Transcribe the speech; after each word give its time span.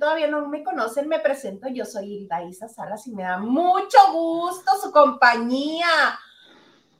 todavía 0.00 0.26
no 0.26 0.48
me 0.48 0.64
conocen, 0.64 1.06
me 1.06 1.20
presento. 1.20 1.68
Yo 1.68 1.84
soy 1.84 2.14
Hilda 2.14 2.42
Isa 2.42 2.68
Salas 2.68 3.06
y 3.06 3.14
me 3.14 3.22
da 3.22 3.38
mucho 3.38 3.98
gusto 4.12 4.72
su 4.82 4.90
compañía. 4.90 6.18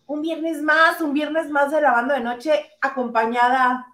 Un 0.07 0.23
viernes 0.23 0.63
más, 0.63 1.01
un 1.01 1.13
viernes 1.13 1.49
más 1.51 1.73
de 1.73 1.81
lavando 1.81 2.15
de 2.15 2.21
noche, 2.21 2.71
acompañada 2.81 3.87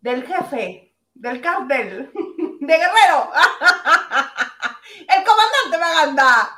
del 0.00 0.24
jefe, 0.26 0.94
del 1.14 1.40
cartel, 1.40 2.10
de 2.60 2.74
Guerrero, 2.74 3.30
el 5.00 5.24
comandante 5.24 5.78
Maganda. 5.80 6.50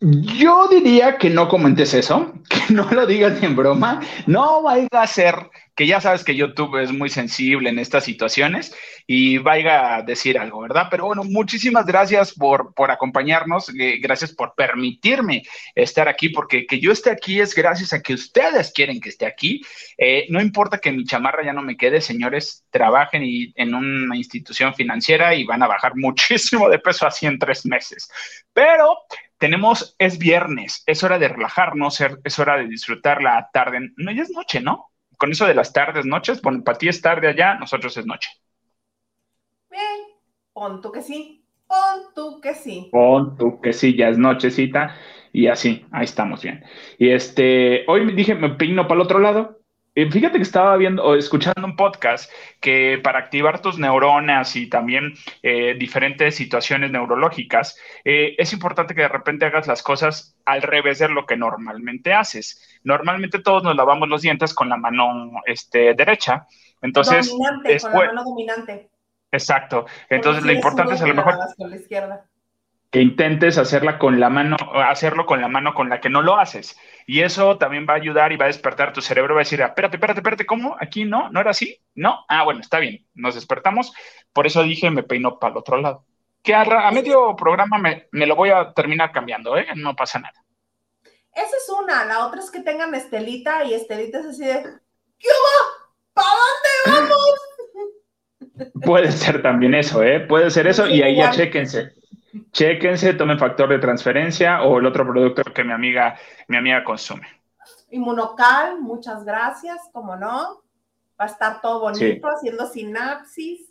Yo 0.00 0.66
diría 0.68 1.18
que 1.18 1.28
no 1.28 1.48
comentes 1.48 1.92
eso, 1.92 2.32
que 2.48 2.72
no 2.72 2.84
lo 2.90 3.04
digas 3.06 3.42
en 3.42 3.54
broma, 3.54 4.00
no 4.26 4.62
vaya 4.62 4.88
a 4.92 5.06
ser 5.06 5.50
que 5.80 5.86
ya 5.86 5.98
sabes 5.98 6.24
que 6.24 6.36
YouTube 6.36 6.76
es 6.76 6.92
muy 6.92 7.08
sensible 7.08 7.70
en 7.70 7.78
estas 7.78 8.04
situaciones 8.04 8.76
y 9.06 9.38
vaya 9.38 9.94
a 9.94 10.02
decir 10.02 10.38
algo, 10.38 10.60
¿verdad? 10.60 10.88
Pero 10.90 11.06
bueno, 11.06 11.24
muchísimas 11.24 11.86
gracias 11.86 12.34
por, 12.34 12.74
por 12.74 12.90
acompañarnos, 12.90 13.70
eh, 13.70 13.96
gracias 13.98 14.34
por 14.34 14.54
permitirme 14.54 15.42
estar 15.74 16.06
aquí, 16.06 16.28
porque 16.28 16.66
que 16.66 16.80
yo 16.80 16.92
esté 16.92 17.08
aquí 17.08 17.40
es 17.40 17.54
gracias 17.54 17.94
a 17.94 18.02
que 18.02 18.12
ustedes 18.12 18.72
quieren 18.72 19.00
que 19.00 19.08
esté 19.08 19.24
aquí. 19.24 19.62
Eh, 19.96 20.26
no 20.28 20.42
importa 20.42 20.76
que 20.76 20.92
mi 20.92 21.06
chamarra 21.06 21.42
ya 21.42 21.54
no 21.54 21.62
me 21.62 21.78
quede, 21.78 22.02
señores, 22.02 22.66
trabajen 22.68 23.24
y, 23.24 23.54
en 23.56 23.74
una 23.74 24.16
institución 24.16 24.74
financiera 24.74 25.34
y 25.34 25.44
van 25.44 25.62
a 25.62 25.66
bajar 25.66 25.92
muchísimo 25.96 26.68
de 26.68 26.78
peso 26.78 27.06
así 27.06 27.24
en 27.24 27.38
tres 27.38 27.64
meses. 27.64 28.10
Pero 28.52 28.98
tenemos, 29.38 29.96
es 29.98 30.18
viernes, 30.18 30.82
es 30.84 31.02
hora 31.02 31.18
de 31.18 31.28
relajarnos, 31.28 32.02
es 32.22 32.38
hora 32.38 32.58
de 32.58 32.68
disfrutar 32.68 33.22
la 33.22 33.48
tarde. 33.50 33.92
No, 33.96 34.12
ya 34.12 34.24
es 34.24 34.30
noche, 34.30 34.60
¿no? 34.60 34.89
Con 35.20 35.32
eso 35.32 35.44
de 35.46 35.54
las 35.54 35.74
tardes, 35.74 36.06
noches, 36.06 36.40
bueno, 36.40 36.64
para 36.64 36.78
ti 36.78 36.88
es 36.88 37.02
tarde 37.02 37.28
allá, 37.28 37.54
nosotros 37.56 37.94
es 37.98 38.06
noche. 38.06 38.30
Bien, 39.70 40.00
pon 40.54 40.80
tú 40.80 40.90
que 40.90 41.02
sí, 41.02 41.44
pon 41.66 42.14
tú 42.14 42.40
que 42.40 42.54
sí. 42.54 42.88
Pon 42.90 43.36
tú 43.36 43.60
que 43.60 43.74
sí, 43.74 43.94
ya 43.94 44.08
es 44.08 44.16
nochecita 44.16 44.96
y 45.30 45.48
así, 45.48 45.84
ahí 45.92 46.04
estamos 46.04 46.42
bien. 46.42 46.64
Y 46.96 47.10
este, 47.10 47.84
hoy 47.86 48.06
me 48.06 48.14
dije, 48.14 48.34
me 48.34 48.48
peino 48.54 48.88
para 48.88 48.94
el 48.94 49.04
otro 49.04 49.18
lado, 49.18 49.59
fíjate 50.08 50.36
que 50.36 50.42
estaba 50.42 50.76
viendo 50.76 51.02
o 51.04 51.16
escuchando 51.16 51.64
un 51.64 51.74
podcast 51.74 52.30
que 52.60 53.00
para 53.02 53.18
activar 53.18 53.60
tus 53.60 53.78
neuronas 53.78 54.54
y 54.54 54.68
también 54.68 55.14
eh, 55.42 55.74
diferentes 55.78 56.36
situaciones 56.36 56.90
neurológicas, 56.92 57.76
eh, 58.04 58.36
es 58.38 58.52
importante 58.52 58.94
que 58.94 59.02
de 59.02 59.08
repente 59.08 59.46
hagas 59.46 59.66
las 59.66 59.82
cosas 59.82 60.36
al 60.44 60.62
revés 60.62 61.00
de 61.00 61.08
lo 61.08 61.26
que 61.26 61.36
normalmente 61.36 62.12
haces. 62.12 62.80
Normalmente 62.84 63.40
todos 63.40 63.62
nos 63.62 63.74
lavamos 63.74 64.08
los 64.08 64.22
dientes 64.22 64.54
con 64.54 64.68
la 64.68 64.76
mano 64.76 65.32
este, 65.46 65.94
derecha. 65.94 66.46
Entonces, 66.82 67.28
dominante, 67.28 67.80
con 67.80 67.92
la 67.92 68.06
mano 68.06 68.24
dominante. 68.24 68.90
Exacto. 69.32 69.86
Entonces, 70.08 70.44
lo 70.44 70.52
importante 70.52 70.94
es 70.94 71.02
a 71.02 71.06
lo 71.06 71.14
mejor 71.14 71.34
que 72.90 73.00
intentes 73.00 73.56
hacerla 73.56 73.98
con 73.98 74.18
la 74.18 74.30
mano, 74.30 74.56
hacerlo 74.74 75.24
con 75.24 75.40
la 75.40 75.48
mano 75.48 75.74
con 75.74 75.88
la 75.88 76.00
que 76.00 76.10
no 76.10 76.22
lo 76.22 76.38
haces. 76.38 76.76
Y 77.12 77.22
eso 77.22 77.58
también 77.58 77.86
va 77.90 77.94
a 77.94 77.96
ayudar 77.96 78.30
y 78.30 78.36
va 78.36 78.44
a 78.44 78.54
despertar 78.54 78.92
tu 78.92 79.00
cerebro, 79.00 79.34
va 79.34 79.40
a 79.40 79.42
decir, 79.42 79.60
espérate, 79.60 79.96
espérate, 79.96 80.20
espérate, 80.20 80.46
¿cómo? 80.46 80.76
¿Aquí 80.78 81.04
no? 81.04 81.28
¿No 81.30 81.40
era 81.40 81.50
así? 81.50 81.76
¿No? 81.92 82.24
Ah, 82.28 82.44
bueno, 82.44 82.60
está 82.60 82.78
bien, 82.78 83.04
nos 83.14 83.34
despertamos. 83.34 83.92
Por 84.32 84.46
eso 84.46 84.62
dije, 84.62 84.92
me 84.92 85.02
peino 85.02 85.36
para 85.40 85.50
el 85.50 85.58
otro 85.58 85.78
lado. 85.78 86.04
Que 86.40 86.54
a, 86.54 86.88
medio 86.92 87.34
programa 87.34 87.78
me, 87.78 88.06
lo 88.12 88.36
voy 88.36 88.50
a 88.50 88.72
terminar 88.72 89.10
cambiando, 89.10 89.58
¿eh? 89.58 89.66
No 89.74 89.96
pasa 89.96 90.20
nada. 90.20 90.40
Esa 91.34 91.56
es 91.56 91.68
una. 91.82 92.04
La 92.04 92.28
otra 92.28 92.38
es 92.38 92.48
que 92.48 92.60
tengan 92.60 92.94
Estelita 92.94 93.64
y 93.64 93.74
Estelita 93.74 94.20
es 94.20 94.26
así 94.26 94.44
de, 94.44 94.62
¿qué 95.18 95.28
va? 95.28 96.14
¿Para 96.14 96.28
dónde 96.86 97.08
vamos? 97.08 98.72
Puede 98.84 99.10
ser 99.10 99.42
también 99.42 99.74
eso, 99.74 100.00
¿eh? 100.04 100.20
Puede 100.20 100.48
ser 100.48 100.68
eso 100.68 100.86
y 100.86 101.02
ahí 101.02 101.16
ya 101.16 101.32
chéquense 101.32 101.99
Chéquense, 102.52 103.14
tomen 103.14 103.38
factor 103.38 103.68
de 103.68 103.78
transferencia 103.78 104.62
o 104.62 104.78
el 104.78 104.86
otro 104.86 105.06
producto 105.06 105.42
que 105.42 105.64
mi 105.64 105.72
amiga, 105.72 106.16
mi 106.48 106.56
amiga 106.56 106.84
consume. 106.84 107.26
Inmunocal, 107.90 108.80
muchas 108.80 109.24
gracias, 109.24 109.78
como 109.92 110.16
no. 110.16 110.62
Va 111.20 111.24
a 111.24 111.26
estar 111.26 111.60
todo 111.60 111.80
bonito, 111.80 112.28
haciendo 112.28 112.66
sinapsis. 112.66 113.70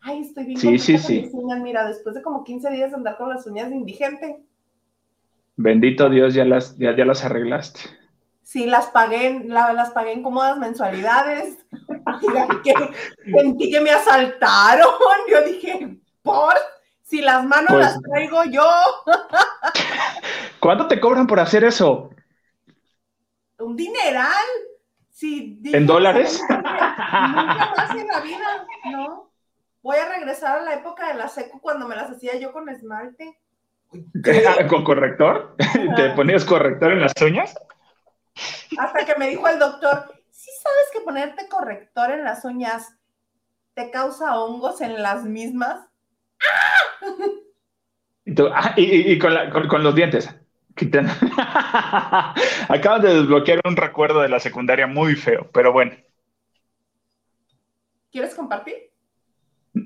Ay, 0.00 0.20
estoy 0.20 0.44
bien 0.44 0.58
sí, 0.58 0.78
sí, 0.78 0.98
sí. 0.98 1.30
uñas. 1.32 1.60
Mira, 1.60 1.86
después 1.86 2.14
de 2.14 2.22
como 2.22 2.44
15 2.44 2.70
días 2.70 2.90
de 2.90 2.96
andar 2.96 3.16
con 3.16 3.30
las 3.30 3.46
uñas 3.46 3.70
de 3.70 3.76
indigente. 3.76 4.44
Bendito 5.56 6.10
Dios, 6.10 6.34
ya 6.34 6.44
las, 6.44 6.76
ya, 6.76 6.94
ya 6.94 7.04
las 7.04 7.24
arreglaste. 7.24 7.80
Sí, 8.42 8.66
las 8.66 8.88
pagué, 8.88 9.42
las 9.46 9.90
pagué 9.92 10.12
en 10.12 10.22
cómodas 10.22 10.58
mensualidades. 10.58 11.56
sentí 13.24 13.70
que 13.70 13.80
me 13.80 13.90
asaltaron. 13.90 14.90
Yo 15.30 15.42
dije, 15.42 15.98
¿por? 16.22 16.54
Si 17.04 17.20
las 17.20 17.44
manos 17.44 17.68
pues 17.68 17.84
las 17.84 18.00
traigo 18.00 18.44
yo. 18.44 18.68
¿Cuánto 20.60 20.88
te 20.88 20.98
cobran 20.98 21.26
por 21.26 21.38
hacer 21.38 21.62
eso? 21.64 22.10
Un 23.58 23.76
dineral. 23.76 24.32
¿En 25.20 25.86
dólares? 25.86 26.42
Nunca 26.48 27.72
más 27.76 27.96
en 27.96 28.06
la 28.08 28.20
vida, 28.20 28.66
¿no? 28.90 29.30
Voy 29.82 29.96
a 29.96 30.08
regresar 30.08 30.58
a 30.58 30.62
la 30.62 30.74
época 30.74 31.08
de 31.08 31.14
la 31.14 31.28
seco 31.28 31.60
cuando 31.60 31.86
me 31.86 31.94
las 31.94 32.10
hacía 32.10 32.36
yo 32.38 32.52
con 32.52 32.68
esmalte. 32.68 33.38
¿Con 34.68 34.82
corrector? 34.82 35.56
¿Te 35.96 36.10
ponías 36.10 36.44
corrector 36.44 36.92
en 36.92 37.02
las 37.02 37.12
uñas? 37.22 37.54
Hasta 38.78 39.04
que 39.04 39.14
me 39.16 39.28
dijo 39.28 39.46
el 39.46 39.58
doctor, 39.58 40.12
¿sí 40.30 40.50
sabes 40.62 40.88
que 40.92 41.00
ponerte 41.00 41.48
corrector 41.48 42.10
en 42.10 42.24
las 42.24 42.44
uñas 42.44 42.96
te 43.74 43.90
causa 43.90 44.38
hongos 44.38 44.80
en 44.80 45.00
las 45.02 45.24
mismas? 45.24 45.86
Ah, 48.52 48.74
y, 48.76 49.18
con, 49.18 49.82
los 49.82 49.94
dientes. 49.94 50.28
Acabas 52.68 53.02
de 53.02 53.14
desbloquear 53.14 53.60
un 53.64 53.76
recuerdo 53.76 54.22
de 54.22 54.28
la 54.28 54.40
secundaria 54.40 54.86
muy 54.86 55.14
feo, 55.14 55.48
pero 55.52 55.72
bueno. 55.72 55.92
¿Quieres 58.10 58.34
compartir? 58.34 58.90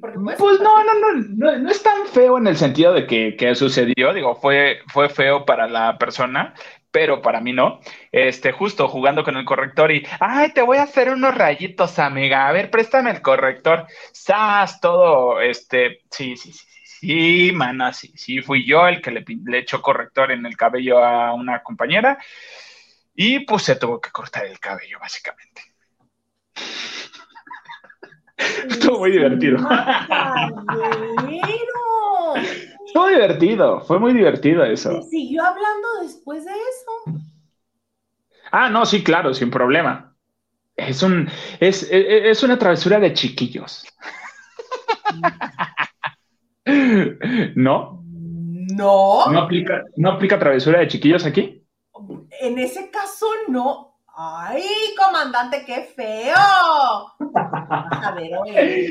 Pues 0.00 0.60
no, 0.60 0.84
no, 0.84 0.94
no, 0.94 1.58
no, 1.58 1.70
es 1.70 1.82
tan 1.82 2.06
feo 2.06 2.36
en 2.36 2.46
el 2.46 2.56
sentido 2.56 2.92
de 2.92 3.06
que, 3.06 3.54
sucedió, 3.54 4.12
digo, 4.12 4.34
fue, 4.34 4.80
fue 4.88 5.08
feo 5.08 5.46
para 5.46 5.66
la 5.66 5.96
persona, 5.96 6.54
pero 6.90 7.22
para 7.22 7.40
mí 7.40 7.52
no. 7.52 7.80
Este, 8.12 8.52
justo 8.52 8.88
jugando 8.88 9.24
con 9.24 9.36
el 9.36 9.44
corrector 9.44 9.92
y, 9.92 10.06
ay, 10.20 10.52
te 10.52 10.62
voy 10.62 10.78
a 10.78 10.84
hacer 10.84 11.10
unos 11.10 11.34
rayitos, 11.34 11.98
amiga. 11.98 12.48
A 12.48 12.52
ver, 12.52 12.70
préstame 12.70 13.10
el 13.10 13.22
corrector. 13.22 13.86
Sas, 14.12 14.80
todo, 14.80 15.40
este, 15.40 16.00
sí, 16.10 16.36
sí, 16.36 16.52
sí, 16.52 16.66
sí, 16.84 17.52
mana, 17.54 17.92
sí, 17.92 18.12
sí, 18.16 18.40
fui 18.42 18.66
yo 18.66 18.86
el 18.88 19.00
que 19.00 19.10
le, 19.10 19.24
le 19.46 19.58
echó 19.58 19.80
corrector 19.80 20.32
en 20.32 20.46
el 20.46 20.56
cabello 20.56 21.04
a 21.04 21.32
una 21.34 21.62
compañera 21.62 22.18
y 23.14 23.40
pues 23.40 23.64
se 23.64 23.74
tuvo 23.74 24.00
que 24.00 24.10
cortar 24.10 24.46
el 24.46 24.60
cabello, 24.60 24.98
básicamente. 25.00 25.62
Estuvo 28.70 29.00
muy 29.00 29.10
divertido. 29.10 29.58
Fue 32.92 33.10
divertido, 33.12 33.80
fue 33.80 33.98
muy 33.98 34.12
divertido 34.12 34.64
eso. 34.64 35.02
¿Siguió 35.02 35.44
hablando 35.44 35.88
después 36.02 36.44
de 36.44 36.52
eso? 36.52 36.77
Ah, 38.50 38.68
no, 38.68 38.86
sí, 38.86 39.02
claro, 39.02 39.34
sin 39.34 39.50
problema. 39.50 40.14
Es 40.76 41.02
un, 41.02 41.28
es, 41.58 41.88
es 41.90 42.42
una 42.42 42.58
travesura 42.58 43.00
de 43.00 43.12
chiquillos. 43.12 43.84
¿No? 47.56 48.02
No. 48.04 49.30
¿No 49.30 49.40
aplica, 49.40 49.84
¿No 49.96 50.12
aplica 50.12 50.38
travesura 50.38 50.80
de 50.80 50.88
chiquillos 50.88 51.24
aquí? 51.24 51.64
En 52.40 52.58
ese 52.58 52.90
caso, 52.90 53.26
no. 53.48 53.88
¡Ay, 54.20 54.64
comandante, 54.96 55.64
qué 55.64 55.92
feo! 55.94 56.34
A 56.36 58.14
ver, 58.16 58.38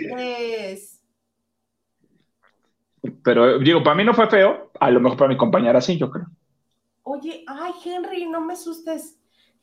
pues. 0.10 1.04
Pero 3.24 3.60
digo, 3.60 3.84
para 3.84 3.96
mí 3.96 4.04
no 4.04 4.14
fue 4.14 4.30
feo, 4.30 4.72
a 4.80 4.90
lo 4.90 5.00
mejor 5.00 5.18
para 5.18 5.30
mi 5.30 5.38
compañera 5.38 5.82
sí, 5.82 5.98
yo 5.98 6.10
creo. 6.10 6.28
Oye, 7.04 7.44
ay, 7.48 7.74
Henry, 7.84 8.26
no 8.26 8.42
me 8.42 8.54
asustes. 8.54 9.17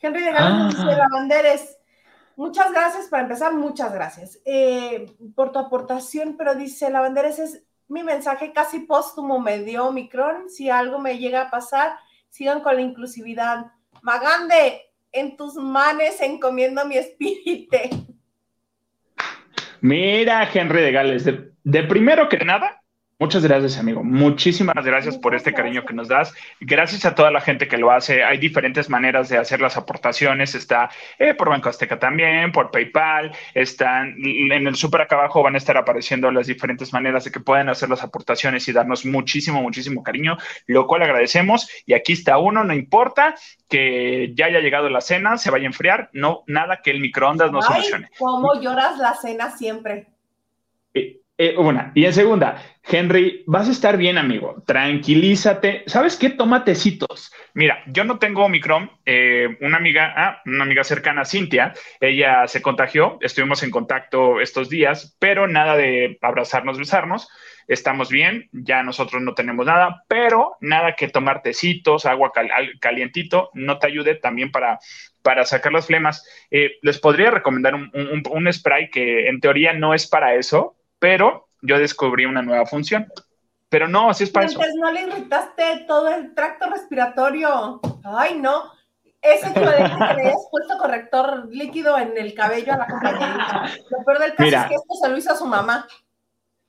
Henry 0.05 0.23
de 0.23 0.33
Gales 0.33 0.77
de 0.77 0.97
Lavanderes. 0.97 1.79
Muchas 2.37 2.73
gracias 2.73 3.07
para 3.09 3.23
empezar, 3.23 3.55
muchas 3.55 3.93
gracias 3.93 4.41
eh, 4.45 5.07
por 5.35 5.53
tu 5.53 5.59
aportación, 5.59 6.37
pero 6.37 6.55
dice 6.55 6.91
Lavanderes 6.91 7.39
es 7.39 7.65
mi 7.89 8.03
mensaje 8.03 8.53
casi 8.53 8.81
póstumo, 8.81 9.39
me 9.39 9.61
dio 9.61 9.87
Omicron. 9.87 10.51
Si 10.51 10.69
algo 10.69 10.99
me 10.99 11.19
llega 11.19 11.43
a 11.43 11.51
pasar, 11.51 11.97
sigan 12.29 12.61
con 12.61 12.75
la 12.75 12.83
inclusividad. 12.83 13.67
Magande, 14.03 14.83
en 15.13 15.37
tus 15.37 15.55
manes 15.55 16.21
encomiendo 16.21 16.85
mi 16.85 16.97
espíritu. 16.97 17.77
Mira, 19.81 20.49
Henry 20.53 20.83
de 20.83 20.93
Gales, 20.93 21.25
de, 21.25 21.83
primero 21.85 22.29
que 22.29 22.39
nada, 22.39 22.83
Muchas 23.21 23.45
gracias, 23.45 23.79
amigo. 23.79 24.03
Muchísimas 24.03 24.85
gracias 24.85 25.17
por 25.17 25.37
este 25.37 25.55
cariño 25.55 25.85
que 25.85 25.95
nos 25.95 26.09
das. 26.09 26.35
Gracias 26.61 27.05
a 27.05 27.15
toda 27.15 27.31
la 27.31 27.41
gente 27.41 27.69
que 27.69 27.79
lo 27.79 27.93
hace. 27.93 28.25
Hay 28.25 28.39
diferentes 28.39 28.91
maneras 28.91 29.29
de 29.29 29.39
hacer 29.39 29.61
las 29.61 29.77
aportaciones. 29.77 30.57
Está 30.57 30.91
eh, 31.21 31.33
por 31.33 31.49
Banco 31.49 31.69
Azteca 31.69 31.97
también, 32.01 32.51
por 32.51 32.73
PayPal. 32.73 33.31
Están 33.55 34.17
en 34.19 34.67
el 34.67 34.75
súper 34.75 35.03
acá 35.03 35.15
abajo 35.15 35.45
van 35.45 35.55
a 35.55 35.59
estar 35.59 35.77
apareciendo 35.77 36.33
las 36.33 36.49
diferentes 36.49 36.93
maneras 36.93 37.23
de 37.23 37.31
que 37.31 37.39
pueden 37.39 37.69
hacer 37.69 37.89
las 37.89 38.03
aportaciones 38.03 38.67
y 38.67 38.73
darnos 38.73 39.07
muchísimo, 39.07 39.63
muchísimo 39.63 40.03
cariño, 40.03 40.37
lo 40.67 40.89
cual 40.89 41.05
agradecemos. 41.05 41.69
Y 41.87 41.95
aquí 41.95 42.15
está 42.15 42.39
uno, 42.39 42.65
no 42.65 42.75
importa 42.75 43.37
que 43.69 44.33
ya 44.35 44.47
haya 44.47 44.59
llegado 44.59 44.91
la 44.91 45.01
cena, 45.01 45.39
se 45.39 45.53
vaya 45.53 45.65
a 45.65 45.69
enfriar, 45.69 46.11
no, 46.13 46.43
nada 46.49 46.81
que 46.83 46.91
el 46.91 46.99
microondas 46.99 47.53
no 47.53 47.63
solucione. 47.63 48.09
¿Cómo 48.19 48.61
lloras 48.61 48.99
la 48.99 49.15
cena 49.15 49.57
siempre? 49.57 50.14
Eh, 51.37 51.57
una. 51.59 51.91
Y 51.97 52.05
en 52.05 52.13
segunda, 52.13 52.63
Henry, 52.85 53.43
vas 53.47 53.69
a 53.69 53.73
estar 53.73 53.97
bien, 53.97 54.19
amigo. 54.19 54.63
Tranquilízate. 54.67 55.83
¿Sabes 55.87 56.17
qué? 56.17 56.31
Toma 56.31 56.65
tecitos. 56.65 57.33
Mira, 57.55 57.83
yo 57.89 58.05
no 58.05 58.21
tengo 58.21 58.45
Omicron. 58.45 58.89
Eh, 59.05 59.57
una 59.61 59.79
amiga, 59.79 60.15
ah, 60.17 60.43
una 60.47 60.63
amiga 60.63 60.85
cercana, 60.85 61.25
Cintia, 61.25 61.73
ella 62.01 62.47
se 62.47 62.63
contagió. 62.63 63.19
Estuvimos 63.21 63.65
en 63.65 63.73
contacto 63.73 64.41
estos 64.41 64.69
días, 64.69 65.17
pero 65.19 65.49
nada 65.49 65.77
de 65.77 66.19
abrazarnos, 66.23 66.79
besarnos. 66.79 67.29
Estamos 67.67 68.11
bien, 68.11 68.49
ya 68.53 68.85
nosotros 68.85 69.23
no 69.23 69.35
tenemos 69.35 69.67
nada, 69.67 70.05
pero 70.07 70.57
nada 70.61 70.95
que 70.95 71.09
tomar 71.09 71.43
tecitos, 71.43 72.05
agua 72.07 72.31
calientito, 72.79 73.51
no 73.55 73.79
te 73.79 73.87
ayude 73.87 74.17
también 74.17 74.53
para, 74.53 74.79
para 75.23 75.47
sacar 75.47 75.73
las 75.73 75.87
flemas. 75.87 76.25
Eh, 76.51 76.73
les 76.83 76.99
podría 76.99 77.31
recomendar 77.31 77.75
un, 77.75 77.91
un 78.31 78.53
spray 78.53 78.91
que 78.91 79.29
en 79.29 79.41
teoría 79.41 79.73
no 79.73 79.95
es 79.95 80.07
para 80.07 80.35
eso, 80.35 80.77
pero 81.05 81.49
yo 81.61 81.79
descubrí 81.79 82.25
una 82.25 82.41
nueva 82.41 82.65
función. 82.65 83.07
Pero 83.69 83.87
no, 83.87 84.09
así 84.09 84.25
es 84.25 84.31
para 84.31 84.47
eso. 84.47 84.59
no 84.77 84.91
le 84.91 85.03
irritaste 85.03 85.85
todo 85.87 86.09
el 86.09 86.35
tracto 86.35 86.71
respiratorio. 86.71 87.79
Ay, 88.03 88.39
no. 88.41 88.73
Ese 89.21 89.51
equivalente 89.51 89.97
que 89.99 90.15
le 90.15 90.29
hayas 90.29 90.47
puesto 90.51 90.79
corrector 90.79 91.47
líquido 91.51 91.99
en 91.99 92.17
el 92.17 92.33
cabello 92.33 92.73
a 92.73 92.79
la 92.79 92.87
compañerita. 92.87 93.71
Lo 93.91 94.03
peor 94.03 94.19
del 94.19 94.35
caso 94.35 94.57
es 94.57 94.65
que 94.65 94.75
esto 94.77 94.95
se 95.03 95.09
lo 95.11 95.19
hizo 95.19 95.33
a 95.33 95.37
su 95.37 95.45
mamá. 95.45 95.87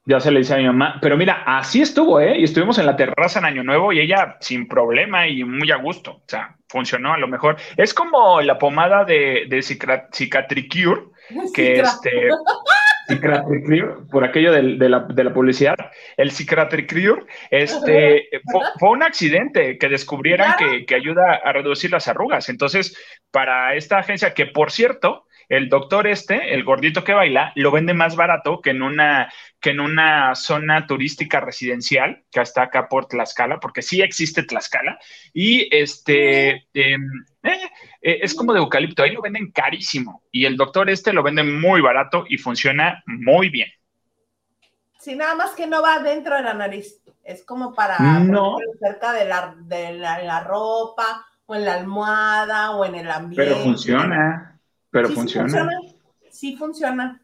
Ya 0.04 0.20
se 0.20 0.32
le 0.32 0.40
dice 0.40 0.56
a 0.56 0.58
mi 0.58 0.66
mamá, 0.66 1.00
pero 1.02 1.16
mira, 1.16 1.44
así 1.46 1.81
estuvo, 1.81 2.20
¿eh? 2.20 2.38
Y 2.38 2.44
estuvimos 2.44 2.78
en 2.78 2.88
la 2.88 2.98
terraza 2.98 3.40
en 3.40 3.46
Año 3.46 3.64
Nuevo 3.64 3.94
y 3.94 4.02
ella 4.02 4.36
sin 4.42 4.68
problema 4.68 5.30
y 5.30 5.46
muy 5.46 5.72
a 5.72 5.78
gusto. 5.78 6.12
O 6.12 6.24
sea, 6.28 6.58
funcionó 6.68 7.14
a 7.14 7.18
lo 7.18 7.30
mejor. 7.30 7.56
Es 7.78 7.94
como 7.94 8.42
la 8.42 8.60
pomada 8.60 9.06
de, 9.06 9.46
de 9.48 9.62
Cicatricure, 9.62 11.04
que 11.54 11.80
este 11.80 12.30
por 14.12 14.24
aquello 14.24 14.52
de, 14.52 14.90
la, 14.90 15.34
publicidad, 15.34 15.75
el 16.18 16.31
Cicatricure, 16.31 17.24
este, 17.52 18.30
fue, 18.80 18.90
un 18.90 19.04
accidente 19.04 19.78
que 19.78 19.90
descubrieran 19.90 20.56
que, 20.86 20.96
ayuda 20.96 21.42
a 21.44 21.52
reducir 21.52 21.92
las 21.92 22.07
arrugas. 22.07 22.50
Entonces, 22.50 22.98
para 23.31 23.75
esta 23.75 24.00
agencia, 24.00 24.34
que 24.34 24.46
por 24.46 24.72
cierto, 24.72 25.25
el 25.50 25.69
doctor 25.69 26.07
este, 26.07 26.53
el 26.53 26.63
gordito 26.63 27.03
que 27.03 27.13
baila, 27.13 27.51
lo 27.56 27.71
vende 27.71 27.94
más 27.94 28.15
barato 28.15 28.62
que 28.62 28.71
en 28.71 28.81
una, 28.81 29.31
que 29.59 29.71
en 29.71 29.80
una 29.80 30.36
zona 30.36 30.88
turística 30.88 31.39
residencial, 31.39 32.24
que 32.31 32.42
está 32.42 32.63
acá 32.63 32.88
por 32.88 33.07
Tlaxcala, 33.07 33.59
porque 33.59 33.81
sí 33.81 34.01
existe 34.01 34.44
Tlaxcala, 34.44 35.00
y 35.33 35.68
este... 35.75 36.68
Em, 36.74 37.09
eh, 37.44 37.59
eh, 38.01 38.19
es 38.21 38.33
como 38.33 38.53
de 38.53 38.59
eucalipto, 38.59 39.03
ahí 39.03 39.12
lo 39.12 39.21
venden 39.21 39.51
carísimo 39.51 40.24
y 40.31 40.45
el 40.45 40.57
doctor 40.57 40.89
este 40.89 41.13
lo 41.13 41.21
vende 41.21 41.44
muy 41.44 41.80
barato 41.80 42.25
y 42.27 42.38
funciona 42.38 43.03
muy 43.06 43.50
bien. 43.50 43.69
Sí, 45.00 45.15
nada 45.15 45.36
más 45.36 45.51
que 45.51 45.68
no 45.68 45.83
va 45.83 46.00
dentro 46.00 46.36
de 46.36 46.42
la 46.42 46.56
nariz, 46.56 47.00
es 47.24 47.44
como 47.44 47.74
para 47.75 48.00
no. 48.19 48.57
cerca 48.80 49.13
de 49.13 49.25
la, 49.25 49.56
de 49.59 49.94
la, 49.94 50.44
ropa 50.44 51.25
o 51.45 51.53
en 51.53 51.65
la 51.65 51.75
almohada 51.75 52.71
o 52.71 52.86
en 52.86 52.95
el 52.95 53.12
ambiente. 53.12 53.44
Pero 53.44 53.63
funciona, 53.63 54.55
pero 54.95 55.09
funciona. 55.09 55.69
Sí 56.30 56.56
funciona. 56.56 57.21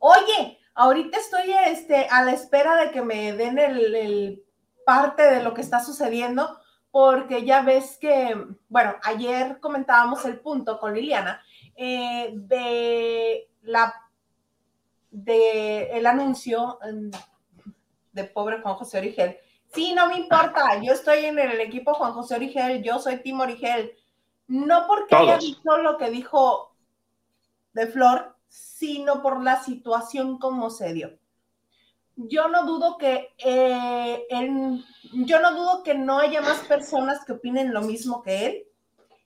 Oye, 0.00 0.58
ahorita 0.74 1.16
estoy 1.16 1.50
este, 1.66 2.06
a 2.10 2.22
la 2.22 2.32
espera 2.32 2.76
de 2.76 2.90
que 2.90 3.00
me 3.00 3.32
den 3.32 3.58
el 3.58 4.44
parte 4.84 5.22
de 5.22 5.42
lo 5.42 5.54
que 5.54 5.62
está 5.62 5.82
sucediendo 5.82 6.58
porque 6.90 7.46
ya 7.46 7.62
ves 7.62 7.96
que, 7.98 8.36
bueno, 8.68 8.96
ayer 9.02 9.60
comentábamos 9.60 10.26
el 10.26 10.40
punto 10.40 10.78
con 10.78 10.94
Liliana 10.94 11.42
eh, 11.74 12.32
de 12.34 13.48
la 13.62 13.94
de 15.10 15.90
el 15.92 16.06
anuncio 16.06 16.78
mm, 16.82 17.10
de 18.12 18.24
pobre 18.24 18.60
Juan 18.60 18.74
José 18.74 18.98
Origel. 18.98 19.38
Sí, 19.72 19.94
no 19.94 20.06
me 20.08 20.18
importa, 20.18 20.82
yo 20.82 20.92
estoy 20.92 21.24
en 21.24 21.38
el 21.38 21.60
equipo 21.60 21.94
Juan 21.94 22.12
José 22.12 22.34
Origel, 22.34 22.82
yo 22.82 22.98
soy 22.98 23.22
Tim 23.22 23.40
Origel. 23.40 23.94
No 24.48 24.86
porque 24.86 25.14
haya 25.14 25.38
dicho 25.38 25.76
lo 25.78 25.96
que 25.96 26.10
dijo 26.10 26.74
de 27.72 27.86
Flor, 27.86 28.36
sino 28.48 29.22
por 29.22 29.42
la 29.42 29.62
situación 29.62 30.38
como 30.38 30.70
se 30.70 30.92
dio 30.92 31.18
yo 32.18 32.48
no 32.48 32.66
dudo 32.66 32.98
que 32.98 33.32
eh, 33.38 34.26
yo 35.12 35.40
no 35.40 35.54
dudo 35.54 35.82
que 35.84 35.94
no 35.94 36.18
haya 36.18 36.40
más 36.42 36.58
personas 36.66 37.24
que 37.24 37.32
opinen 37.32 37.72
lo 37.72 37.82
mismo 37.82 38.22
que 38.22 38.46
él 38.46 38.66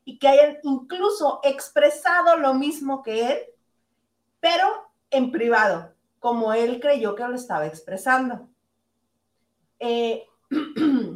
y 0.05 0.19
que 0.19 0.29
hayan 0.29 0.59
incluso 0.63 1.41
expresado 1.43 2.37
lo 2.37 2.53
mismo 2.53 3.03
que 3.03 3.33
él, 3.33 3.39
pero 4.41 4.67
en 5.11 5.31
privado, 5.31 5.95
como 6.19 6.53
él 6.53 6.81
creyó 6.81 7.15
que 7.15 7.27
lo 7.27 7.35
estaba 7.35 7.67
expresando. 7.67 8.49
Eh, 9.79 10.27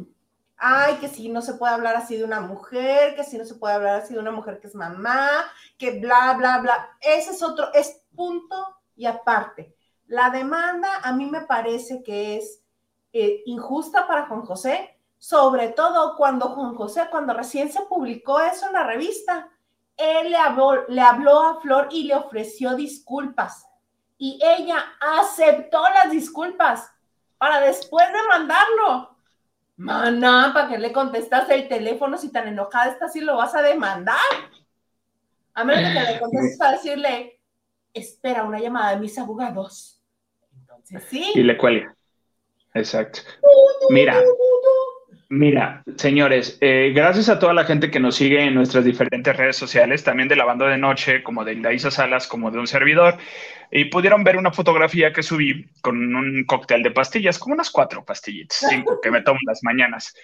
ay, 0.57 0.95
que 0.95 1.07
si 1.07 1.29
no 1.29 1.41
se 1.41 1.53
puede 1.53 1.73
hablar 1.73 1.95
así 1.95 2.17
de 2.17 2.23
una 2.23 2.41
mujer, 2.41 3.15
que 3.15 3.23
si 3.23 3.37
no 3.37 3.45
se 3.45 3.55
puede 3.55 3.75
hablar 3.75 4.01
así 4.01 4.13
de 4.13 4.19
una 4.19 4.31
mujer 4.31 4.59
que 4.59 4.67
es 4.67 4.75
mamá, 4.75 5.29
que 5.77 5.99
bla, 5.99 6.33
bla, 6.37 6.59
bla. 6.59 6.97
Ese 7.01 7.31
es 7.31 7.43
otro, 7.43 7.71
es 7.73 8.03
punto 8.15 8.55
y 8.95 9.05
aparte. 9.05 9.75
La 10.07 10.29
demanda 10.29 10.87
a 11.03 11.11
mí 11.13 11.25
me 11.25 11.41
parece 11.41 12.03
que 12.03 12.37
es 12.37 12.61
eh, 13.13 13.43
injusta 13.45 14.07
para 14.07 14.27
Juan 14.27 14.41
José, 14.41 14.99
sobre 15.17 15.69
todo 15.69 16.15
cuando 16.15 16.49
Juan 16.49 16.75
José, 16.75 17.07
cuando 17.09 17.33
recién 17.33 17.71
se 17.71 17.81
publicó 17.83 18.39
eso 18.39 18.67
en 18.67 18.73
la 18.73 18.83
revista, 18.83 19.49
él 19.95 20.31
le 20.31 20.37
habló, 20.37 20.87
le 20.87 21.01
habló 21.01 21.41
a 21.41 21.61
Flor 21.61 21.87
y 21.91 22.03
le 22.03 22.15
ofreció 22.15 22.75
disculpas. 22.75 23.65
Y 24.17 24.39
ella 24.43 24.83
aceptó 24.99 25.81
las 25.89 26.11
disculpas 26.11 26.91
para 27.37 27.59
después 27.59 28.07
de 28.07 28.27
mandarlo. 28.27 29.16
Maná, 29.77 30.51
¿para 30.53 30.69
que 30.69 30.77
le 30.79 30.91
contestas 30.91 31.49
el 31.49 31.67
teléfono 31.67 32.17
si 32.17 32.31
tan 32.31 32.47
enojada 32.47 32.91
estás 32.91 33.15
y 33.15 33.21
lo 33.21 33.37
vas 33.37 33.53
a 33.55 33.61
demandar? 33.61 34.17
A 35.53 35.63
menos 35.63 35.93
que 35.93 36.13
le 36.13 36.19
contestes 36.19 36.57
para 36.57 36.71
decirle, 36.73 37.39
espera 37.93 38.43
una 38.43 38.59
llamada 38.59 38.91
de 38.91 38.97
mis 38.99 39.17
abogados. 39.17 40.01
Y 41.11 41.43
le 41.43 41.57
cuelga. 41.57 41.95
Exacto. 42.73 43.19
Mira, 43.89 44.21
mira, 45.29 45.83
señores, 45.95 46.57
eh, 46.61 46.91
gracias 46.95 47.29
a 47.29 47.39
toda 47.39 47.53
la 47.53 47.65
gente 47.65 47.91
que 47.91 47.99
nos 47.99 48.15
sigue 48.15 48.43
en 48.43 48.55
nuestras 48.55 48.85
diferentes 48.85 49.35
redes 49.35 49.55
sociales, 49.55 50.03
también 50.03 50.27
de 50.27 50.35
la 50.35 50.45
banda 50.45 50.67
de 50.67 50.77
noche, 50.77 51.23
como 51.23 51.43
de 51.43 51.53
Ilaisa 51.53 51.91
Salas, 51.91 52.27
como 52.27 52.51
de 52.51 52.59
un 52.59 52.67
servidor, 52.67 53.17
y 53.71 53.85
pudieron 53.85 54.23
ver 54.23 54.37
una 54.37 54.51
fotografía 54.51 55.11
que 55.11 55.23
subí 55.23 55.69
con 55.81 56.15
un 56.15 56.45
cóctel 56.45 56.83
de 56.83 56.91
pastillas, 56.91 57.39
como 57.39 57.53
unas 57.53 57.69
cuatro 57.69 58.03
pastillitas, 58.05 58.65
cinco 58.69 58.99
que 59.01 59.11
me 59.11 59.21
tomo 59.21 59.39
las 59.45 59.63
mañanas. 59.63 60.15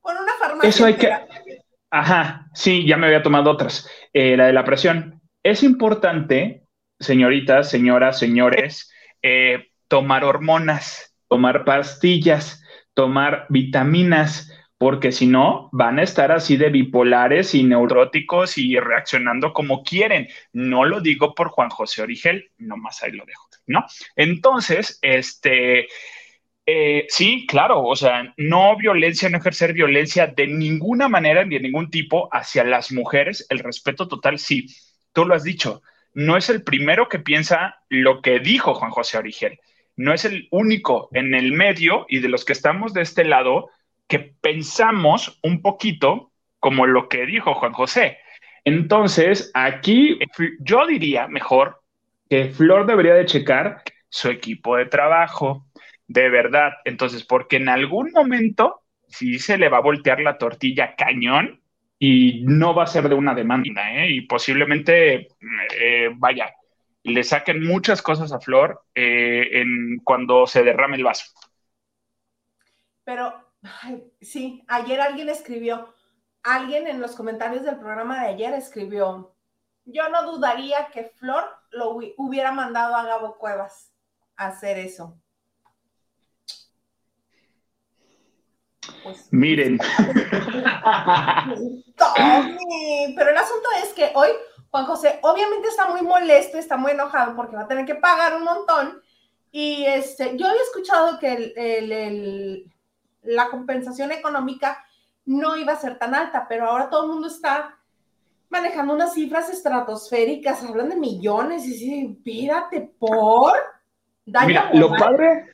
Con 0.00 0.16
una 0.16 0.32
farmacia. 0.38 0.68
Eso 0.68 0.84
hay 0.84 0.94
que. 0.94 1.10
Ajá, 1.90 2.46
sí, 2.54 2.86
ya 2.86 2.96
me 2.96 3.06
había 3.06 3.22
tomado 3.22 3.50
otras. 3.50 3.88
Eh, 4.12 4.36
la 4.36 4.46
de 4.46 4.52
la 4.52 4.64
presión. 4.64 5.20
Es 5.42 5.62
importante, 5.62 6.64
señoritas, 6.98 7.70
señoras, 7.70 8.18
señores, 8.18 8.92
eh, 9.22 9.68
tomar 9.88 10.24
hormonas, 10.24 11.14
tomar 11.28 11.64
pastillas, 11.64 12.62
tomar 12.98 13.46
vitaminas, 13.48 14.52
porque 14.76 15.12
si 15.12 15.28
no, 15.28 15.68
van 15.70 16.00
a 16.00 16.02
estar 16.02 16.32
así 16.32 16.56
de 16.56 16.68
bipolares 16.68 17.54
y 17.54 17.62
neuróticos 17.62 18.58
y 18.58 18.76
reaccionando 18.76 19.52
como 19.52 19.84
quieren. 19.84 20.26
No 20.52 20.84
lo 20.84 21.00
digo 21.00 21.32
por 21.32 21.46
Juan 21.50 21.70
José 21.70 22.02
Origel, 22.02 22.50
nomás 22.58 23.00
ahí 23.04 23.12
lo 23.12 23.24
dejo, 23.24 23.46
¿no? 23.68 23.84
Entonces, 24.16 24.98
este, 25.00 25.86
eh, 26.66 27.06
sí, 27.08 27.46
claro, 27.46 27.84
o 27.84 27.94
sea, 27.94 28.34
no 28.36 28.76
violencia, 28.76 29.28
no 29.28 29.38
ejercer 29.38 29.74
violencia 29.74 30.26
de 30.26 30.48
ninguna 30.48 31.08
manera 31.08 31.44
ni 31.44 31.54
de 31.54 31.62
ningún 31.62 31.90
tipo 31.90 32.28
hacia 32.32 32.64
las 32.64 32.90
mujeres, 32.90 33.46
el 33.48 33.60
respeto 33.60 34.08
total, 34.08 34.40
sí, 34.40 34.66
tú 35.12 35.24
lo 35.24 35.36
has 35.36 35.44
dicho, 35.44 35.82
no 36.14 36.36
es 36.36 36.50
el 36.50 36.64
primero 36.64 37.08
que 37.08 37.20
piensa 37.20 37.76
lo 37.88 38.22
que 38.22 38.40
dijo 38.40 38.74
Juan 38.74 38.90
José 38.90 39.18
Origel 39.18 39.60
no 39.98 40.14
es 40.14 40.24
el 40.24 40.48
único 40.52 41.08
en 41.12 41.34
el 41.34 41.52
medio 41.52 42.06
y 42.08 42.20
de 42.20 42.28
los 42.28 42.44
que 42.44 42.52
estamos 42.52 42.94
de 42.94 43.02
este 43.02 43.24
lado 43.24 43.68
que 44.06 44.20
pensamos 44.40 45.38
un 45.42 45.60
poquito 45.60 46.30
como 46.60 46.86
lo 46.86 47.08
que 47.08 47.26
dijo 47.26 47.54
Juan 47.54 47.72
José. 47.72 48.18
Entonces, 48.64 49.50
aquí 49.54 50.18
yo 50.60 50.86
diría 50.86 51.26
mejor 51.26 51.82
que 52.30 52.46
Flor 52.46 52.86
debería 52.86 53.14
de 53.14 53.26
checar 53.26 53.82
su 54.08 54.28
equipo 54.28 54.76
de 54.76 54.86
trabajo, 54.86 55.66
de 56.06 56.28
verdad. 56.28 56.72
Entonces, 56.84 57.24
porque 57.24 57.56
en 57.56 57.68
algún 57.68 58.12
momento 58.12 58.82
sí 59.08 59.38
se 59.40 59.58
le 59.58 59.68
va 59.68 59.78
a 59.78 59.82
voltear 59.82 60.20
la 60.20 60.38
tortilla 60.38 60.94
cañón 60.96 61.60
y 61.98 62.44
no 62.44 62.72
va 62.72 62.84
a 62.84 62.86
ser 62.86 63.08
de 63.08 63.16
una 63.16 63.34
demanda, 63.34 63.92
¿eh? 63.92 64.10
Y 64.10 64.20
posiblemente, 64.22 65.28
eh, 65.80 66.10
vaya, 66.14 66.52
le 67.08 67.24
saquen 67.24 67.66
muchas 67.66 68.02
cosas 68.02 68.32
a 68.32 68.40
Flor 68.40 68.84
eh, 68.94 69.60
en, 69.60 70.00
cuando 70.04 70.46
se 70.46 70.62
derrame 70.62 70.96
el 70.96 71.04
vaso. 71.04 71.32
Pero, 73.04 73.34
sí, 74.20 74.64
ayer 74.68 75.00
alguien 75.00 75.28
escribió, 75.28 75.94
alguien 76.42 76.86
en 76.86 77.00
los 77.00 77.16
comentarios 77.16 77.64
del 77.64 77.78
programa 77.78 78.20
de 78.20 78.28
ayer 78.28 78.54
escribió, 78.54 79.34
yo 79.84 80.08
no 80.10 80.30
dudaría 80.30 80.88
que 80.92 81.04
Flor 81.04 81.44
lo 81.70 81.92
hubiera 82.16 82.52
mandado 82.52 82.94
a 82.94 83.04
Gabo 83.04 83.38
Cuevas 83.38 83.92
a 84.36 84.48
hacer 84.48 84.78
eso. 84.78 85.18
Pues, 89.02 89.28
Miren. 89.32 89.78
pero 93.16 93.30
el 93.30 93.36
asunto 93.36 93.68
es 93.82 93.92
que 93.94 94.10
hoy 94.14 94.28
Juan 94.70 94.84
José 94.84 95.18
obviamente 95.22 95.68
está 95.68 95.88
muy 95.88 96.02
molesto, 96.02 96.58
está 96.58 96.76
muy 96.76 96.92
enojado 96.92 97.34
porque 97.34 97.56
va 97.56 97.62
a 97.62 97.68
tener 97.68 97.86
que 97.86 97.94
pagar 97.94 98.36
un 98.36 98.44
montón. 98.44 99.00
Y 99.50 99.84
este, 99.86 100.36
yo 100.36 100.46
había 100.46 100.62
escuchado 100.62 101.18
que 101.18 102.64
la 103.22 103.48
compensación 103.48 104.12
económica 104.12 104.84
no 105.24 105.56
iba 105.56 105.72
a 105.72 105.80
ser 105.80 105.98
tan 105.98 106.14
alta, 106.14 106.46
pero 106.48 106.66
ahora 106.66 106.90
todo 106.90 107.04
el 107.04 107.12
mundo 107.12 107.28
está 107.28 107.78
manejando 108.50 108.94
unas 108.94 109.14
cifras 109.14 109.50
estratosféricas, 109.50 110.64
hablan 110.64 110.88
de 110.88 110.96
millones 110.96 111.66
y 111.66 111.74
sí, 111.74 112.20
pírate 112.24 112.92
por. 112.98 113.52
Mira, 114.46 114.70
lo 114.74 114.90
padre, 114.90 115.52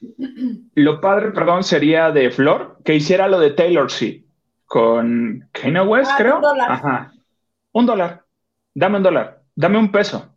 lo 0.75 1.00
padre, 1.00 1.30
perdón, 1.30 1.62
sería 1.62 2.11
de 2.11 2.30
Flor 2.30 2.78
que 2.85 2.94
hiciera 2.94 3.28
lo 3.28 3.38
de 3.38 3.52
Taylor 3.52 3.90
Swift 3.90 4.25
con 4.66 5.49
Kanye 5.52 5.80
West, 5.83 6.11
ah, 6.12 6.16
creo. 6.18 6.37
Un 6.37 6.42
dólar. 6.42 6.73
Ajá. 6.73 7.12
Un 7.73 7.87
dólar. 7.87 8.24
Dame 8.75 8.97
un 8.97 9.02
dólar. 9.02 9.43
Dame 9.54 9.78
un 9.78 9.90
peso. 9.93 10.31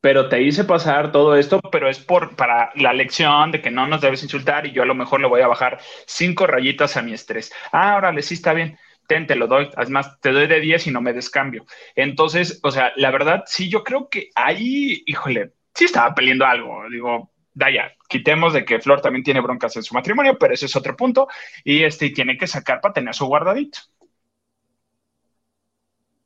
Pero 0.00 0.28
te 0.28 0.42
hice 0.42 0.64
pasar 0.64 1.12
todo 1.12 1.36
esto, 1.36 1.60
pero 1.70 1.88
es 1.88 2.00
por 2.00 2.34
para 2.34 2.72
la 2.74 2.92
lección 2.92 3.52
de 3.52 3.62
que 3.62 3.70
no 3.70 3.86
nos 3.86 4.00
debes 4.00 4.22
insultar 4.24 4.66
y 4.66 4.72
yo 4.72 4.82
a 4.82 4.86
lo 4.86 4.96
mejor 4.96 5.20
le 5.20 5.28
voy 5.28 5.42
a 5.42 5.46
bajar 5.46 5.78
cinco 6.06 6.46
rayitas 6.48 6.96
a 6.96 7.02
mi 7.02 7.12
estrés. 7.12 7.52
Ah, 7.70 7.96
órale, 7.96 8.22
sí 8.22 8.34
está 8.34 8.52
bien. 8.52 8.76
Ten, 9.06 9.28
te 9.28 9.36
lo 9.36 9.46
doy. 9.46 9.70
Además, 9.76 10.18
te 10.20 10.32
doy 10.32 10.48
de 10.48 10.60
10 10.60 10.88
y 10.88 10.90
no 10.90 11.00
me 11.00 11.12
descambio. 11.12 11.64
Entonces, 11.94 12.58
o 12.64 12.70
sea, 12.72 12.92
la 12.96 13.10
verdad, 13.12 13.44
sí, 13.46 13.68
yo 13.68 13.84
creo 13.84 14.08
que 14.08 14.30
ahí, 14.34 15.02
híjole, 15.06 15.52
sí 15.74 15.84
estaba 15.84 16.14
peleando 16.14 16.46
algo. 16.46 16.82
Digo, 16.90 17.32
Daya, 17.54 17.92
quitemos 18.08 18.54
de 18.54 18.64
que 18.64 18.80
Flor 18.80 19.00
también 19.00 19.22
tiene 19.22 19.40
broncas 19.40 19.76
en 19.76 19.82
su 19.84 19.94
matrimonio, 19.94 20.36
pero 20.38 20.54
ese 20.54 20.66
es 20.66 20.74
otro 20.74 20.96
punto. 20.96 21.28
Y 21.64 21.84
este 21.84 22.10
tiene 22.10 22.36
que 22.36 22.46
sacar 22.46 22.80
para 22.80 22.94
tener 22.94 23.14
su 23.14 23.26
guardadito. 23.26 23.78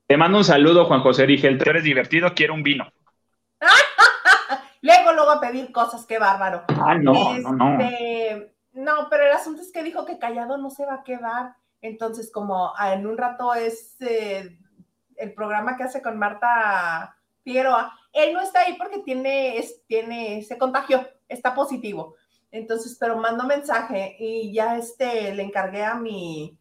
Te 0.06 0.16
mando 0.16 0.38
un 0.38 0.44
saludo, 0.44 0.84
Juan 0.84 1.00
José 1.00 1.26
Rigel. 1.26 1.58
Tú 1.58 1.68
eres 1.68 1.82
divertido, 1.82 2.32
quiero 2.34 2.54
un 2.54 2.62
vino. 2.62 2.86
luego, 4.82 5.12
luego 5.12 5.30
a 5.32 5.40
pedir 5.40 5.72
cosas, 5.72 6.06
qué 6.06 6.18
bárbaro. 6.18 6.64
Ah, 6.68 6.94
no, 6.94 7.36
no, 7.38 7.52
no. 7.52 7.80
Este, 7.80 8.54
no, 8.72 9.08
pero 9.10 9.24
el 9.24 9.32
asunto 9.32 9.62
es 9.62 9.72
que 9.72 9.82
dijo 9.82 10.04
que 10.06 10.18
callado 10.18 10.58
no 10.58 10.70
se 10.70 10.86
va 10.86 10.94
a 10.94 11.02
quedar. 11.02 11.56
Entonces, 11.82 12.30
como 12.30 12.72
ah, 12.76 12.94
en 12.94 13.06
un 13.06 13.18
rato 13.18 13.52
es 13.52 13.96
eh, 14.00 14.56
el 15.16 15.34
programa 15.34 15.76
que 15.76 15.82
hace 15.82 16.00
con 16.00 16.18
Marta 16.18 17.16
Figueroa, 17.42 17.92
él 18.12 18.32
no 18.32 18.40
está 18.40 18.60
ahí 18.60 18.74
porque 18.78 19.00
tiene, 19.00 19.60
tiene, 19.88 20.38
ese 20.38 20.56
contagio 20.56 21.04
está 21.28 21.52
positivo. 21.52 22.14
Entonces, 22.52 22.96
pero 22.98 23.16
mando 23.16 23.44
mensaje 23.44 24.14
y 24.20 24.52
ya 24.52 24.76
este, 24.76 25.34
le 25.34 25.42
encargué 25.42 25.84
a 25.84 25.94
mi, 25.96 26.56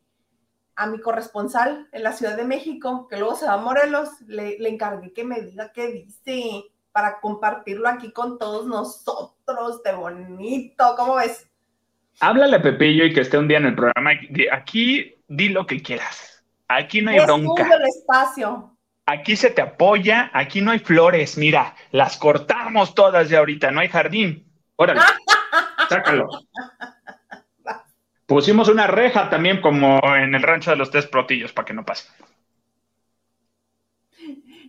a 0.76 0.88
mi 0.88 1.00
corresponsal 1.00 1.88
en 1.92 2.04
la 2.04 2.12
Ciudad 2.12 2.36
de 2.36 2.44
México, 2.44 3.08
que 3.08 3.18
luego 3.18 3.36
se 3.36 3.46
va 3.46 3.54
a 3.54 3.58
Morelos, 3.58 4.10
le, 4.28 4.58
le 4.60 4.70
encargué 4.70 5.14
que 5.14 5.24
me 5.24 5.42
diga 5.42 5.72
qué 5.72 5.88
dice 5.88 6.66
para 6.92 7.20
compartirlo 7.20 7.90
aquí 7.90 8.12
con 8.12 8.38
todos 8.38 8.68
nosotros, 8.68 9.84
de 9.84 9.94
bonito, 9.94 10.94
¿cómo 10.96 11.16
ves? 11.16 11.50
Háblale 12.22 12.56
a 12.56 12.62
Pepillo 12.62 13.06
y 13.06 13.14
que 13.14 13.22
esté 13.22 13.38
un 13.38 13.48
día 13.48 13.58
en 13.58 13.66
el 13.66 13.76
programa. 13.76 14.12
Aquí 14.52 15.16
di 15.28 15.50
lo 15.50 15.66
que 15.66 15.82
quieras. 15.82 16.44
Aquí 16.68 17.02
no 17.02 17.12
hay 17.12 17.20
bronca. 17.20 17.64
el 17.64 17.88
espacio. 17.88 18.72
Aquí 19.06 19.36
se 19.36 19.52
te 19.52 19.62
apoya, 19.62 20.32
aquí 20.34 20.62
no 20.62 20.72
hay 20.72 20.80
flores, 20.80 21.38
mira, 21.38 21.76
las 21.92 22.18
cortamos 22.18 22.96
todas 22.96 23.30
de 23.30 23.38
ahorita, 23.38 23.70
no 23.70 23.82
hay 23.82 23.88
jardín. 23.88 24.52
Órale, 24.78 25.02
sácalo. 25.90 26.28
Pusimos 28.26 28.70
una 28.70 28.88
reja 28.88 29.30
también 29.30 29.62
como 29.62 30.00
en 30.16 30.34
el 30.34 30.42
rancho 30.42 30.72
de 30.72 30.78
los 30.78 30.90
tres 30.90 31.06
protillos 31.06 31.54
para 31.54 31.66
que 31.66 31.74
no 31.74 31.86
pase. 31.86 32.10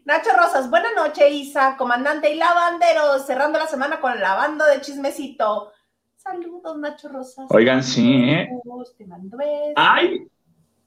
Nacho 0.05 0.31
Rosas, 0.37 0.71
buena 0.71 0.89
noche, 0.95 1.29
Isa, 1.31 1.77
comandante 1.77 2.33
y 2.33 2.37
lavandero, 2.37 3.19
cerrando 3.19 3.59
la 3.59 3.67
semana 3.67 3.99
con 3.99 4.21
lavando 4.21 4.65
de 4.65 4.81
chismecito. 4.81 5.73
Saludos, 6.17 6.79
Nacho 6.79 7.09
Rosas. 7.09 7.47
Oigan, 7.49 7.83
sí, 7.83 8.31
¿eh? 8.31 8.49
Te 8.97 9.07
mando 9.07 9.37
Ay, 9.75 10.29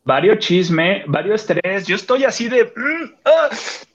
varios 0.03 0.39
chisme, 0.39 1.03
varios 1.07 1.41
estrés. 1.41 1.85
Yo 1.85 1.95
estoy 1.95 2.23
así 2.23 2.47
de. 2.47 2.65
Mm, 2.65 3.15
ah, 3.25 3.49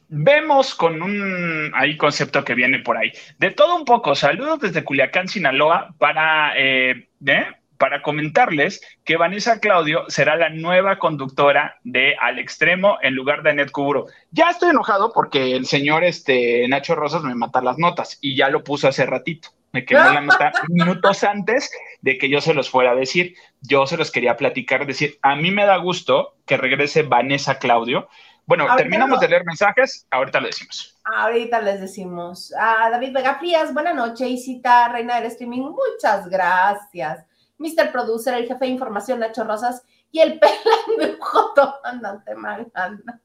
vemos 0.09 0.75
con 0.75 1.00
un 1.00 1.73
ahí 1.75 1.97
concepto 1.97 2.45
que 2.45 2.54
viene 2.54 2.81
por 2.81 2.99
ahí. 2.99 3.11
De 3.38 3.50
todo 3.50 3.76
un 3.76 3.85
poco. 3.85 4.14
Saludos 4.14 4.61
desde 4.61 4.85
Culiacán, 4.85 5.28
Sinaloa, 5.28 5.95
para, 5.99 6.52
eh, 6.59 7.09
¿eh? 7.25 7.47
Para 7.78 8.02
comentarles 8.02 8.81
que 9.04 9.16
Vanessa 9.16 9.61
Claudio 9.61 10.04
será 10.09 10.37
la 10.37 10.50
nueva 10.50 10.99
conductora 10.99 11.78
de 11.83 12.16
Al 12.21 12.38
Extremo 12.38 12.99
en 13.02 13.14
lugar 13.14 13.43
de 13.43 13.54
Net 13.54 13.71
Cuburo. 13.71 14.07
Ya 14.31 14.50
estoy 14.50 14.71
enojado 14.71 15.12
porque 15.12 15.57
el 15.57 15.66
señor 15.66 16.04
este, 16.04 16.66
Nacho 16.69 16.95
Rosas 16.95 17.23
me 17.23 17.35
mata 17.35 17.61
las 17.61 17.78
notas 17.78 18.19
y 18.21 18.37
ya 18.37 18.49
lo 18.49 18.64
puso 18.64 18.88
hace 18.88 19.07
ratito. 19.07 19.49
Me 19.73 19.85
quedó 19.85 20.04
la 20.04 20.21
nota 20.21 20.52
minutos 20.69 21.25
antes 21.25 21.71
de 22.00 22.16
que 22.16 22.28
yo 22.28 22.40
se 22.40 22.54
los 22.54 22.71
fuera 22.71 22.93
a 22.93 22.95
decir. 22.95 23.35
Yo 23.61 23.87
se 23.87 23.97
los 23.97 24.12
quería 24.12 24.37
platicar, 24.37 24.87
decir, 24.87 25.19
a 25.21 25.35
mí 25.35 25.50
me 25.50 25.66
da 25.66 25.76
gusto 25.78 26.37
que 26.47 26.57
regrese 26.57 27.02
Vanessa 27.02 27.59
Claudio. 27.59 28.09
Bueno, 28.47 28.66
terminamos 28.76 29.21
de 29.21 29.28
leer 29.28 29.45
mensajes, 29.45 30.07
ahorita 30.11 30.38
lo 30.38 30.47
decimos. 30.47 30.97
Ahorita 31.04 31.61
les 31.61 31.81
decimos. 31.81 32.52
A 32.57 32.90
David 32.90 33.12
Vega 33.14 33.37
Frías, 33.37 33.73
buena 33.73 33.95
noche, 33.95 34.28
Isita, 34.28 34.88
reina 34.88 35.16
del 35.16 35.26
streaming, 35.26 35.62
muchas 35.62 36.28
gracias. 36.28 37.25
Mr. 37.58 37.92
Producer, 37.92 38.34
el 38.34 38.46
jefe 38.46 38.64
de 38.64 38.70
información, 38.70 39.20
Nacho 39.20 39.44
Rosas, 39.44 39.84
y 40.11 40.20
el 40.20 40.38
pelón 40.38 40.99
de 40.99 41.16
Joto, 41.18 41.75
andante 41.84 42.34
maganda. 42.34 43.20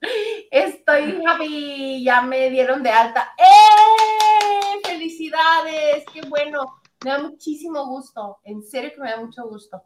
Estoy, 0.51 1.24
Javi, 1.24 2.03
ya 2.03 2.21
me 2.21 2.50
dieron 2.50 2.81
de 2.83 2.89
alta. 2.89 3.33
¡Eh! 3.38 4.79
¡Felicidades! 4.83 6.03
¡Qué 6.13 6.21
bueno! 6.27 6.81
Me 7.03 7.12
da 7.12 7.19
muchísimo 7.19 7.86
gusto, 7.88 8.39
en 8.43 8.62
serio 8.62 8.91
que 8.93 9.01
me 9.01 9.12
da 9.12 9.17
mucho 9.17 9.48
gusto. 9.48 9.81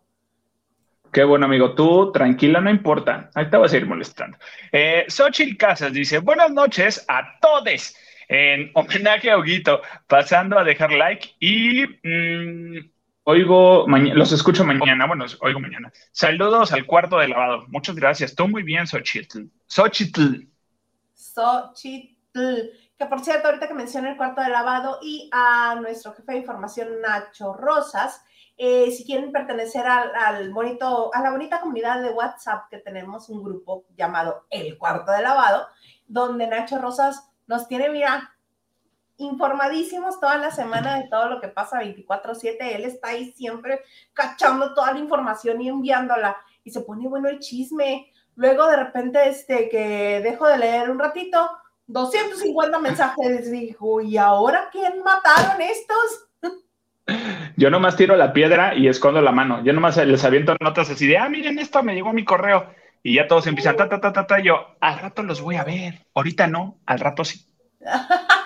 Qué 1.12 1.24
bueno, 1.24 1.46
amigo. 1.46 1.76
Tú, 1.76 2.12
tranquila, 2.12 2.60
no 2.60 2.72
importa. 2.72 3.30
Ahí 3.36 3.48
te 3.48 3.58
vas 3.58 3.72
a 3.72 3.78
ir 3.78 3.86
molestando. 3.86 4.36
Eh, 4.72 5.06
Xochitl 5.08 5.58
Casas 5.58 5.94
dice, 5.94 6.18
buenas 6.18 6.52
noches 6.52 7.06
a 7.08 7.40
todos. 7.40 7.96
En 8.28 8.72
homenaje 8.74 9.30
a 9.30 9.38
Huguito, 9.38 9.82
pasando 10.08 10.58
a 10.58 10.64
dejar 10.64 10.92
like 10.92 11.36
y... 11.40 11.86
Mm, 12.02 12.93
Oigo, 13.26 13.86
los 13.88 14.32
escucho 14.34 14.66
mañana. 14.66 15.08
Bueno, 15.08 15.26
oigo 15.42 15.60
mañana. 15.60 15.92
Saludos 16.12 16.74
al 16.74 16.86
cuarto 16.86 17.18
de 17.20 17.30
lavado. 17.30 17.66
Muchas 17.70 17.96
gracias. 17.96 18.36
Tú 18.36 18.48
muy 18.50 18.64
bien, 18.64 18.86
Xochitl. 18.86 19.50
Xochitl. 19.66 20.50
Xochitl. 21.14 22.70
Que 22.98 23.06
por 23.06 23.22
cierto, 23.22 23.48
ahorita 23.48 23.70
que 23.70 23.74
mencioné 23.74 24.12
el 24.12 24.18
cuarto 24.18 24.42
de 24.42 24.50
lavado 24.50 25.00
y 25.02 25.30
a 25.32 25.76
nuestro 25.76 26.14
jefe 26.14 26.34
de 26.34 26.38
información, 26.40 27.02
Nacho 27.02 27.54
Rosas, 27.54 28.24
eh, 28.58 28.92
si 28.92 29.06
quieren 29.06 29.32
pertenecer 29.32 29.86
al, 29.88 30.52
bonito, 30.52 31.10
a 31.14 31.22
la 31.22 31.32
bonita 31.32 31.62
comunidad 31.62 32.02
de 32.02 32.12
WhatsApp 32.12 32.70
que 32.70 32.78
tenemos, 32.80 33.30
un 33.30 33.44
grupo 33.44 33.86
llamado 33.96 34.46
El 34.50 34.78
Cuarto 34.78 35.12
de 35.12 35.22
Lavado, 35.22 35.68
donde 36.08 36.48
Nacho 36.48 36.80
Rosas 36.80 37.32
nos 37.48 37.68
tiene, 37.68 37.90
mira, 37.90 38.36
informadísimos 39.24 40.20
toda 40.20 40.38
la 40.38 40.52
semana 40.52 40.98
de 40.98 41.08
todo 41.10 41.30
lo 41.30 41.42
que 41.42 41.48
pasa 41.48 41.80
24/7. 41.80 42.76
Él 42.76 42.84
está 42.86 43.10
ahí 43.10 43.32
siempre 43.32 43.82
cachando 44.14 44.74
toda 44.74 44.94
la 44.94 45.00
información 45.00 45.62
y 45.62 45.70
enviándola. 45.70 46.38
Y 46.64 46.72
se 46.72 46.82
pone 46.82 47.08
bueno 47.08 47.30
el 47.30 47.40
chisme. 47.40 48.12
Luego 48.36 48.68
de 48.68 48.78
repente, 48.78 49.28
este, 49.28 49.70
que 49.70 50.22
dejo 50.22 50.48
de 50.48 50.58
leer 50.58 50.90
un 50.90 51.00
ratito, 51.00 51.50
250 51.88 52.80
mensajes. 52.80 53.52
Dijo, 53.52 54.02
¿y 54.02 54.18
ahora 54.18 54.70
quién 54.72 55.04
mataron 55.04 55.62
estos? 55.62 56.28
Yo 57.58 57.70
nomás 57.70 57.96
tiro 57.96 58.16
la 58.16 58.34
piedra 58.34 58.76
y 58.76 58.88
escondo 58.88 59.22
la 59.22 59.32
mano. 59.32 59.64
Yo 59.64 59.74
nomás 59.74 59.98
les 59.98 60.24
aviento 60.24 60.56
notas 60.60 60.90
así 60.90 61.08
de, 61.08 61.18
ah, 61.18 61.30
miren 61.30 61.60
esto, 61.60 61.84
me 61.84 61.94
llegó 61.94 62.14
mi 62.14 62.26
correo. 62.26 62.68
Y 63.04 63.16
ya 63.16 63.28
todos 63.28 63.48
empiezan, 63.48 63.76
ta, 63.76 63.90
ta, 63.90 64.00
ta, 64.00 64.14
ta, 64.14 64.26
ta. 64.26 64.40
Yo, 64.40 64.76
al 64.80 65.00
rato 65.00 65.24
los 65.24 65.42
voy 65.42 65.58
a 65.58 65.66
ver. 65.66 66.06
Ahorita 66.14 66.48
no, 66.48 66.78
al 66.86 67.00
rato 67.00 67.26
sí. 67.26 67.46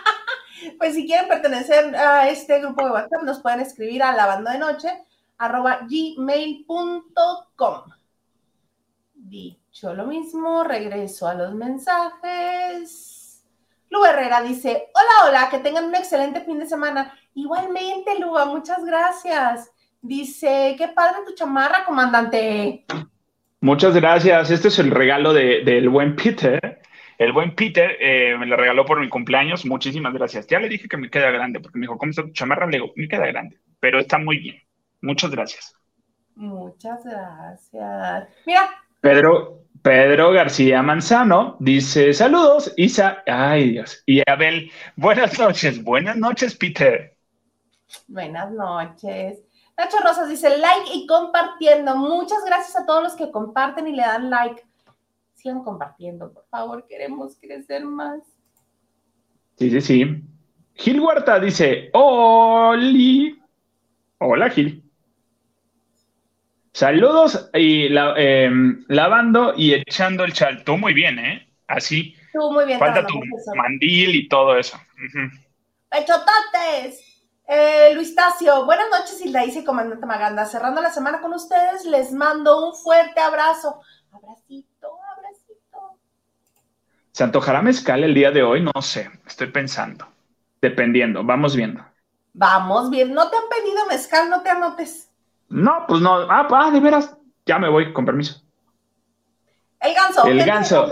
Pues 0.77 0.93
si 0.93 1.05
quieren 1.05 1.27
pertenecer 1.27 1.95
a 1.95 2.29
este 2.29 2.59
grupo 2.59 2.85
de 2.85 2.91
WhatsApp, 2.91 3.23
nos 3.23 3.39
pueden 3.41 3.61
escribir 3.61 4.03
a 4.03 4.15
la 4.15 4.25
banda 4.25 4.51
de 4.53 4.59
noche 4.59 4.89
arroba 5.37 5.79
gmail.com. 5.89 7.81
Dicho 9.13 9.93
lo 9.93 10.05
mismo, 10.05 10.63
regreso 10.63 11.27
a 11.27 11.33
los 11.33 11.53
mensajes. 11.53 13.43
Lu 13.89 14.03
Herrera 14.05 14.41
dice, 14.41 14.89
hola, 14.93 15.29
hola, 15.29 15.49
que 15.49 15.59
tengan 15.59 15.85
un 15.85 15.95
excelente 15.95 16.41
fin 16.41 16.59
de 16.59 16.65
semana. 16.65 17.13
Igualmente, 17.33 18.19
Luba, 18.19 18.45
muchas 18.45 18.83
gracias. 18.83 19.71
Dice, 20.01 20.75
qué 20.77 20.89
padre 20.89 21.19
tu 21.25 21.33
chamarra, 21.33 21.85
comandante. 21.85 22.85
Muchas 23.61 23.95
gracias. 23.95 24.51
Este 24.51 24.67
es 24.67 24.79
el 24.79 24.91
regalo 24.91 25.33
del 25.33 25.89
buen 25.89 26.15
Peter. 26.15 26.76
El 27.17 27.33
buen 27.33 27.55
Peter 27.55 27.97
eh, 27.99 28.35
me 28.37 28.45
lo 28.45 28.55
regaló 28.55 28.85
por 28.85 28.99
mi 28.99 29.09
cumpleaños. 29.09 29.65
Muchísimas 29.65 30.13
gracias. 30.13 30.47
Ya 30.47 30.59
le 30.59 30.69
dije 30.69 30.87
que 30.87 30.97
me 30.97 31.09
queda 31.09 31.31
grande, 31.31 31.59
porque 31.59 31.79
me 31.79 31.83
dijo, 31.83 31.97
¿cómo 31.97 32.11
está 32.11 32.21
tu 32.21 32.31
chamarra? 32.31 32.67
Le 32.67 32.73
digo, 32.73 32.93
me 32.95 33.07
queda 33.07 33.25
grande, 33.27 33.57
pero 33.79 33.99
está 33.99 34.17
muy 34.17 34.37
bien. 34.37 34.57
Muchas 35.01 35.31
gracias. 35.31 35.73
Muchas 36.35 37.03
gracias. 37.03 38.29
Mira. 38.45 38.69
Pedro, 39.01 39.63
Pedro 39.81 40.31
García 40.31 40.83
Manzano 40.83 41.57
dice: 41.59 42.13
Saludos, 42.13 42.73
Isa. 42.77 43.23
Ay, 43.25 43.71
Dios. 43.71 44.03
Y 44.05 44.21
Abel, 44.29 44.71
buenas 44.95 45.39
noches. 45.39 45.83
Buenas 45.83 46.17
noches, 46.17 46.55
Peter. 46.55 47.15
Buenas 48.07 48.51
noches. 48.51 49.39
Nacho 49.77 49.97
Rosas 50.03 50.29
dice 50.29 50.57
like 50.57 50.89
y 50.93 51.07
compartiendo. 51.07 51.95
Muchas 51.95 52.43
gracias 52.45 52.75
a 52.75 52.85
todos 52.85 53.03
los 53.03 53.15
que 53.15 53.31
comparten 53.31 53.87
y 53.87 53.93
le 53.93 54.03
dan 54.03 54.29
like. 54.29 54.63
Sigan 55.47 55.63
compartiendo, 55.63 56.33
por 56.33 56.45
favor, 56.49 56.85
queremos 56.87 57.37
crecer 57.39 57.85
más. 57.85 58.19
Sí, 59.57 59.71
sí, 59.71 59.79
sí. 59.79 60.23
Gil 60.73 60.99
Huerta 60.99 61.39
dice, 61.39 61.89
Oli. 61.93 63.39
Hola, 64.17 64.49
Gil. 64.49 64.83
Saludos 66.73 67.49
y 67.53 67.87
em, 67.95 68.83
lavando 68.89 69.53
y 69.55 69.73
echando 69.73 70.25
el 70.25 70.33
chal. 70.33 70.65
Tú 70.65 70.75
muy 70.77 70.93
bien, 70.93 71.17
¿eh? 71.17 71.47
Así. 71.65 72.13
Tú 72.33 72.51
muy 72.51 72.65
bien. 72.65 72.77
Falta 72.77 73.07
tu 73.07 73.17
mandil 73.55 74.17
y 74.17 74.27
todo 74.27 74.57
eso. 74.57 74.77
¡Pechototes! 75.89 77.23
Eh, 77.47 77.93
Luis 77.95 78.13
Tacio, 78.13 78.65
buenas 78.65 78.89
noches, 78.89 79.25
Hilda 79.25 79.45
y 79.45 79.63
Comandante 79.63 80.05
Maganda. 80.05 80.45
Cerrando 80.45 80.81
la 80.81 80.91
semana 80.91 81.21
con 81.21 81.31
ustedes, 81.31 81.85
les 81.85 82.11
mando 82.11 82.67
un 82.67 82.75
fuerte 82.75 83.21
abrazo. 83.21 83.79
Abracito. 84.11 84.96
¿Se 87.17 87.23
antojará 87.23 87.63
mezcal 87.63 88.03
el 88.03 88.13
día 88.13 88.29
de 88.29 88.43
hoy? 88.43 88.61
No 88.61 88.79
sé, 88.79 89.09
estoy 89.25 89.47
pensando. 89.47 90.07
Dependiendo, 90.61 91.23
vamos 91.23 91.55
viendo. 91.55 91.83
Vamos 92.33 92.91
bien, 92.91 93.11
no 93.11 93.27
te 93.31 93.37
han 93.37 93.49
pedido 93.49 93.87
mezcal, 93.87 94.29
no 94.29 94.43
te 94.43 94.51
anotes. 94.51 95.11
No, 95.49 95.85
pues 95.87 95.99
no. 95.99 96.13
Ah, 96.29 96.47
ah 96.47 96.69
de 96.69 96.79
veras, 96.79 97.17
ya 97.43 97.57
me 97.57 97.69
voy, 97.69 97.91
con 97.91 98.05
permiso. 98.05 98.43
El 99.79 99.95
ganso. 99.95 100.27
El 100.27 100.45
ganso. 100.45 100.91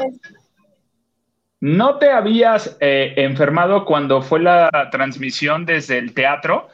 ¿No 1.59 1.99
te 1.99 2.09
habías 2.09 2.75
eh, 2.79 3.13
enfermado 3.17 3.85
cuando 3.85 4.23
fue 4.23 4.39
la 4.39 4.71
transmisión 4.89 5.63
desde 5.63 5.99
el 5.99 6.15
teatro? 6.15 6.69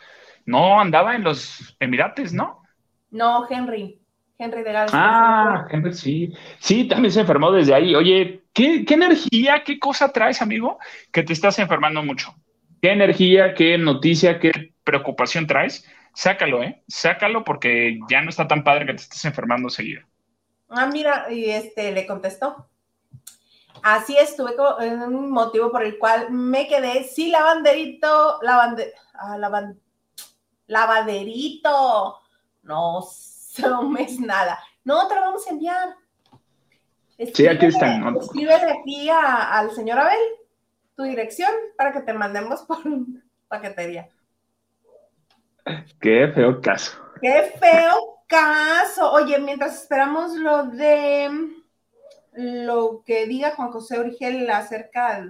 No, 0.45 0.79
andaba 0.79 1.13
en 1.13 1.25
los 1.25 1.75
Emirates, 1.81 2.31
¿no? 2.31 2.63
No, 3.09 3.45
Henry. 3.49 4.00
Henry 4.41 4.63
de 4.63 4.73
Gales. 4.73 4.91
Ah, 4.93 5.67
Henry, 5.69 5.93
sí. 5.93 6.34
Sí, 6.60 6.88
también 6.88 7.12
se 7.12 7.21
enfermó 7.21 7.51
desde 7.51 7.75
ahí. 7.75 7.93
Oye, 7.93 8.43
¿qué, 8.54 8.84
¿qué 8.86 8.93
energía, 8.95 9.63
qué 9.63 9.77
cosa 9.77 10.12
traes, 10.12 10.41
amigo, 10.41 10.80
que 11.12 11.21
te 11.21 11.34
estás 11.34 11.60
enfermando 11.60 12.01
mucho? 12.01 12.34
¿Qué 12.82 12.91
energía, 12.91 13.54
qué 13.54 13.77
noticia, 13.77 14.39
qué 14.39 14.73
preocupación 14.84 15.45
traes? 15.45 15.86
Sácalo, 16.15 16.63
¿eh? 16.63 16.84
Sácalo 16.88 17.43
porque 17.43 17.99
ya 18.10 18.21
no 18.21 18.30
está 18.30 18.47
tan 18.47 18.63
padre 18.63 18.88
que 18.88 18.93
te 18.93 19.04
estés 19.04 19.23
enfermando 19.25 19.69
seguido. 19.69 20.01
Ah, 20.69 20.88
mira, 20.88 21.32
y 21.32 21.45
este 21.45 21.91
le 21.91 22.08
contestó. 22.08 22.67
Así 23.84 24.17
estuve 24.17 24.54
en 24.86 25.01
un 25.01 25.32
motivo 25.32 25.71
por 25.71 25.84
el 25.84 25.97
cual 25.99 26.32
me 26.32 26.67
quedé, 26.67 27.04
sí, 27.04 27.30
lavanderito, 27.30 28.39
lavande, 28.41 28.91
ah, 29.13 29.38
lavaderito, 30.67 32.19
no 32.63 33.01
es 34.00 34.19
nada. 34.19 34.60
No, 34.84 35.08
te 35.08 35.15
lo 35.15 35.21
vamos 35.21 35.47
a 35.47 35.52
enviar. 35.52 35.95
sí, 37.34 37.47
aquí 37.47 37.67
están. 37.67 38.15
Escríbele 38.17 38.71
aquí 38.71 39.10
al 39.10 39.71
señor 39.71 40.00
Abel 40.00 40.19
tu 40.95 41.04
dirección 41.04 41.52
para 41.78 41.91
que 41.91 42.02
te 42.02 42.13
mandemos 42.13 42.62
por 42.63 42.80
paquetería. 43.47 44.10
Qué 46.00 46.32
feo 46.34 46.62
caso. 46.62 46.97
Qué 47.21 47.54
feo 47.60 48.24
caso. 48.28 49.12
Oye, 49.12 49.39
mientras 49.39 49.82
esperamos 49.82 50.34
lo 50.36 50.63
de 50.65 51.30
lo 52.34 53.04
que 53.06 53.26
diga 53.26 53.56
Juan 53.56 53.71
José 53.71 54.00
Origel 54.00 54.50
acerca 54.50 55.28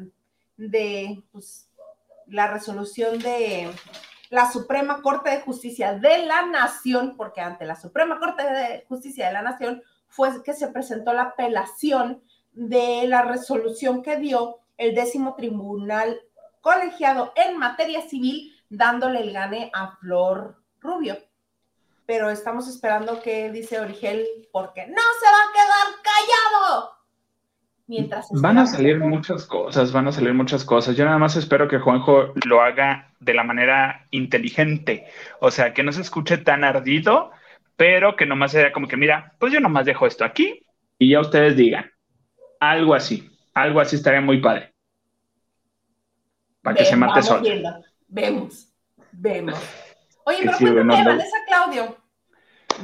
de 0.57 1.23
pues, 1.31 1.69
la 2.27 2.47
resolución 2.47 3.19
de 3.19 3.69
la 4.31 4.49
Suprema 4.49 5.01
Corte 5.01 5.29
de 5.29 5.41
Justicia 5.41 5.93
de 5.93 6.25
la 6.25 6.45
Nación, 6.45 7.15
porque 7.17 7.41
ante 7.41 7.65
la 7.65 7.75
Suprema 7.75 8.17
Corte 8.17 8.43
de 8.43 8.85
Justicia 8.87 9.27
de 9.27 9.33
la 9.33 9.41
Nación 9.41 9.83
fue 10.07 10.41
que 10.41 10.53
se 10.53 10.69
presentó 10.69 11.11
la 11.11 11.23
apelación 11.23 12.23
de 12.53 13.07
la 13.07 13.23
resolución 13.23 14.01
que 14.01 14.15
dio 14.15 14.59
el 14.77 14.95
décimo 14.95 15.35
tribunal 15.35 16.17
colegiado 16.61 17.33
en 17.35 17.57
materia 17.57 18.07
civil, 18.07 18.55
dándole 18.69 19.19
el 19.19 19.33
gane 19.33 19.69
a 19.73 19.97
Flor 19.97 20.63
Rubio. 20.79 21.17
Pero 22.05 22.29
estamos 22.29 22.69
esperando 22.69 23.21
que 23.21 23.51
dice 23.51 23.81
Origel, 23.81 24.25
porque 24.53 24.87
no 24.87 25.01
se 25.19 25.25
va 25.25 25.41
a 25.43 25.53
quedar 25.53 26.01
callado. 26.03 27.00
Mientras 27.87 28.29
van 28.31 28.57
a 28.57 28.65
salir 28.65 28.99
muchas 28.99 29.45
cosas, 29.45 29.91
van 29.91 30.07
a 30.07 30.11
salir 30.11 30.33
muchas 30.33 30.63
cosas. 30.63 30.95
Yo 30.95 31.03
nada 31.05 31.17
más 31.17 31.35
espero 31.35 31.67
que 31.67 31.79
Juanjo 31.79 32.33
lo 32.45 32.61
haga 32.61 33.11
de 33.19 33.33
la 33.33 33.43
manera 33.43 34.07
inteligente, 34.11 35.05
o 35.39 35.51
sea, 35.51 35.73
que 35.73 35.83
no 35.83 35.91
se 35.91 36.01
escuche 36.01 36.37
tan 36.37 36.63
ardido, 36.63 37.31
pero 37.75 38.15
que 38.15 38.25
nomás 38.25 38.51
sea 38.51 38.71
como 38.71 38.87
que, 38.87 38.97
mira, 38.97 39.33
pues 39.39 39.51
yo 39.51 39.59
nomás 39.59 39.85
dejo 39.85 40.07
esto 40.07 40.23
aquí 40.23 40.65
y 40.97 41.09
ya 41.09 41.19
ustedes 41.19 41.57
digan. 41.57 41.91
Algo 42.59 42.93
así, 42.93 43.29
algo 43.53 43.79
así 43.79 43.95
estaría 43.95 44.21
muy 44.21 44.39
padre. 44.39 44.73
Para 46.61 46.77
que 46.77 46.85
se 46.85 46.95
mate 46.95 47.23
solo. 47.23 47.43
Vemos, 48.07 48.71
vemos. 49.11 49.59
Oye, 50.25 50.37
pero 50.43 50.57
cuéntame, 50.57 51.03
Vanessa 51.03 51.37
Claudio. 51.47 51.97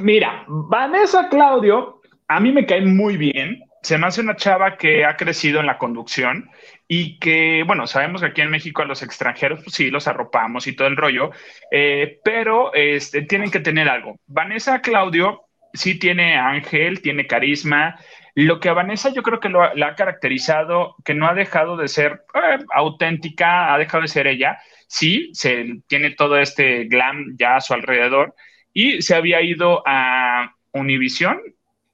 Mira, 0.00 0.44
Vanessa 0.48 1.28
Claudio, 1.28 2.00
a 2.26 2.40
mí 2.40 2.52
me 2.52 2.66
cae 2.66 2.80
muy 2.82 3.16
bien 3.16 3.62
se 3.82 3.98
me 3.98 4.06
hace 4.06 4.20
una 4.20 4.36
chava 4.36 4.76
que 4.76 5.04
ha 5.04 5.16
crecido 5.16 5.60
en 5.60 5.66
la 5.66 5.78
conducción 5.78 6.50
y 6.86 7.18
que, 7.18 7.62
bueno, 7.66 7.86
sabemos 7.86 8.20
que 8.20 8.28
aquí 8.28 8.40
en 8.40 8.50
México 8.50 8.82
a 8.82 8.86
los 8.86 9.02
extranjeros, 9.02 9.62
pues 9.62 9.74
sí, 9.74 9.90
los 9.90 10.08
arropamos 10.08 10.66
y 10.66 10.74
todo 10.74 10.88
el 10.88 10.96
rollo, 10.96 11.30
eh, 11.70 12.18
pero 12.24 12.72
este, 12.74 13.22
tienen 13.22 13.50
que 13.50 13.60
tener 13.60 13.88
algo. 13.88 14.18
Vanessa 14.26 14.80
Claudio 14.80 15.42
sí 15.72 15.98
tiene 15.98 16.36
ángel, 16.36 17.02
tiene 17.02 17.26
carisma. 17.26 17.98
Lo 18.34 18.60
que 18.60 18.68
a 18.68 18.72
Vanessa 18.72 19.12
yo 19.12 19.22
creo 19.22 19.40
que 19.40 19.48
lo, 19.48 19.74
la 19.74 19.88
ha 19.88 19.94
caracterizado, 19.94 20.96
que 21.04 21.14
no 21.14 21.28
ha 21.28 21.34
dejado 21.34 21.76
de 21.76 21.88
ser 21.88 22.24
eh, 22.34 22.58
auténtica, 22.72 23.74
ha 23.74 23.78
dejado 23.78 24.02
de 24.02 24.08
ser 24.08 24.26
ella. 24.26 24.58
Sí, 24.86 25.30
se 25.34 25.82
tiene 25.86 26.12
todo 26.12 26.38
este 26.38 26.84
glam 26.84 27.36
ya 27.38 27.56
a 27.56 27.60
su 27.60 27.74
alrededor 27.74 28.34
y 28.72 29.02
se 29.02 29.14
había 29.14 29.42
ido 29.42 29.82
a 29.86 30.54
Univision, 30.72 31.40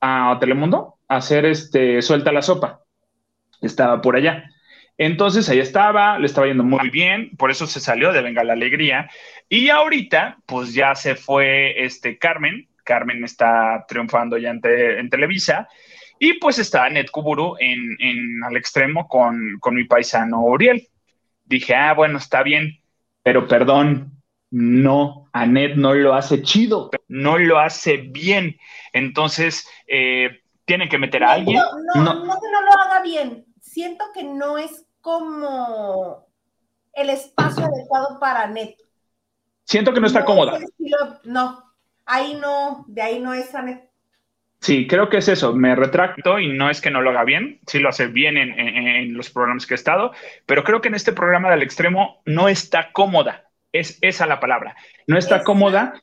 a 0.05 0.39
Telemundo, 0.39 0.99
hacer 1.09 1.47
este, 1.47 2.03
suelta 2.03 2.33
la 2.33 2.43
sopa. 2.43 2.83
Estaba 3.61 4.03
por 4.03 4.17
allá. 4.17 4.51
Entonces 4.99 5.49
ahí 5.49 5.59
estaba, 5.59 6.19
le 6.19 6.27
estaba 6.27 6.47
yendo 6.47 6.63
muy 6.63 6.91
bien, 6.91 7.31
por 7.37 7.51
eso 7.51 7.67
se 7.67 7.81
salió 7.81 8.13
de 8.13 8.23
Venga 8.23 8.45
la 8.45 8.53
Alegría. 8.53 9.11
Y 9.49 9.71
ahorita, 9.71 10.39
pues 10.47 10.75
ya 10.75 10.95
se 10.95 11.17
fue 11.17 11.85
este 11.85 12.19
Carmen. 12.19 12.69
Carmen 12.85 13.25
está 13.25 13.87
triunfando 13.89 14.37
ya 14.37 14.51
en, 14.51 15.11
Televisa. 15.11 15.69
Y 16.19 16.35
pues 16.35 16.59
está 16.59 16.85
Anet 16.85 17.11
Kuburu 17.11 17.57
en, 17.59 17.97
en, 17.99 18.45
al 18.45 18.57
extremo 18.57 19.09
con, 19.09 19.59
con 19.59 19.75
mi 19.75 19.85
paisano 19.85 20.43
Uriel. 20.43 20.87
Dije, 21.45 21.75
ah, 21.75 21.95
bueno, 21.95 22.19
está 22.19 22.43
bien, 22.43 22.79
pero 23.23 23.49
perdón, 23.49 24.14
no, 24.57 25.29
Anet 25.33 25.75
no 25.75 25.95
lo 25.95 26.15
hace 26.15 26.41
chido, 26.43 26.89
no 27.09 27.39
lo 27.39 27.59
hace 27.59 27.97
bien. 27.97 28.57
Entonces, 28.93 29.69
eh, 29.89 30.43
tienen 30.65 30.89
que 30.89 30.97
meter 30.97 31.25
a 31.25 31.33
alguien. 31.33 31.57
No, 31.57 32.05
no, 32.05 32.15
no, 32.25 32.41
que 32.41 32.51
no 32.53 32.63
lo 32.63 32.73
haga 32.73 33.03
bien. 33.03 33.47
Siento 33.61 34.05
que 34.15 34.23
no 34.23 34.57
es 34.57 34.87
como 35.01 36.29
el 36.93 37.11
espacio 37.11 37.65
adecuado 37.65 38.21
para 38.21 38.47
Net. 38.47 38.77
Siento 39.65 39.93
que 39.93 39.99
no 39.99 40.07
está 40.07 40.25
cómoda. 40.25 40.61
no, 41.25 41.75
ahí 42.07 42.39
no, 42.41 42.85
de 42.87 43.03
ahí 43.03 43.19
no 43.19 43.35
es 43.35 43.53
Net. 43.55 43.91
Sí, 44.61 44.87
creo 44.87 45.09
que 45.09 45.17
es 45.17 45.27
eso. 45.27 45.53
Me 45.53 45.75
retracto 45.75 46.39
y 46.39 46.57
no 46.57 46.71
es 46.71 46.81
que 46.81 46.93
no 46.93 47.03
lo 47.03 47.11
haga 47.11 47.25
bien, 47.25 47.59
sí 47.67 47.81
lo 47.81 47.89
hace 47.89 48.07
bien 48.07 48.37
en, 48.37 48.57
en, 48.57 49.15
los 49.15 49.31
programas 49.31 49.67
que 49.67 49.75
he 49.75 49.77
estado, 49.77 50.13
pero 50.47 50.63
creo 50.63 50.81
que 50.81 50.89
en 50.89 50.95
este 50.95 51.13
programa 51.13 51.51
del 51.51 51.63
extremo 51.63 52.23
no 52.25 52.49
está 52.49 52.93
cómoda. 52.93 53.44
Es 53.75 53.99
esa 54.03 54.27
la 54.27 54.39
palabra. 54.39 54.77
No 55.09 55.19
está 55.19 55.43
cómoda 55.43 55.95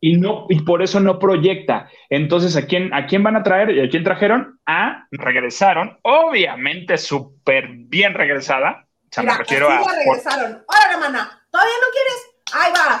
y 0.00 0.18
no 0.18 0.44
y 0.50 0.60
por 0.60 0.82
eso 0.82 1.00
no 1.00 1.18
proyecta. 1.18 1.88
Entonces, 2.10 2.56
¿a 2.56 2.66
quién, 2.66 2.92
¿a 2.92 3.06
quién 3.06 3.22
van 3.22 3.36
a 3.36 3.42
traer? 3.42 3.70
¿Y 3.70 3.80
a 3.80 3.88
quién 3.88 4.04
trajeron? 4.04 4.60
A 4.66 5.06
regresaron, 5.10 5.98
obviamente 6.02 6.98
súper 6.98 7.68
bien 7.70 8.12
regresada. 8.12 8.86
O 8.86 9.08
sea, 9.10 9.24
me 9.24 9.34
refiero 9.34 9.70
a. 9.70 9.78
regresaron. 9.78 10.62
Hola, 10.68 10.98
mana, 11.00 11.46
¿todavía 11.50 11.74
no 11.80 11.90
quieres? 11.90 12.34
Ahí 12.52 12.72
va. 12.72 12.98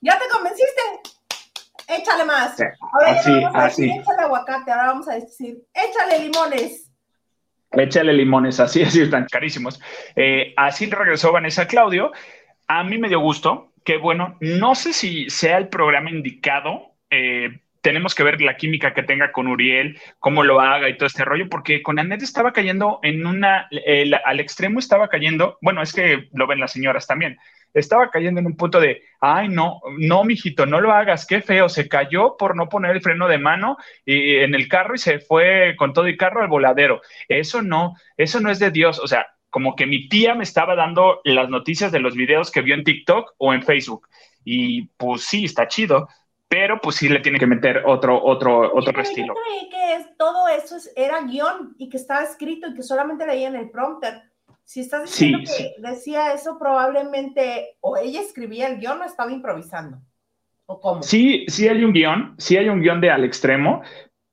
¿Ya 0.00 0.18
te 0.18 0.28
convenciste? 0.32 0.80
Échale 1.88 2.24
más. 2.24 2.56
Ahora 2.80 3.20
así, 3.20 3.30
vamos 3.32 3.54
a 3.54 3.64
decir, 3.64 3.90
échale 3.90 4.22
aguacate, 4.22 4.70
ahora 4.70 4.86
vamos 4.86 5.08
a 5.08 5.14
decir, 5.16 5.58
échale 5.74 6.20
limones. 6.20 6.90
Échale 7.72 8.14
limones, 8.14 8.58
así, 8.60 8.82
así 8.82 9.02
están 9.02 9.26
carísimos. 9.30 9.78
Eh, 10.14 10.54
así 10.56 10.86
regresó 10.86 11.32
Vanessa 11.32 11.66
Claudio. 11.66 12.12
A 12.68 12.84
mí 12.84 12.98
me 12.98 13.08
dio 13.08 13.20
gusto, 13.20 13.72
que 13.84 13.96
bueno, 13.96 14.36
no 14.40 14.74
sé 14.74 14.92
si 14.92 15.30
sea 15.30 15.58
el 15.58 15.68
programa 15.68 16.10
indicado. 16.10 16.94
Eh, 17.10 17.60
tenemos 17.86 18.16
que 18.16 18.24
ver 18.24 18.40
la 18.40 18.56
química 18.56 18.92
que 18.94 19.04
tenga 19.04 19.30
con 19.30 19.46
Uriel, 19.46 20.00
cómo 20.18 20.42
lo 20.42 20.60
haga 20.60 20.88
y 20.88 20.96
todo 20.96 21.06
este 21.06 21.24
rollo, 21.24 21.48
porque 21.48 21.82
con 21.82 22.00
Annette 22.00 22.24
estaba 22.24 22.52
cayendo 22.52 22.98
en 23.04 23.24
una, 23.24 23.68
al 24.24 24.40
extremo 24.40 24.80
estaba 24.80 25.08
cayendo, 25.08 25.56
bueno, 25.62 25.82
es 25.82 25.92
que 25.92 26.28
lo 26.32 26.48
ven 26.48 26.58
las 26.58 26.72
señoras 26.72 27.06
también, 27.06 27.38
estaba 27.74 28.10
cayendo 28.10 28.40
en 28.40 28.46
un 28.46 28.56
punto 28.56 28.80
de, 28.80 29.02
ay, 29.20 29.48
no, 29.48 29.80
no, 29.98 30.24
mijito, 30.24 30.66
no 30.66 30.80
lo 30.80 30.92
hagas, 30.92 31.26
qué 31.26 31.42
feo, 31.42 31.68
se 31.68 31.88
cayó 31.88 32.36
por 32.36 32.56
no 32.56 32.68
poner 32.68 32.90
el 32.90 33.02
freno 33.02 33.28
de 33.28 33.38
mano 33.38 33.76
y, 34.04 34.36
en 34.36 34.54
el 34.54 34.66
carro 34.66 34.94
y 34.94 34.98
se 34.98 35.20
fue 35.20 35.74
con 35.76 35.92
todo 35.92 36.06
el 36.06 36.16
carro 36.16 36.42
al 36.42 36.48
voladero. 36.48 37.02
Eso 37.28 37.62
no, 37.62 37.94
eso 38.16 38.40
no 38.40 38.50
es 38.50 38.58
de 38.58 38.70
Dios, 38.70 38.98
o 38.98 39.06
sea, 39.06 39.28
como 39.56 39.74
que 39.74 39.86
mi 39.86 40.06
tía 40.10 40.34
me 40.34 40.44
estaba 40.44 40.76
dando 40.76 41.22
las 41.24 41.48
noticias 41.48 41.90
de 41.90 41.98
los 41.98 42.14
videos 42.14 42.50
que 42.50 42.60
vio 42.60 42.74
en 42.74 42.84
TikTok 42.84 43.36
o 43.38 43.54
en 43.54 43.62
Facebook. 43.62 44.06
Y 44.44 44.82
pues 44.98 45.22
sí, 45.22 45.46
está 45.46 45.66
chido, 45.66 46.10
pero 46.46 46.78
pues 46.78 46.96
sí 46.96 47.08
le 47.08 47.20
tiene 47.20 47.38
que 47.38 47.46
meter 47.46 47.82
otro, 47.86 48.22
otro, 48.22 48.70
otro 48.76 49.00
estilo. 49.00 49.28
Yo 49.28 49.40
creí 49.42 49.70
que 49.70 50.08
todo 50.18 50.46
eso 50.48 50.76
era 50.94 51.22
guion 51.22 51.74
y 51.78 51.88
que 51.88 51.96
estaba 51.96 52.22
escrito 52.22 52.68
y 52.68 52.74
que 52.74 52.82
solamente 52.82 53.26
leía 53.26 53.48
en 53.48 53.56
el 53.56 53.70
prompter. 53.70 54.24
Si 54.62 54.80
estás 54.80 55.04
diciendo 55.04 55.38
que 55.38 55.74
decía 55.78 56.34
eso, 56.34 56.58
probablemente 56.58 57.78
o 57.80 57.96
ella 57.96 58.20
escribía 58.20 58.66
el 58.68 58.78
guion 58.78 59.00
o 59.00 59.04
estaba 59.04 59.32
improvisando. 59.32 59.96
¿O 60.66 60.78
cómo? 60.82 61.02
Sí, 61.02 61.46
sí 61.48 61.66
hay 61.66 61.82
un 61.82 61.94
guion, 61.94 62.34
sí 62.36 62.58
hay 62.58 62.68
un 62.68 62.82
guion 62.82 63.00
de 63.00 63.10
al 63.10 63.24
extremo, 63.24 63.80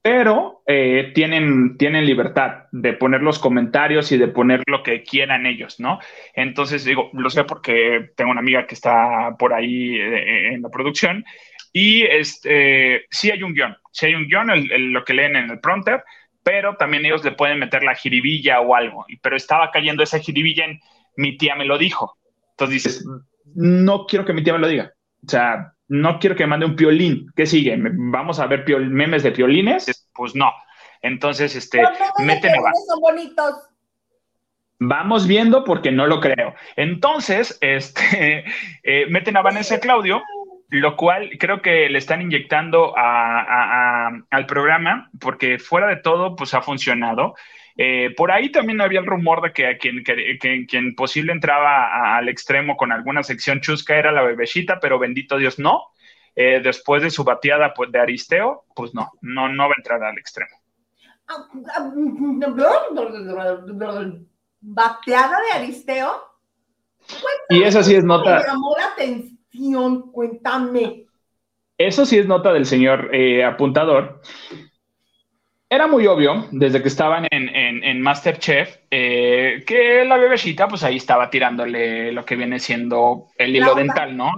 pero 0.03 0.61
eh, 0.67 1.13
tienen, 1.15 1.77
tienen 1.77 2.05
libertad 2.05 2.65
de 2.73 2.91
poner 2.91 3.21
los 3.21 3.39
comentarios 3.39 4.11
y 4.11 4.17
de 4.17 4.27
poner 4.27 4.61
lo 4.67 4.83
que 4.83 5.01
quieran 5.01 5.45
ellos, 5.45 5.79
¿no? 5.79 5.99
Entonces, 6.35 6.83
digo, 6.83 7.09
lo 7.13 7.29
sé 7.29 7.45
porque 7.45 8.11
tengo 8.17 8.31
una 8.31 8.41
amiga 8.41 8.67
que 8.67 8.75
está 8.75 9.33
por 9.39 9.53
ahí 9.53 9.95
eh, 9.95 10.53
en 10.53 10.61
la 10.61 10.67
producción 10.67 11.23
y 11.71 12.03
este, 12.03 13.05
sí 13.09 13.31
hay 13.31 13.43
un 13.43 13.53
guion, 13.53 13.77
sí 13.93 14.07
hay 14.07 14.15
un 14.15 14.27
guion, 14.27 14.49
lo 14.91 15.05
que 15.05 15.13
leen 15.13 15.37
en 15.37 15.49
el 15.49 15.61
prompter, 15.61 16.03
pero 16.43 16.75
también 16.75 17.05
ellos 17.05 17.23
le 17.23 17.31
pueden 17.31 17.59
meter 17.59 17.81
la 17.83 17.95
jiribilla 17.95 18.59
o 18.59 18.75
algo, 18.75 19.05
pero 19.21 19.37
estaba 19.37 19.71
cayendo 19.71 20.03
esa 20.03 20.19
jiribilla 20.19 20.65
en 20.65 20.81
mi 21.15 21.37
tía 21.37 21.55
me 21.55 21.63
lo 21.63 21.77
dijo. 21.77 22.17
Entonces 22.51 22.83
dices, 22.83 23.05
no 23.55 24.05
quiero 24.05 24.25
que 24.25 24.33
mi 24.33 24.43
tía 24.43 24.53
me 24.53 24.59
lo 24.59 24.67
diga. 24.67 24.93
O 25.25 25.29
sea, 25.29 25.73
no 25.93 26.17
quiero 26.17 26.35
que 26.35 26.43
me 26.43 26.47
mande 26.47 26.65
un 26.65 26.75
piolín. 26.75 27.31
¿Qué 27.35 27.45
sigue? 27.45 27.77
¿Vamos 27.79 28.39
a 28.39 28.47
ver 28.47 28.65
memes 28.79 29.21
de 29.21 29.31
piolines? 29.31 30.09
Pues 30.15 30.33
no. 30.35 30.51
Entonces, 31.03 31.55
este, 31.55 31.83
meten 32.17 32.51
a... 32.51 32.71
Son 32.87 32.99
bonitos. 32.99 33.69
Vamos 34.79 35.27
viendo 35.27 35.63
porque 35.63 35.91
no 35.91 36.07
lo 36.07 36.19
creo. 36.19 36.55
Entonces, 36.77 37.59
este, 37.61 38.43
eh, 38.83 39.05
meten 39.09 39.37
a 39.37 39.43
Vanessa 39.43 39.79
Claudio, 39.79 40.23
lo 40.69 40.97
cual 40.97 41.29
creo 41.39 41.61
que 41.61 41.87
le 41.89 41.99
están 41.99 42.23
inyectando 42.23 42.95
al 42.97 44.45
programa 44.47 45.11
porque 45.19 45.59
fuera 45.59 45.85
de 45.85 45.97
todo, 45.97 46.35
pues 46.35 46.55
ha 46.55 46.63
funcionado. 46.63 47.35
Eh, 47.75 48.13
por 48.15 48.31
ahí 48.31 48.51
también 48.51 48.81
había 48.81 48.99
el 48.99 49.05
rumor 49.05 49.41
de 49.41 49.51
que, 49.51 49.77
quien, 49.77 50.65
quien 50.65 50.95
posible 50.95 51.31
entraba 51.31 52.17
al 52.17 52.29
extremo 52.29 52.77
con 52.77 52.91
alguna 52.91 53.23
sección 53.23 53.61
chusca 53.61 53.97
era 53.97 54.11
la 54.11 54.21
bebecita, 54.21 54.79
pero 54.79 54.99
bendito 54.99 55.37
Dios 55.37 55.59
no. 55.59 55.87
Eh, 56.35 56.61
después 56.63 57.03
de 57.03 57.11
su 57.11 57.23
bateada 57.23 57.73
pues, 57.73 57.91
de 57.91 57.99
Aristeo, 57.99 58.65
pues 58.75 58.93
no, 58.93 59.11
no, 59.21 59.49
no 59.49 59.63
va 59.63 59.73
a 59.75 59.77
entrar 59.77 60.03
al 60.03 60.17
extremo. 60.17 60.57
¿Bateada 64.61 65.37
de 65.41 65.63
Aristeo? 65.63 66.33
y 67.49 67.63
esa 67.63 67.83
sí 67.83 67.95
es 67.95 68.03
nota. 68.03 68.37
Me 68.37 68.43
llamó 68.45 68.75
la 68.77 68.87
atención, 68.87 70.11
cuéntame. 70.11 71.05
Eso 71.77 72.05
sí 72.05 72.17
es 72.17 72.27
nota 72.27 72.53
del 72.53 72.65
señor 72.65 73.13
eh, 73.13 73.43
apuntador 73.43 74.21
era 75.75 75.87
muy 75.87 76.07
obvio, 76.07 76.47
desde 76.51 76.81
que 76.81 76.87
estaban 76.87 77.27
en, 77.31 77.49
en, 77.83 78.01
Masterchef, 78.01 78.77
eh, 78.91 79.63
que 79.65 80.05
la 80.05 80.17
bebecita, 80.17 80.67
pues 80.67 80.83
ahí 80.83 80.97
estaba 80.97 81.29
tirándole 81.29 82.11
lo 82.11 82.23
que 82.25 82.35
viene 82.35 82.59
siendo 82.59 83.27
el 83.37 83.55
hilo 83.55 83.73
dental, 83.75 84.15
¿no? 84.15 84.31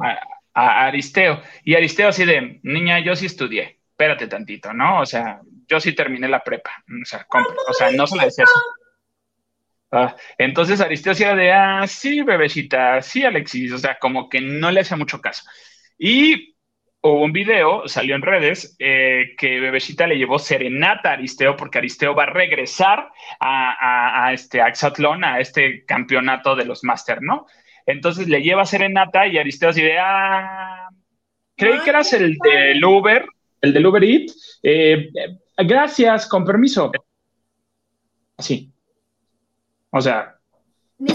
A, 0.53 0.85
Aristeo. 0.87 1.41
Y 1.63 1.75
Aristeo 1.75 2.09
así 2.09 2.23
de, 2.25 2.59
niña, 2.63 2.99
yo 2.99 3.15
sí 3.15 3.25
estudié, 3.25 3.81
espérate 3.89 4.27
tantito, 4.27 4.71
¿no? 4.73 5.01
O 5.01 5.05
sea, 5.05 5.41
yo 5.67 5.79
sí 5.81 5.93
terminé 5.93 6.29
la 6.29 6.43
prepa. 6.43 6.71
O 7.01 7.05
sea, 7.05 7.25
o 7.67 7.73
sea 7.73 7.91
no 7.91 8.07
se 8.07 8.17
le 8.17 8.25
decía 8.25 8.45
eso. 8.45 8.61
Ah, 9.91 10.15
entonces 10.37 10.81
Aristeo 10.81 11.13
era 11.13 11.35
de, 11.35 11.51
ah, 11.51 11.87
sí, 11.87 12.21
bebecita, 12.21 13.01
sí, 13.01 13.23
Alexis, 13.23 13.71
o 13.73 13.77
sea, 13.77 13.97
como 13.99 14.29
que 14.29 14.41
no 14.41 14.71
le 14.71 14.81
hacía 14.81 14.97
mucho 14.97 15.21
caso. 15.21 15.43
Y 15.97 16.54
hubo 17.11 17.23
un 17.23 17.31
video, 17.31 17.87
salió 17.87 18.15
en 18.15 18.23
redes, 18.23 18.75
eh, 18.79 19.35
que 19.37 19.59
Bebecita 19.59 20.07
le 20.07 20.17
llevó 20.17 20.39
serenata 20.39 21.09
a 21.09 21.13
Aristeo 21.13 21.55
porque 21.55 21.77
Aristeo 21.77 22.15
va 22.15 22.23
a 22.23 22.27
regresar 22.33 23.11
a, 23.39 24.31
este 24.33 24.61
Axatlón, 24.61 25.23
a 25.23 25.39
este 25.39 25.85
campeonato 25.85 26.55
de 26.55 26.65
los 26.65 26.83
Master, 26.83 27.21
¿no? 27.21 27.45
Entonces 27.85 28.27
le 28.27 28.41
lleva 28.41 28.65
serenata 28.65 29.27
y 29.27 29.37
Aristeo 29.37 29.69
así 29.69 29.83
de, 29.83 29.99
ah, 29.99 30.89
creí 31.55 31.79
que 31.81 31.91
eras 31.91 32.11
el 32.13 32.37
del 32.37 32.83
Uber, 32.83 33.25
el 33.61 33.73
del 33.73 33.85
Uber 33.85 34.03
Eat. 34.03 34.31
Eh, 34.63 35.09
gracias, 35.57 36.27
con 36.27 36.43
permiso. 36.43 36.91
Así. 38.35 38.71
O 39.91 40.01
sea, 40.01 40.35
Ni 40.97 41.13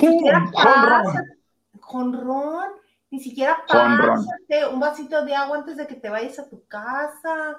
con 1.81 2.12
Ron. 2.12 2.80
Ni 3.11 3.18
siquiera 3.18 3.59
pásate 3.66 4.66
un 4.73 4.79
vasito 4.79 5.25
de 5.25 5.35
agua 5.35 5.59
antes 5.59 5.77
de 5.77 5.87
que 5.87 5.96
te 5.96 6.09
vayas 6.09 6.38
a 6.38 6.49
tu 6.49 6.64
casa. 6.66 7.59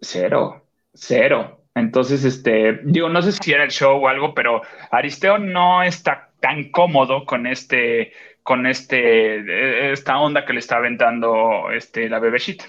Cero, 0.00 0.66
cero. 0.92 1.60
Entonces, 1.74 2.24
este, 2.24 2.80
digo, 2.84 3.08
no 3.08 3.22
sé 3.22 3.32
si 3.32 3.52
era 3.52 3.64
el 3.64 3.70
show 3.70 4.04
o 4.04 4.08
algo, 4.08 4.34
pero 4.34 4.60
Aristeo 4.90 5.38
no 5.38 5.82
está 5.82 6.30
tan 6.40 6.70
cómodo 6.70 7.24
con 7.24 7.46
este, 7.46 8.12
con 8.42 8.66
este, 8.66 9.90
esta 9.90 10.18
onda 10.18 10.44
que 10.44 10.52
le 10.52 10.60
está 10.60 10.76
aventando 10.76 11.70
este, 11.72 12.08
la 12.08 12.20
bebecita. 12.20 12.66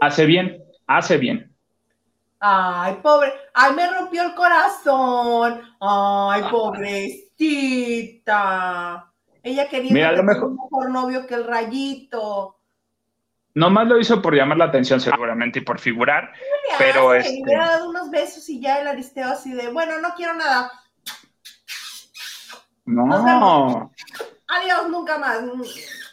Hace 0.00 0.26
bien, 0.26 0.64
hace 0.86 1.18
bien. 1.18 1.54
Ay, 2.40 2.98
pobre, 3.02 3.32
ay, 3.54 3.74
me 3.74 3.90
rompió 3.90 4.22
el 4.22 4.34
corazón. 4.34 5.60
Ay, 5.80 6.42
pobrecita. 6.50 7.06
Ella 9.46 9.68
quería 9.68 9.92
Mira, 9.92 10.22
mejor... 10.24 10.48
un 10.48 10.56
mejor 10.56 10.90
novio 10.90 11.24
que 11.24 11.34
el 11.34 11.44
rayito. 11.44 12.58
Nomás 13.54 13.86
lo 13.86 14.00
hizo 14.00 14.20
por 14.20 14.34
llamar 14.34 14.58
la 14.58 14.64
atención 14.64 15.00
seguramente 15.00 15.60
y 15.60 15.62
por 15.62 15.78
figurar, 15.78 16.32
pero 16.78 17.14
es. 17.14 17.26
Este... 17.26 17.36
Le 17.36 17.42
hubiera 17.44 17.66
dado 17.68 17.90
unos 17.90 18.10
besos 18.10 18.48
y 18.48 18.60
ya 18.60 18.80
el 18.80 18.88
aristeo 18.88 19.28
así 19.28 19.54
de, 19.54 19.68
bueno, 19.68 20.00
no 20.00 20.08
quiero 20.16 20.34
nada. 20.34 20.72
No. 22.86 23.92
Adiós, 24.48 24.88
nunca 24.90 25.16
más. 25.16 25.40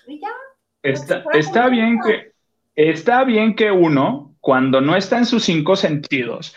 Y 0.06 0.22
ya. 0.22 0.30
Está, 0.84 1.24
está 1.34 1.69
bien 1.69 2.00
que 2.02 2.34
está 2.76 3.24
bien 3.24 3.56
que 3.56 3.72
uno, 3.72 4.36
cuando 4.41 4.80
no 4.80 4.96
está 4.96 5.17
en 5.17 5.26
sus 5.26 5.43
cinco 5.43 5.76
sentidos, 5.76 6.56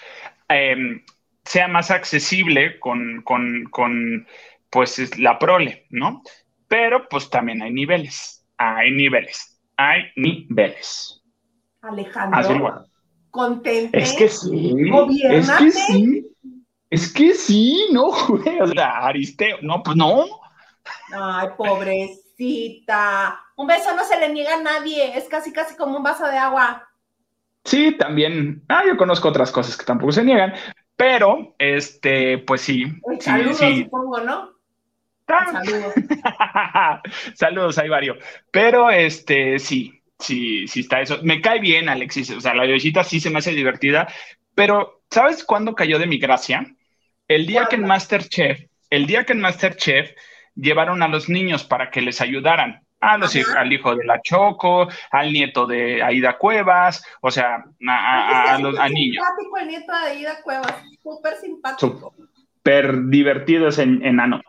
em, 0.51 1.03
sea 1.43 1.69
más 1.69 1.91
accesible 1.91 2.79
con, 2.81 3.23
con, 3.23 3.65
con 3.71 4.27
pues 4.69 5.19
la 5.19 5.39
prole, 5.39 5.87
¿no? 5.89 6.23
Pero 6.69 7.09
pues 7.09 7.31
también 7.31 7.63
hay 7.63 7.73
niveles, 7.73 8.45
hay 8.59 8.91
niveles, 8.91 9.61
hay 9.77 10.03
niveles. 10.17 11.23
Alejandro, 11.83 12.85
contente. 13.31 13.99
Es 13.99 14.13
que 14.15 14.29
sí, 14.29 14.75
es 15.23 15.51
que 15.51 15.71
sí, 15.71 16.27
es 16.91 17.13
que 17.13 17.35
sí, 17.35 17.89
no, 17.93 18.11
güey, 18.29 18.61
o 18.61 18.67
sea, 18.67 19.07
Aristeo, 19.07 19.59
no, 19.63 19.83
pues 19.83 19.97
no. 19.97 20.25
Ay, 21.13 21.49
pobrecita. 21.57 23.41
Un 23.57 23.67
beso 23.67 23.95
no 23.95 24.05
se 24.05 24.19
le 24.19 24.29
niega 24.29 24.55
a 24.55 24.63
nadie, 24.63 25.17
es 25.17 25.25
casi 25.25 25.53
casi 25.53 25.77
como 25.77 25.97
un 25.97 26.03
vaso 26.03 26.27
de 26.27 26.37
agua. 26.37 26.89
Sí, 27.65 27.97
también. 27.99 28.63
Ah, 28.69 28.83
yo 28.87 28.97
conozco 28.97 29.29
otras 29.29 29.51
cosas 29.51 29.77
que 29.77 29.85
tampoco 29.85 30.13
se 30.13 30.25
niegan, 30.25 30.55
pero 30.95 31.55
este, 31.59 32.39
pues 32.39 32.61
sí. 32.61 32.85
Saludos, 33.21 33.59
sí, 33.59 33.85
supongo, 33.85 34.21
¿no? 34.21 34.56
Saludos. 35.27 35.95
Saludos, 37.35 37.79
hay 37.79 37.89
varios. 37.89 38.19
Pero 38.51 38.91
este, 38.91 39.59
sí, 39.59 40.03
sí, 40.19 40.67
sí 40.69 40.81
está 40.81 41.01
eso. 41.01 41.19
Me 41.23 41.41
cae 41.41 41.61
bien, 41.61 41.89
Alexis. 41.89 42.31
O 42.31 42.41
sea, 42.41 42.55
la 42.55 42.63
bebecita 42.63 43.05
sí 43.05 43.21
se 43.21 43.31
me 43.31 43.39
hace 43.39 43.53
divertida, 43.53 44.09
pero 44.55 45.03
¿sabes 45.11 45.45
cuándo 45.45 45.75
cayó 45.75 45.99
de 45.99 46.07
mi 46.07 46.19
gracia? 46.19 46.67
El 47.29 47.47
día 47.47 47.67
que 47.69 47.77
en 47.77 47.87
Masterchef, 47.87 48.67
el 48.91 49.07
día 49.07 49.25
que 49.25 49.33
en 49.33 49.41
Masterchef 49.41 50.13
llevaron 50.55 51.03
a 51.03 51.09
los 51.09 51.29
niños 51.29 51.65
para 51.65 51.91
que 51.91 52.01
les 52.01 52.21
ayudaran. 52.21 52.83
A 52.99 53.19
los, 53.19 53.37
al 53.55 53.71
hijo 53.71 53.95
de 53.95 54.07
la 54.07 54.23
Choco, 54.23 54.89
al 55.11 55.31
nieto 55.31 55.67
de 55.67 56.03
Aida 56.03 56.39
Cuevas, 56.39 57.05
o 57.21 57.31
sea, 57.31 57.63
a, 57.87 58.59
los 58.59 58.75
niños. 58.91 59.23
Simpático 59.23 59.59
el 59.59 59.69
nieto 59.69 59.93
de 59.93 59.99
Aida 59.99 60.43
Cuevas, 60.43 60.83
súper 61.03 61.35
simpático. 61.35 62.15
Súper 62.17 63.05
divertido 63.05 63.69
ese 63.69 63.83
enano. 63.83 64.41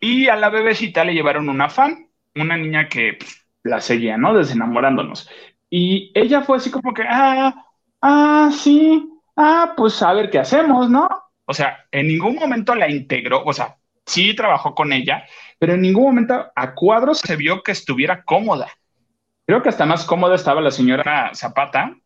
Y 0.00 0.28
a 0.28 0.36
la 0.36 0.48
bebecita 0.48 1.04
le 1.04 1.14
llevaron 1.14 1.48
una 1.48 1.68
fan, 1.68 2.08
una 2.34 2.56
niña 2.56 2.88
que 2.88 3.14
pues, 3.18 3.46
la 3.64 3.80
seguía, 3.80 4.16
¿no? 4.16 4.34
Desenamorándonos. 4.34 5.28
Y 5.70 6.12
ella 6.14 6.42
fue 6.42 6.58
así 6.58 6.70
como 6.70 6.94
que, 6.94 7.02
ah, 7.08 7.54
ah, 8.00 8.50
sí, 8.52 9.08
ah, 9.36 9.74
pues 9.76 10.02
a 10.02 10.12
ver 10.12 10.30
qué 10.30 10.38
hacemos, 10.38 10.88
¿no? 10.88 11.08
O 11.44 11.54
sea, 11.54 11.86
en 11.90 12.08
ningún 12.08 12.36
momento 12.36 12.74
la 12.74 12.90
integró, 12.90 13.42
o 13.44 13.52
sea, 13.52 13.76
sí 14.06 14.34
trabajó 14.34 14.74
con 14.74 14.92
ella, 14.92 15.24
pero 15.58 15.74
en 15.74 15.82
ningún 15.82 16.04
momento 16.04 16.46
a 16.54 16.74
cuadros 16.74 17.20
se 17.20 17.36
vio 17.36 17.62
que 17.62 17.72
estuviera 17.72 18.22
cómoda. 18.22 18.68
Creo 19.46 19.62
que 19.62 19.70
hasta 19.70 19.86
más 19.86 20.04
cómoda 20.04 20.34
estaba 20.34 20.60
la 20.60 20.70
señora 20.70 21.30
Zapata, 21.34 21.96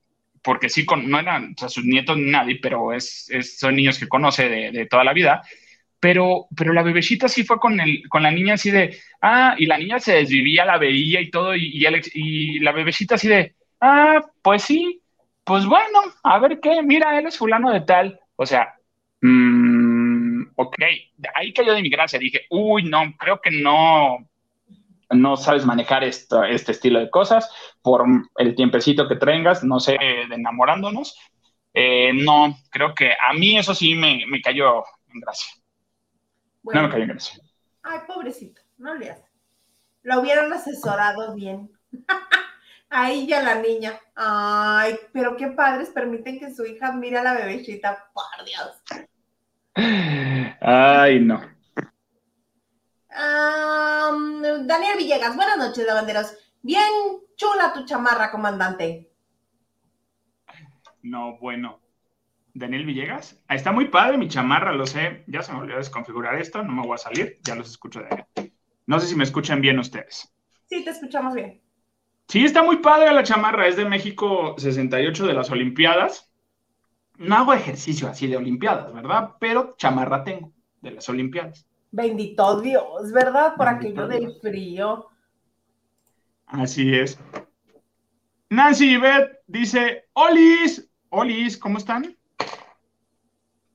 porque 0.42 0.68
sí, 0.68 0.84
con, 0.84 1.08
no 1.08 1.18
eran 1.18 1.54
sus 1.56 1.84
nietos 1.84 2.16
ni 2.16 2.30
nadie, 2.30 2.58
pero 2.60 2.92
es, 2.92 3.28
son 3.58 3.76
niños 3.76 3.98
que 3.98 4.08
conoce 4.08 4.48
de, 4.48 4.86
toda 4.86 5.04
la 5.04 5.12
vida. 5.12 5.42
Pero, 6.02 6.48
pero 6.56 6.72
la 6.72 6.82
bebecita 6.82 7.28
sí 7.28 7.44
fue 7.44 7.60
con, 7.60 7.78
el, 7.78 8.08
con 8.08 8.24
la 8.24 8.32
niña 8.32 8.54
así 8.54 8.72
de, 8.72 8.98
ah, 9.20 9.54
y 9.56 9.66
la 9.66 9.78
niña 9.78 10.00
se 10.00 10.14
desvivía, 10.14 10.64
la 10.64 10.76
veía 10.76 11.20
y 11.20 11.30
todo, 11.30 11.54
y, 11.54 12.58
la 12.58 12.72
bebecita 12.72 13.14
así 13.14 13.28
de, 13.28 13.54
ah, 13.80 14.20
pues 14.42 14.64
sí, 14.64 15.00
pues 15.44 15.64
bueno, 15.64 16.00
a 16.24 16.40
ver 16.40 16.58
qué, 16.60 16.82
mira, 16.82 17.16
él 17.16 17.26
es 17.28 17.38
fulano 17.38 17.70
de 17.70 17.82
tal. 17.82 18.18
O 18.34 18.44
sea, 18.44 18.74
mmm, 19.20 20.42
ok, 20.56 20.76
ahí 21.36 21.52
cayó 21.52 21.72
de 21.72 21.82
mi 21.82 21.88
gracia, 21.88 22.18
dije, 22.18 22.46
uy, 22.50 22.82
no, 22.82 23.14
creo 23.16 23.40
que 23.40 23.52
no, 23.52 24.28
no 25.10 25.36
sabes 25.36 25.64
manejar 25.64 26.02
esto, 26.02 26.42
este 26.42 26.72
estilo 26.72 26.98
de 26.98 27.10
cosas 27.10 27.48
por 27.80 28.04
el 28.38 28.56
tiempecito 28.56 29.06
que 29.06 29.14
tengas, 29.14 29.62
no 29.62 29.78
sé, 29.78 29.92
de 30.00 30.34
enamorándonos. 30.34 31.16
Eh, 31.74 32.12
no, 32.12 32.56
creo 32.70 32.92
que 32.92 33.12
a 33.12 33.32
mí 33.34 33.56
eso 33.56 33.72
sí 33.72 33.94
me 33.94 34.40
cayó 34.42 34.82
en 35.14 35.20
gracia. 35.20 35.61
No 36.62 36.82
me 36.82 36.88
cayó 36.90 37.02
en 37.02 37.08
gracia. 37.08 37.42
Ay, 37.82 38.00
pobrecito, 38.06 38.62
no 38.78 38.94
le 38.94 39.10
hace. 39.10 39.24
Lo 40.02 40.20
hubieran 40.20 40.52
asesorado 40.52 41.34
bien. 41.34 41.70
Ahí 42.90 43.26
ya 43.26 43.42
la 43.42 43.56
niña. 43.56 43.98
Ay, 44.14 44.98
pero 45.12 45.36
qué 45.36 45.48
padres 45.48 45.90
permiten 45.90 46.38
que 46.38 46.54
su 46.54 46.64
hija 46.64 46.92
mire 46.92 47.18
a 47.18 47.22
la 47.22 47.34
bebecita, 47.34 48.10
por 48.12 48.44
Dios. 48.44 48.82
Ay, 50.60 51.20
no. 51.20 51.40
Daniel 54.66 54.96
Villegas, 54.98 55.36
buenas 55.36 55.58
noches, 55.58 55.86
lavanderos. 55.86 56.34
Bien 56.62 56.84
chula 57.36 57.72
tu 57.72 57.84
chamarra, 57.84 58.30
comandante. 58.30 59.10
No, 61.02 61.38
bueno. 61.38 61.81
Daniel 62.54 62.84
Villegas, 62.84 63.42
ah, 63.48 63.54
está 63.54 63.72
muy 63.72 63.88
padre 63.88 64.18
mi 64.18 64.28
chamarra, 64.28 64.72
lo 64.72 64.86
sé. 64.86 65.24
Ya 65.26 65.42
se 65.42 65.52
me 65.52 65.58
olvidó 65.58 65.78
desconfigurar 65.78 66.36
esto, 66.36 66.62
no 66.62 66.72
me 66.72 66.86
voy 66.86 66.94
a 66.94 66.98
salir, 66.98 67.38
ya 67.42 67.54
los 67.54 67.70
escucho 67.70 68.00
de 68.00 68.52
No 68.86 69.00
sé 69.00 69.06
si 69.06 69.16
me 69.16 69.24
escuchan 69.24 69.60
bien 69.60 69.78
ustedes. 69.78 70.32
Sí, 70.68 70.84
te 70.84 70.90
escuchamos 70.90 71.34
bien. 71.34 71.60
Sí, 72.28 72.44
está 72.44 72.62
muy 72.62 72.78
padre 72.78 73.12
la 73.12 73.22
chamarra, 73.22 73.66
es 73.66 73.76
de 73.76 73.84
México 73.84 74.54
68 74.58 75.26
de 75.26 75.34
las 75.34 75.50
Olimpiadas. 75.50 76.30
No 77.18 77.36
hago 77.36 77.52
ejercicio 77.54 78.08
así 78.08 78.26
de 78.26 78.36
Olimpiadas, 78.36 78.92
¿verdad? 78.92 79.32
Pero 79.38 79.74
chamarra 79.76 80.24
tengo 80.24 80.52
de 80.80 80.92
las 80.92 81.08
Olimpiadas. 81.08 81.66
Bendito 81.90 82.60
Dios, 82.60 83.12
¿verdad? 83.12 83.54
Por 83.56 83.68
aquello 83.68 84.08
del 84.08 84.34
frío. 84.40 85.08
Así 86.46 86.94
es. 86.94 87.18
Nancy 88.48 88.96
Beth 88.96 89.40
dice, 89.46 90.04
Olis, 90.14 90.90
Olis, 91.10 91.56
¿cómo 91.58 91.78
están? 91.78 92.16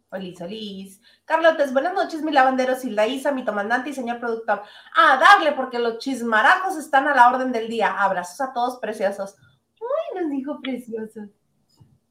Olis, 0.09 0.39
Olis. 0.39 1.01
Carlotes, 1.25 1.73
buenas 1.73 1.93
noches, 1.93 2.21
mi 2.21 2.31
lavandero 2.31 2.75
Sildaísa, 2.75 3.33
mi 3.33 3.43
comandante 3.43 3.89
y 3.89 3.93
señor 3.93 4.19
productor. 4.19 4.61
Ah, 4.95 5.19
darle, 5.19 5.51
porque 5.51 5.79
los 5.79 5.97
chismaracos 5.97 6.77
están 6.77 7.07
a 7.07 7.15
la 7.15 7.29
orden 7.29 7.51
del 7.51 7.67
día. 7.67 8.01
Abrazos 8.01 8.39
a 8.39 8.53
todos 8.53 8.79
preciosos. 8.79 9.35
Uy, 9.81 10.21
nos 10.21 10.31
dijo 10.31 10.61
preciosos. 10.61 11.29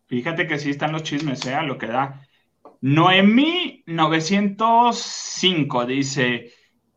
Fíjate 0.07 0.47
que 0.47 0.59
sí 0.59 0.71
están 0.71 0.93
los 0.93 1.03
chismes, 1.03 1.45
¿eh? 1.47 1.57
lo 1.63 1.79
que 1.79 1.87
da. 1.87 2.21
Noemí 2.83 3.83
905 3.87 5.87
dice, 5.87 6.53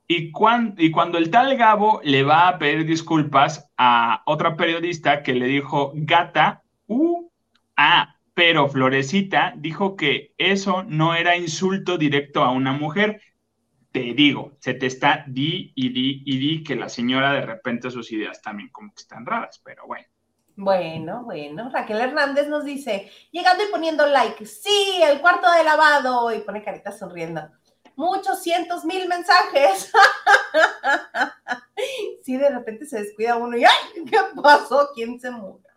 y, 0.08 0.34
y 0.78 0.92
cuando 0.92 1.18
el 1.18 1.32
tal 1.32 1.56
Gabo 1.56 2.02
le 2.04 2.24
va 2.24 2.50
a 2.50 2.60
pedir 2.60 2.86
disculpas 2.86 3.72
a 3.78 4.22
otra 4.26 4.58
periodista 4.58 5.24
que 5.24 5.34
le 5.34 5.46
dijo 5.46 5.94
gata, 5.96 6.62
uh, 6.88 7.30
ah, 7.78 8.19
pero 8.40 8.70
Florecita 8.70 9.54
dijo 9.58 9.98
que 9.98 10.34
eso 10.38 10.84
no 10.84 11.14
era 11.14 11.36
insulto 11.36 11.98
directo 11.98 12.42
a 12.42 12.52
una 12.52 12.72
mujer. 12.72 13.22
Te 13.92 14.14
digo, 14.14 14.54
se 14.62 14.74
te 14.74 14.86
está 14.86 15.26
di 15.28 15.74
y 15.76 15.90
di 15.90 16.24
y 16.26 16.38
di 16.38 16.64
que 16.64 16.78
la 16.78 16.88
señora 16.88 17.34
de 17.34 17.42
repente 17.42 17.92
sus 17.92 18.14
ideas 18.14 18.42
también 18.42 18.70
como 18.70 18.94
que 18.94 19.02
están 19.02 19.26
raras, 19.26 19.60
pero 19.62 19.86
bueno. 19.88 20.08
Bueno, 20.56 21.26
bueno, 21.26 21.70
Raquel 21.70 22.00
Hernández 22.00 22.48
nos 22.48 22.64
dice, 22.64 23.12
llegando 23.32 23.66
y 23.66 23.72
poniendo 23.72 24.06
like, 24.06 24.46
sí, 24.46 25.02
el 25.04 25.20
cuarto 25.20 25.52
de 25.52 25.66
lavado, 25.66 26.34
y 26.34 26.40
pone 26.40 26.64
carita 26.64 26.94
sonriendo. 26.94 27.42
Muchos 27.98 28.42
cientos 28.42 28.86
mil 28.86 29.06
mensajes. 29.10 29.92
sí, 32.24 32.38
de 32.38 32.50
repente 32.52 32.86
se 32.86 33.04
descuida 33.04 33.36
uno 33.36 33.58
y 33.58 33.66
¡ay! 33.66 34.06
¿Qué 34.10 34.18
pasó? 34.42 34.92
¿Quién 34.96 35.20
se 35.20 35.30
murió? 35.30 35.69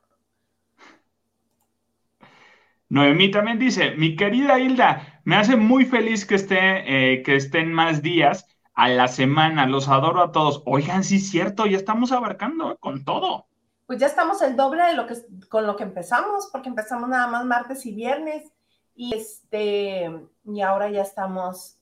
Noemí 2.92 3.30
también 3.30 3.58
dice, 3.58 3.92
mi 3.92 4.16
querida 4.16 4.58
Hilda, 4.58 5.20
me 5.24 5.36
hace 5.36 5.56
muy 5.56 5.86
feliz 5.86 6.26
que, 6.26 6.34
esté, 6.34 7.14
eh, 7.14 7.22
que 7.22 7.36
estén 7.36 7.72
más 7.72 8.02
días 8.02 8.46
a 8.74 8.88
la 8.88 9.08
semana. 9.08 9.66
Los 9.66 9.88
adoro 9.88 10.22
a 10.22 10.30
todos. 10.30 10.62
Oigan, 10.66 11.02
sí 11.02 11.16
es 11.16 11.30
cierto, 11.30 11.64
ya 11.64 11.78
estamos 11.78 12.12
abarcando 12.12 12.76
con 12.78 13.04
todo 13.04 13.46
pues 13.92 14.00
ya 14.00 14.06
estamos 14.06 14.40
el 14.40 14.56
doble 14.56 14.82
de 14.84 14.94
lo 14.94 15.06
que 15.06 15.16
con 15.50 15.66
lo 15.66 15.76
que 15.76 15.82
empezamos, 15.82 16.48
porque 16.50 16.70
empezamos 16.70 17.10
nada 17.10 17.26
más 17.26 17.44
martes 17.44 17.84
y 17.84 17.92
viernes 17.92 18.50
y 18.94 19.14
este 19.14 20.10
y 20.46 20.60
ahora 20.62 20.88
ya 20.88 21.02
estamos 21.02 21.78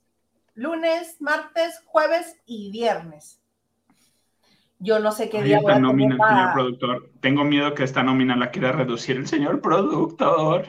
lunes, 0.54 1.20
martes, 1.20 1.80
jueves 1.86 2.36
y 2.46 2.72
viernes. 2.72 3.40
Yo 4.80 4.98
no 4.98 5.12
sé 5.12 5.30
qué 5.30 5.42
día 5.44 5.60
voy 5.60 5.72
a 5.72 5.78
nómina, 5.78 6.16
señor 6.16 6.52
productor. 6.52 7.10
Tengo 7.20 7.44
miedo 7.44 7.74
que 7.74 7.84
esta 7.84 8.02
nómina 8.02 8.34
la 8.34 8.50
quiera 8.50 8.72
reducir 8.72 9.16
el 9.16 9.28
señor 9.28 9.60
productor. 9.60 10.66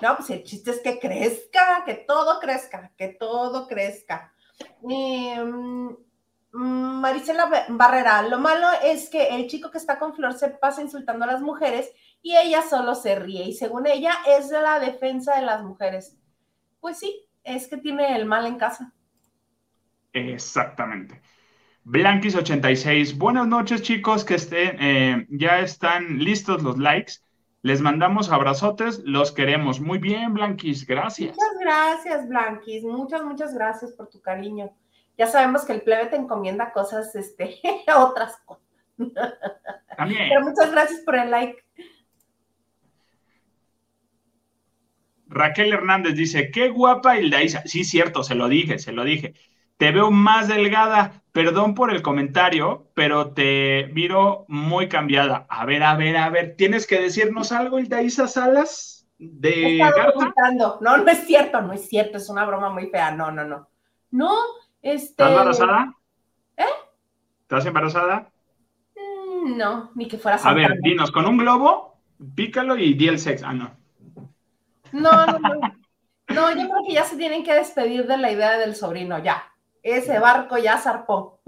No, 0.00 0.16
pues 0.16 0.30
el 0.30 0.44
chiste 0.44 0.70
es 0.70 0.80
que 0.80 0.98
crezca, 0.98 1.82
que 1.84 1.94
todo 1.94 2.38
crezca, 2.40 2.92
que 2.96 3.08
todo 3.08 3.66
crezca. 3.66 4.32
Eh, 4.88 5.42
Marisela 6.52 7.66
Barrera, 7.68 8.22
lo 8.22 8.38
malo 8.38 8.66
es 8.82 9.10
que 9.10 9.28
el 9.28 9.48
chico 9.48 9.70
que 9.70 9.78
está 9.78 9.98
con 9.98 10.14
Flor 10.14 10.34
se 10.34 10.48
pasa 10.48 10.82
insultando 10.82 11.24
a 11.24 11.28
las 11.28 11.42
mujeres 11.42 11.90
y 12.22 12.36
ella 12.36 12.62
solo 12.62 12.94
se 12.94 13.16
ríe 13.16 13.44
y 13.44 13.52
según 13.52 13.86
ella 13.86 14.12
es 14.26 14.50
la 14.50 14.78
defensa 14.80 15.36
de 15.36 15.42
las 15.42 15.62
mujeres. 15.62 16.16
Pues 16.80 16.98
sí, 16.98 17.26
es 17.44 17.68
que 17.68 17.76
tiene 17.76 18.16
el 18.16 18.24
mal 18.24 18.46
en 18.46 18.56
casa. 18.56 18.92
Exactamente. 20.12 21.20
Blanquis86, 21.84 23.16
buenas 23.16 23.46
noches 23.46 23.82
chicos, 23.82 24.24
que 24.24 24.34
estén, 24.34 24.76
eh, 24.80 25.26
ya 25.30 25.60
están 25.60 26.18
listos 26.18 26.62
los 26.62 26.78
likes. 26.78 27.14
Les 27.62 27.80
mandamos 27.80 28.30
abrazotes, 28.30 29.00
los 29.04 29.32
queremos. 29.32 29.80
Muy 29.80 29.98
bien, 29.98 30.32
Blanquis, 30.32 30.86
gracias. 30.86 31.36
Muchas 31.36 31.58
gracias, 31.60 32.28
Blanquis. 32.28 32.84
Muchas, 32.84 33.24
muchas 33.24 33.54
gracias 33.54 33.92
por 33.92 34.08
tu 34.08 34.20
cariño 34.20 34.72
ya 35.18 35.26
sabemos 35.26 35.64
que 35.64 35.72
el 35.72 35.82
plebe 35.82 36.06
te 36.06 36.16
encomienda 36.16 36.72
cosas, 36.72 37.14
este, 37.16 37.60
otras 37.96 38.36
cosas. 38.46 38.64
También. 39.96 40.28
Pero 40.28 40.42
muchas 40.42 40.70
gracias 40.70 41.00
por 41.00 41.16
el 41.16 41.30
like. 41.30 41.64
Raquel 45.26 45.72
Hernández 45.72 46.14
dice, 46.14 46.50
qué 46.50 46.68
guapa 46.70 47.18
Hildaísa. 47.18 47.62
Sí, 47.66 47.84
cierto, 47.84 48.22
se 48.22 48.34
lo 48.34 48.48
dije, 48.48 48.78
se 48.78 48.92
lo 48.92 49.04
dije. 49.04 49.34
Te 49.78 49.92
veo 49.92 50.10
más 50.10 50.48
delgada. 50.48 51.22
Perdón 51.32 51.74
por 51.74 51.92
el 51.92 52.02
comentario, 52.02 52.88
pero 52.94 53.32
te 53.32 53.88
miro 53.92 54.44
muy 54.48 54.88
cambiada. 54.88 55.46
A 55.48 55.64
ver, 55.64 55.84
a 55.84 55.94
ver, 55.94 56.16
a 56.16 56.28
ver, 56.30 56.56
¿tienes 56.56 56.84
que 56.86 57.00
decirnos 57.00 57.52
algo, 57.52 57.78
Hildaísa 57.78 58.26
Salas? 58.26 59.06
De 59.18 59.78
No, 60.80 60.96
no 60.96 61.10
es 61.10 61.26
cierto, 61.26 61.62
no 61.62 61.72
es 61.72 61.88
cierto, 61.88 62.18
es 62.18 62.28
una 62.28 62.44
broma 62.44 62.70
muy 62.70 62.88
fea. 62.88 63.12
No, 63.12 63.30
no, 63.30 63.44
no. 63.44 63.68
No, 64.10 64.34
este... 64.82 65.22
¿Estás 65.22 65.30
embarazada? 65.30 65.94
¿Eh? 66.56 66.64
¿Estás 67.42 67.66
embarazada? 67.66 68.32
Mm, 68.96 69.56
no, 69.56 69.90
ni 69.94 70.08
que 70.08 70.18
fuera 70.18 70.38
A 70.42 70.54
ver, 70.54 70.80
dinos, 70.80 71.12
con 71.12 71.24
un 71.24 71.38
globo, 71.38 72.00
pícalo 72.34 72.76
y 72.76 72.94
di 72.94 73.06
el 73.06 73.18
sex. 73.20 73.44
Ah, 73.44 73.52
no. 73.52 73.76
No, 74.90 75.26
no, 75.26 75.38
no. 75.38 75.60
No, 76.28 76.50
yo 76.50 76.68
creo 76.68 76.84
que 76.86 76.94
ya 76.94 77.04
se 77.04 77.16
tienen 77.16 77.44
que 77.44 77.54
despedir 77.54 78.06
de 78.06 78.16
la 78.16 78.30
idea 78.30 78.58
del 78.58 78.74
sobrino, 78.74 79.18
ya. 79.22 79.42
Ese 79.90 80.18
barco 80.18 80.58
ya 80.58 80.78
zarpó. 80.78 81.40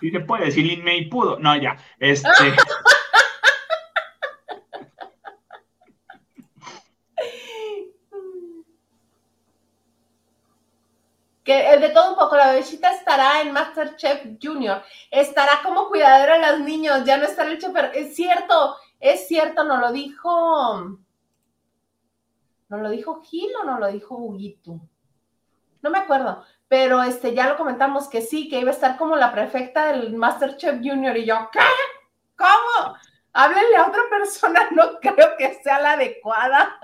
Sí 0.00 0.10
se 0.10 0.20
puede, 0.20 0.50
si 0.50 0.62
Lin 0.62 0.82
May 0.82 1.08
pudo. 1.08 1.38
No, 1.38 1.54
ya. 1.56 1.76
Este. 1.98 2.28
que 11.44 11.72
el 11.72 11.80
de 11.80 11.90
todo 11.90 12.10
un 12.10 12.16
poco, 12.16 12.36
la 12.36 12.52
bebecita 12.52 12.92
estará 12.92 13.40
en 13.40 13.52
Masterchef 13.52 14.38
Junior, 14.40 14.82
estará 15.10 15.60
como 15.62 15.88
cuidadora 15.88 16.38
de 16.38 16.52
los 16.52 16.66
niños, 16.66 17.04
ya 17.04 17.16
no 17.16 17.24
estará 17.24 17.50
el 17.50 17.58
chef, 17.58 17.74
es 17.94 18.14
cierto, 18.14 18.76
es 19.00 19.26
cierto, 19.26 19.64
no 19.64 19.78
lo 19.78 19.90
dijo, 19.92 20.98
no 22.68 22.76
lo 22.78 22.90
dijo 22.90 23.20
Gil 23.22 23.50
o 23.60 23.64
no 23.64 23.78
lo 23.78 23.88
dijo 23.88 24.16
Huguito, 24.16 24.80
no 25.82 25.90
me 25.90 25.98
acuerdo, 25.98 26.44
pero 26.72 27.02
este, 27.02 27.34
ya 27.34 27.50
lo 27.50 27.58
comentamos 27.58 28.08
que 28.08 28.22
sí, 28.22 28.48
que 28.48 28.58
iba 28.58 28.70
a 28.70 28.72
estar 28.72 28.96
como 28.96 29.14
la 29.14 29.30
prefecta 29.30 29.92
del 29.92 30.14
Masterchef 30.14 30.76
Junior 30.82 31.14
y 31.18 31.26
yo, 31.26 31.50
¿qué? 31.52 31.58
¿Cómo? 32.34 32.96
Háblenle 33.34 33.76
a 33.76 33.88
otra 33.88 34.00
persona, 34.08 34.60
no 34.74 34.98
creo 34.98 35.36
que 35.36 35.52
sea 35.62 35.82
la 35.82 35.92
adecuada. 35.92 36.78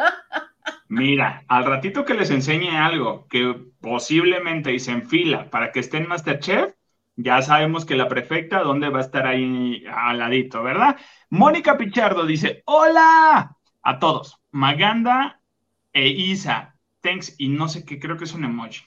Mira, 0.88 1.42
al 1.48 1.64
ratito 1.64 2.04
que 2.04 2.12
les 2.12 2.28
enseñe 2.28 2.68
algo 2.76 3.26
que 3.28 3.54
posiblemente 3.80 4.74
y 4.74 4.78
se 4.78 4.92
enfila 4.92 5.48
para 5.48 5.72
que 5.72 5.80
esté 5.80 5.96
en 5.96 6.08
Masterchef, 6.08 6.74
ya 7.16 7.40
sabemos 7.40 7.86
que 7.86 7.96
la 7.96 8.08
prefecta, 8.08 8.60
¿dónde 8.60 8.90
va 8.90 8.98
a 8.98 9.04
estar 9.04 9.26
ahí 9.26 9.84
al 9.90 10.18
ladito, 10.18 10.62
verdad? 10.62 10.98
Mónica 11.30 11.78
Pichardo 11.78 12.26
dice, 12.26 12.62
hola 12.66 13.56
a 13.80 13.98
todos, 13.98 14.36
Maganda 14.50 15.40
e 15.94 16.08
Isa, 16.08 16.74
thanks, 17.00 17.36
y 17.38 17.48
no 17.48 17.68
sé 17.68 17.86
qué, 17.86 17.98
creo 17.98 18.18
que 18.18 18.24
es 18.24 18.34
un 18.34 18.44
emoji. 18.44 18.84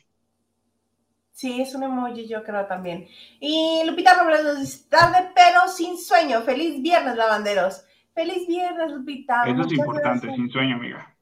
Sí, 1.41 1.59
es 1.59 1.73
un 1.73 1.81
emoji, 1.81 2.27
yo 2.27 2.43
creo 2.43 2.67
también. 2.67 3.07
Y 3.39 3.81
Lupita 3.87 4.13
Robles 4.13 4.43
nos 4.43 4.59
dice, 4.59 4.87
tarde 4.89 5.31
pero 5.33 5.67
sin 5.67 5.97
sueño, 5.97 6.41
feliz 6.41 6.79
viernes, 6.83 7.15
lavanderos. 7.15 7.83
Feliz 8.13 8.47
viernes, 8.47 8.91
Lupita. 8.91 9.45
Eso 9.47 9.61
es 9.61 9.71
importante, 9.71 10.31
sin 10.35 10.51
sueño, 10.51 10.75
amiga. 10.75 11.15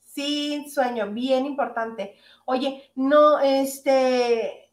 Sin 0.00 0.68
sueño, 0.68 1.12
bien 1.12 1.46
importante. 1.46 2.16
Oye, 2.44 2.90
no, 2.96 3.38
este. 3.38 4.72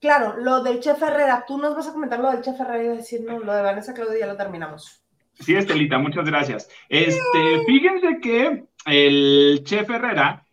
Claro, 0.00 0.36
lo 0.36 0.60
del 0.64 0.80
Chef 0.80 1.00
Herrera, 1.00 1.44
tú 1.46 1.58
nos 1.58 1.76
vas 1.76 1.86
a 1.86 1.92
comentar 1.92 2.18
lo 2.18 2.32
del 2.32 2.42
Chef 2.42 2.58
Herrera 2.58 2.94
y 2.94 2.96
decirnos 2.96 3.44
lo 3.44 3.54
de 3.54 3.62
Vanessa 3.62 3.94
Claudia, 3.94 4.18
ya 4.18 4.26
lo 4.26 4.36
terminamos. 4.36 5.04
Sí, 5.34 5.54
Estelita, 5.54 5.98
muchas 5.98 6.24
gracias. 6.24 6.68
Este, 6.88 7.62
fíjense 7.64 8.18
que 8.20 8.64
el 8.86 9.62
Chef 9.62 9.88
Herrera, 9.88 10.45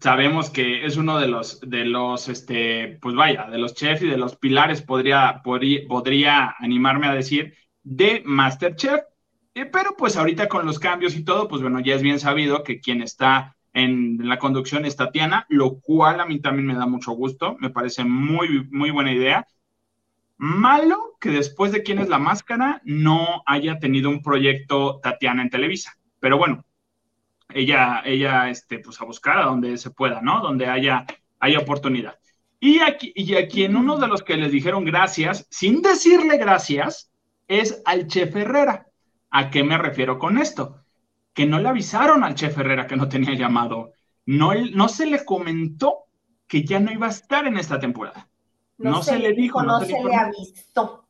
sabemos 0.00 0.50
que 0.50 0.84
es 0.84 0.96
uno 0.96 1.18
de 1.18 1.28
los, 1.28 1.60
de 1.60 1.84
los, 1.84 2.28
este, 2.28 2.98
pues 3.00 3.14
vaya, 3.14 3.48
de 3.50 3.58
los 3.58 3.74
chefs 3.74 4.02
y 4.02 4.08
de 4.08 4.18
los 4.18 4.36
pilares, 4.36 4.82
podría, 4.82 5.40
podría, 5.42 5.86
podría 5.88 6.54
animarme 6.58 7.06
a 7.06 7.14
decir, 7.14 7.54
de 7.82 8.22
Masterchef. 8.24 9.00
Eh, 9.54 9.66
pero 9.66 9.96
pues 9.96 10.16
ahorita 10.16 10.48
con 10.48 10.66
los 10.66 10.78
cambios 10.78 11.16
y 11.16 11.24
todo, 11.24 11.48
pues 11.48 11.62
bueno, 11.62 11.80
ya 11.80 11.94
es 11.94 12.02
bien 12.02 12.20
sabido 12.20 12.62
que 12.62 12.80
quien 12.80 13.00
está 13.00 13.56
en 13.72 14.28
la 14.28 14.38
conducción 14.38 14.84
es 14.84 14.96
Tatiana, 14.96 15.46
lo 15.48 15.80
cual 15.80 16.20
a 16.20 16.26
mí 16.26 16.40
también 16.40 16.66
me 16.66 16.74
da 16.74 16.86
mucho 16.86 17.12
gusto, 17.12 17.56
me 17.58 17.70
parece 17.70 18.04
muy, 18.04 18.66
muy 18.70 18.90
buena 18.90 19.12
idea. 19.12 19.46
Malo 20.36 21.16
que 21.20 21.30
después 21.30 21.72
de 21.72 21.82
quién 21.82 21.98
es 21.98 22.10
la 22.10 22.18
máscara 22.18 22.82
no 22.84 23.42
haya 23.46 23.78
tenido 23.78 24.10
un 24.10 24.22
proyecto 24.22 25.00
Tatiana 25.02 25.40
en 25.42 25.50
Televisa, 25.50 25.96
pero 26.20 26.36
bueno, 26.36 26.65
ella, 27.48 28.02
ella, 28.04 28.50
este, 28.50 28.78
pues 28.78 29.00
a 29.00 29.04
buscar 29.04 29.38
a 29.38 29.44
donde 29.44 29.76
se 29.78 29.90
pueda, 29.90 30.20
¿no? 30.20 30.40
Donde 30.40 30.66
haya, 30.66 31.06
haya 31.40 31.58
oportunidad. 31.58 32.18
Y 32.58 32.80
aquí, 32.80 33.12
y 33.14 33.34
aquí 33.34 33.64
en 33.64 33.76
uno 33.76 33.98
de 33.98 34.08
los 34.08 34.22
que 34.22 34.36
les 34.36 34.50
dijeron 34.50 34.84
gracias, 34.84 35.46
sin 35.50 35.82
decirle 35.82 36.38
gracias, 36.38 37.10
es 37.48 37.82
al 37.84 38.06
Chef 38.06 38.34
Herrera. 38.34 38.86
¿A 39.30 39.50
qué 39.50 39.64
me 39.64 39.76
refiero 39.76 40.18
con 40.18 40.38
esto? 40.38 40.82
Que 41.34 41.46
no 41.46 41.58
le 41.58 41.68
avisaron 41.68 42.24
al 42.24 42.34
chef 42.34 42.56
Herrera 42.56 42.86
que 42.86 42.96
no 42.96 43.08
tenía 43.08 43.34
llamado. 43.34 43.92
No, 44.24 44.54
no 44.54 44.88
se 44.88 45.06
le 45.06 45.24
comentó 45.24 46.06
que 46.46 46.64
ya 46.64 46.80
no 46.80 46.90
iba 46.90 47.06
a 47.06 47.10
estar 47.10 47.46
en 47.46 47.58
esta 47.58 47.78
temporada. 47.78 48.28
No, 48.78 49.02
se, 49.02 49.18
le 49.18 49.32
dijo, 49.32 49.62
no, 49.62 49.80
se, 49.80 50.02
le 50.02 50.14
avisó. 50.14 51.06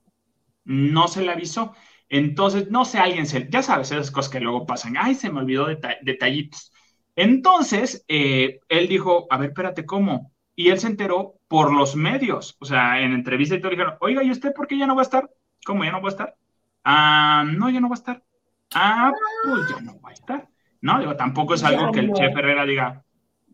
No 0.65 1.09
se 1.09 1.23
le 1.23 1.33
avisó. 1.33 1.75
Entonces, 2.09 2.71
no 2.71 2.85
sé, 2.85 2.99
alguien 2.99 3.27
se, 3.27 3.49
ya 3.51 3.63
sabes, 3.63 3.91
esas 3.91 4.11
cosas 4.11 4.31
que 4.31 4.41
luego 4.41 4.67
pasan. 4.67 4.97
Ay, 4.99 5.15
se 5.15 5.31
me 5.31 5.41
olvidó 5.41 5.67
detallitos. 6.03 6.73
Entonces, 7.17 8.05
eh, 8.09 8.61
él 8.69 8.89
dijo, 8.89 9.27
a 9.31 9.39
ver, 9.39 9.51
espérate, 9.51 9.85
¿cómo? 9.87 10.33
Y 10.55 10.69
él 10.69 10.79
se 10.79 10.87
enteró 10.87 11.35
por 11.49 11.73
los 11.73 11.97
medios, 11.97 12.57
o 12.61 12.65
sea, 12.65 13.01
en 13.01 13.13
entrevista 13.13 13.55
y 13.55 13.61
todo, 13.61 13.71
le 13.71 13.77
dijeron, 13.77 13.99
oiga, 14.01 14.23
¿y 14.23 14.31
usted 14.31 14.53
por 14.55 14.67
qué 14.67 14.79
ya 14.79 14.87
no 14.87 14.95
va 14.95 15.03
a 15.03 15.05
estar? 15.05 15.31
¿Cómo 15.65 15.85
ya 15.85 15.93
no 15.93 16.01
va 16.01 16.09
a 16.09 16.11
estar? 16.11 16.37
Ah, 16.85 17.45
no, 17.47 17.69
ya 17.71 17.81
no 17.81 17.89
va 17.89 17.95
a 17.95 17.99
estar. 17.99 18.23
Ah, 18.75 19.13
pues 19.45 19.69
ya 19.69 19.81
no 19.81 20.01
va 20.01 20.11
a 20.11 20.13
estar. 20.13 20.49
No, 20.81 20.99
digo, 20.99 21.17
tampoco 21.17 21.55
es 21.55 21.65
algo 21.65 21.91
que 21.91 22.01
el 22.01 22.13
chef 22.13 22.37
Herrera 22.37 22.65
diga, 22.65 23.03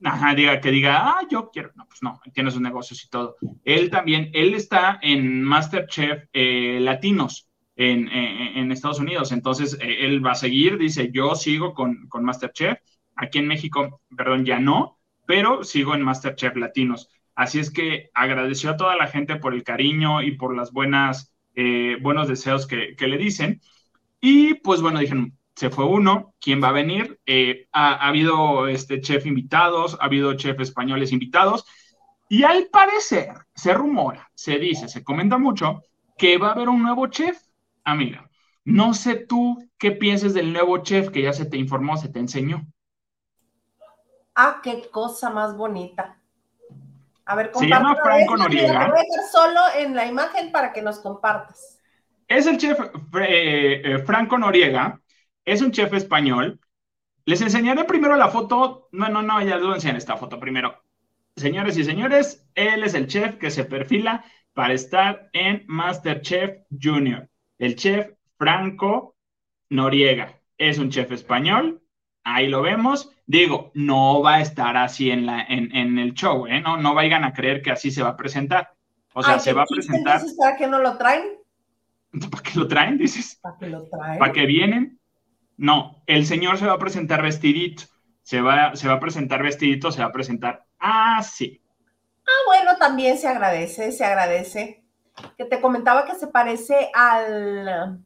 ajá, 0.05 0.35
diga 0.35 0.61
que 0.61 0.71
diga, 0.71 1.09
ah, 1.09 1.21
yo 1.31 1.51
quiero. 1.51 1.71
No, 1.75 1.87
pues 1.87 2.03
no, 2.03 2.21
tiene 2.35 2.51
sus 2.51 2.61
negocios 2.61 3.05
y 3.05 3.09
todo. 3.09 3.37
Él 3.65 3.91
también, 3.91 4.31
él 4.35 4.55
está 4.55 4.99
en 5.01 5.43
Masterchef 5.43 6.25
eh, 6.33 6.79
Latinos 6.81 7.49
en, 7.91 8.09
en, 8.09 8.71
Estados 8.71 9.01
Unidos, 9.01 9.33
entonces 9.33 9.79
eh, 9.81 10.07
él 10.07 10.25
va 10.25 10.33
a 10.33 10.37
seguir, 10.37 10.79
dice, 10.79 11.11
yo 11.13 11.35
sigo 11.35 11.75
con, 11.75 12.07
con 12.09 12.25
Masterchef. 12.25 12.79
Aquí 13.17 13.39
en 13.39 13.47
México, 13.47 14.01
perdón, 14.17 14.45
ya 14.45 14.59
no, 14.59 14.99
pero 15.27 15.65
sigo 15.65 15.95
en 15.95 16.03
Masterchef 16.03 16.57
Latinos. 16.57 17.09
Así 17.35 17.59
es 17.59 17.71
que 17.71 18.11
agradeció 18.15 18.71
a 18.71 18.77
toda 18.77 18.97
la 18.97 19.07
gente 19.07 19.37
por 19.37 19.55
el 19.55 19.65
cariño 19.65 20.23
y 20.23 20.33
por 20.33 20.55
las 20.57 20.73
buenas 20.73 21.33
eh, 21.55 21.99
buenos 22.01 22.29
deseos 22.29 22.67
que, 22.67 22.97
le 22.99 23.19
dicen. 23.19 23.61
Y 24.21 24.55
pues 24.55 24.81
bueno, 24.81 25.01
dijeron, 25.01 25.37
se 25.55 25.71
fue 25.71 25.85
uno, 25.85 26.35
¿quién 26.41 26.63
va 26.63 26.69
a 26.69 26.73
venir? 26.73 27.21
Eh, 27.27 27.67
ha, 27.73 28.07
habido 28.07 28.69
este 28.69 29.01
chef 29.01 29.27
invitados, 29.27 29.99
ha 30.01 30.05
habido 30.05 30.35
chef 30.35 30.61
españoles 30.61 31.13
invitados, 31.13 31.67
y 32.29 32.45
al 32.45 32.69
parecer 32.73 33.35
se 33.55 33.75
rumora, 33.75 34.31
se 34.35 34.59
dice, 34.59 34.89
se 34.89 35.05
comenta 35.05 35.37
mucho 35.37 35.83
que 36.17 36.39
va 36.39 36.49
a 36.49 36.53
haber 36.53 36.69
un 36.69 36.83
nuevo 36.83 37.07
chef, 37.09 37.39
amiga. 37.85 38.29
No 38.65 38.95
sé 38.95 39.17
tú 39.17 39.69
qué 39.79 39.93
pienses 39.93 40.35
del 40.35 40.53
nuevo 40.53 40.79
chef 40.79 41.11
que 41.11 41.23
ya 41.23 41.33
se 41.33 41.47
te 41.47 41.57
informó, 41.57 41.97
se 41.97 42.09
te 42.09 42.21
enseñó. 42.21 42.67
Ah, 44.35 44.61
qué 44.63 44.89
cosa 44.91 45.31
más 45.31 45.57
bonita. 45.57 46.19
A 47.25 47.35
ver, 47.35 47.51
Se 47.55 47.67
llama 47.67 47.97
Franco 48.03 48.37
Noriega. 48.37 48.89
Voy 48.89 49.01
a 49.01 49.31
solo 49.31 49.61
en 49.79 49.95
la 49.95 50.07
imagen 50.07 50.51
para 50.51 50.73
que 50.73 50.83
nos 50.83 50.99
compartas. 51.01 51.81
Es 52.27 52.47
el 52.47 52.59
chef 52.59 52.79
eh, 53.21 53.83
eh, 53.85 53.99
Franco 53.99 54.39
Noriega, 54.39 55.01
es 55.45 55.61
un 55.61 55.71
chef 55.71 55.93
español. 55.93 56.61
Les 57.25 57.41
enseñaré 57.41 57.85
primero 57.85 58.17
la 58.17 58.29
foto. 58.29 58.89
No, 58.93 59.09
no, 59.09 59.23
no, 59.23 59.41
ya 59.41 59.57
les 59.57 59.65
voy 59.65 59.73
a 59.73 59.77
enseñar 59.77 59.97
esta 59.97 60.17
foto 60.17 60.41
primero. 60.41 60.83
Señores 61.37 61.77
y 61.77 61.85
señores, 61.85 62.47
él 62.55 62.85
es 62.85 62.95
el 62.95 63.07
chef 63.07 63.37
que 63.37 63.51
se 63.51 63.65
perfila 63.65 64.25
para 64.53 64.75
estar 64.75 65.29
en 65.33 65.65
MasterChef 65.67 66.63
Junior. 66.71 67.29
El 67.63 67.77
chef 67.77 68.11
Franco 68.37 69.15
Noriega. 69.71 70.37
Es 70.59 70.79
un 70.79 70.91
chef 70.91 71.13
español. 71.13 71.81
Ahí 72.25 72.49
lo 72.49 72.61
vemos. 72.61 73.13
Digo, 73.25 73.71
no 73.75 74.21
va 74.21 74.35
a 74.35 74.41
estar 74.41 74.77
así 74.77 75.13
en, 75.13 75.27
la, 75.27 75.43
en, 75.49 75.97
el 75.97 76.13
show, 76.13 76.49
¿eh? 76.49 76.61
No, 76.61 76.77
no 76.77 76.93
vayan 76.93 77.23
a 77.23 77.33
creer 77.33 77.63
que 77.63 77.71
así 77.71 77.93
se 77.93 78.03
va 78.03 78.11
a 78.11 78.17
presentar. 78.17 78.75
O 79.15 79.23
sea, 79.23 79.39
se 79.39 79.53
va 79.53 79.63
a 79.63 79.67
presentar. 79.67 80.23
¿Para 80.37 80.57
qué 80.57 80.67
no 80.67 80.81
lo 80.81 80.99
traen? 80.99 81.23
¿Para 82.33 82.43
qué 82.43 82.59
lo 82.59 82.67
traen, 82.67 82.99
dices? 82.99 83.39
¿Para 83.41 83.57
qué 83.57 83.69
lo 83.69 83.89
traen? 83.89 84.19
¿Para 84.19 84.33
qué 84.33 84.45
vienen? 84.45 84.99
No, 85.57 86.03
el 86.09 86.27
señor 86.27 86.59
se 86.59 86.67
va 86.67 86.73
a 86.73 86.79
presentar 86.79 87.23
vestidito. 87.23 87.85
Se 88.23 88.41
va, 88.41 88.75
se 88.75 88.89
va 88.89 88.95
a 88.95 89.01
presentar 89.01 89.41
vestidito, 89.41 89.93
se 89.93 90.01
va 90.01 90.09
a 90.09 90.13
presentar 90.13 90.67
así. 90.81 91.63
Ah, 92.27 92.43
bueno, 92.45 92.77
también 92.77 93.19
se 93.19 93.29
agradece, 93.29 93.93
se 93.93 94.05
agradece. 94.05 94.82
Que 95.37 95.45
te 95.45 95.61
comentaba 95.61 96.05
que 96.05 96.15
se 96.15 96.27
parece 96.27 96.91
al, 96.95 98.05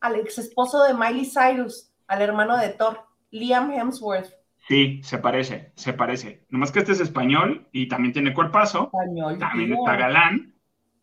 al 0.00 0.16
ex 0.16 0.38
esposo 0.38 0.82
de 0.82 0.94
Miley 0.94 1.26
Cyrus, 1.26 1.90
al 2.06 2.22
hermano 2.22 2.56
de 2.56 2.70
Thor, 2.70 3.06
Liam 3.30 3.70
Hemsworth. 3.70 4.32
Sí, 4.68 5.00
se 5.04 5.18
parece, 5.18 5.72
se 5.76 5.92
parece. 5.92 6.44
Nomás 6.48 6.72
que 6.72 6.80
este 6.80 6.92
es 6.92 7.00
español 7.00 7.68
y 7.70 7.88
también 7.88 8.12
tiene 8.12 8.34
cuerpazo. 8.34 8.84
Español. 8.92 9.38
También 9.38 9.72
está 9.74 9.96
galán. 9.96 10.54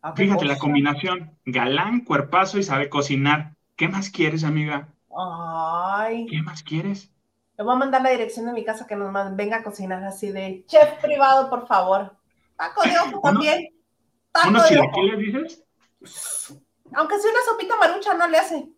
Ah, 0.02 0.14
Fíjate 0.14 0.44
la 0.44 0.58
combinación. 0.58 1.38
Galán, 1.46 2.02
cuerpazo 2.02 2.58
y 2.60 2.64
sabe 2.64 2.90
cocinar. 2.90 3.56
¿Qué 3.78 3.88
más 3.88 4.10
quieres, 4.10 4.44
amiga? 4.44 4.90
Ay. 5.18 6.26
¿Qué 6.26 6.42
más 6.42 6.62
quieres? 6.62 7.10
Le 7.58 7.64
voy 7.64 7.76
a 7.76 7.78
mandar 7.78 8.02
la 8.02 8.10
dirección 8.10 8.46
de 8.48 8.54
mi 8.54 8.66
casa 8.66 8.86
que 8.86 8.96
nos 8.96 9.14
venga 9.36 9.58
a 9.58 9.64
cocinar 9.64 10.04
así 10.04 10.30
de 10.30 10.66
chef 10.68 11.02
privado, 11.02 11.50
por 11.50 11.66
favor. 11.68 12.18
Taco 12.58 12.84
de 12.84 12.98
ojo 12.98 13.22
también. 13.22 13.68
¿Unos 14.48 14.68
chilaquiles 14.68 15.20
dices? 15.20 15.64
Aunque 16.94 17.20
sea 17.20 17.32
una 17.32 17.42
sopita 17.46 17.76
marucha, 17.78 18.14
no 18.14 18.28
le 18.28 18.38
hace. 18.38 18.70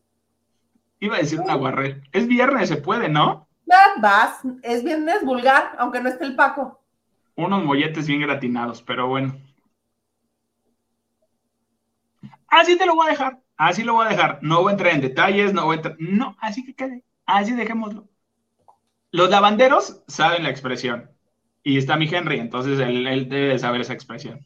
Iba 0.99 1.16
a 1.16 1.20
decir 1.20 1.39
una 1.39 1.56
guarre. 1.56 2.03
Es 2.12 2.28
viernes, 2.28 2.70
se 2.70 2.78
puede, 2.78 3.10
¿no? 3.10 3.47
Vas, 3.97 4.41
es 4.64 4.84
viernes 4.84 5.24
vulgar, 5.24 5.76
aunque 5.78 6.01
no 6.01 6.10
esté 6.10 6.26
el 6.26 6.36
Paco. 6.36 6.82
Unos 7.36 7.64
molletes 7.64 8.08
bien 8.08 8.22
gratinados, 8.22 8.82
pero 8.82 9.08
bueno. 9.08 9.36
Así 12.47 12.78
te 12.78 12.86
lo 12.86 12.95
voy 12.95 13.08
a 13.08 13.12
dejar. 13.12 13.39
Así 13.58 13.84
lo 13.84 13.93
voy 13.93 14.06
a 14.06 14.10
dejar. 14.10 14.39
No 14.41 14.62
voy 14.62 14.70
a 14.70 14.72
entrar 14.74 14.93
en 14.93 15.01
detalles, 15.01 15.53
no 15.53 15.66
voy 15.66 15.74
a 15.74 15.78
entrar. 15.78 15.95
No, 15.99 16.36
así 16.39 16.66
que 16.66 16.76
quede. 16.76 17.03
Así 17.26 17.53
dejémoslo. 17.53 18.08
Los 19.12 19.30
lavanderos 19.30 20.03
saben 20.08 20.43
la 20.43 20.49
expresión. 20.49 21.10
Y 21.64 21.78
está 21.78 21.95
mi 21.95 22.08
Henry, 22.08 22.39
entonces 22.39 22.80
él, 22.80 23.28
debe 23.30 23.58
saber 23.58 23.82
esa 23.82 23.93
expresión. 23.93 24.45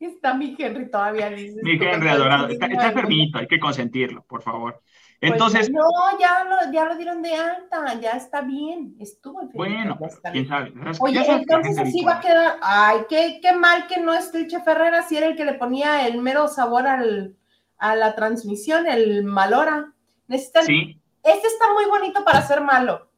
Está 0.00 0.34
mi 0.34 0.54
Henry 0.56 0.90
todavía, 0.90 1.28
dice. 1.30 1.60
Mi 1.62 1.72
Henry 1.72 2.08
adorado. 2.08 2.48
Está, 2.48 2.66
está 2.66 2.88
enfermito, 2.88 3.38
hay 3.38 3.48
que 3.48 3.58
consentirlo, 3.58 4.22
por 4.24 4.42
favor. 4.42 4.80
Pues 5.20 5.32
entonces. 5.32 5.70
no, 5.70 5.80
ya 6.20 6.44
lo, 6.44 6.72
ya 6.72 6.84
lo 6.84 6.96
dieron 6.96 7.20
de 7.22 7.34
alta, 7.34 7.94
ya 8.00 8.12
está 8.12 8.40
bien, 8.42 8.94
estuvo 9.00 9.40
enfermo. 9.40 9.64
Bueno, 9.64 9.98
quién 10.30 10.46
sabe. 10.46 10.72
Oye, 11.00 11.24
entonces 11.26 11.76
así 11.78 12.04
va 12.04 12.18
a 12.18 12.20
quedar. 12.20 12.58
Ay, 12.62 12.98
qué, 13.08 13.40
qué 13.42 13.52
mal 13.52 13.88
que 13.88 13.98
no 13.98 14.14
esté 14.14 14.38
el 14.38 14.46
Chef 14.46 14.66
Herrera, 14.66 15.02
si 15.02 15.16
era 15.16 15.26
el 15.26 15.34
que 15.34 15.44
le 15.44 15.54
ponía 15.54 16.06
el 16.06 16.18
mero 16.18 16.46
sabor 16.46 16.86
al, 16.86 17.36
a 17.78 17.96
la 17.96 18.14
transmisión, 18.14 18.86
el 18.86 19.24
malora. 19.24 19.92
Necesitan. 20.28 20.64
Sí. 20.66 21.00
Este 21.24 21.48
está 21.48 21.72
muy 21.72 21.86
bonito 21.86 22.24
para 22.24 22.40
ser 22.42 22.60
malo. 22.60 23.10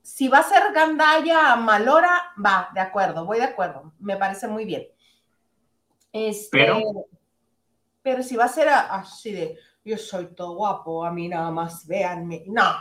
Si 0.00 0.28
va 0.28 0.38
a 0.38 0.42
ser 0.42 0.72
Gandaya 0.74 1.54
Malora, 1.56 2.32
va, 2.44 2.70
de 2.74 2.80
acuerdo, 2.80 3.24
voy 3.24 3.38
de 3.38 3.44
acuerdo. 3.44 3.92
Me 4.00 4.16
parece 4.16 4.48
muy 4.48 4.64
bien. 4.64 4.84
Este, 6.12 6.48
pero, 6.50 7.06
pero 8.02 8.22
si 8.22 8.36
va 8.36 8.44
a 8.44 8.48
ser 8.48 8.68
así 8.68 9.32
de 9.32 9.58
yo 9.84 9.98
soy 9.98 10.34
todo 10.34 10.54
guapo, 10.54 11.04
a 11.04 11.10
mí 11.10 11.28
nada 11.28 11.50
más 11.50 11.86
véanme. 11.86 12.44
No, 12.46 12.74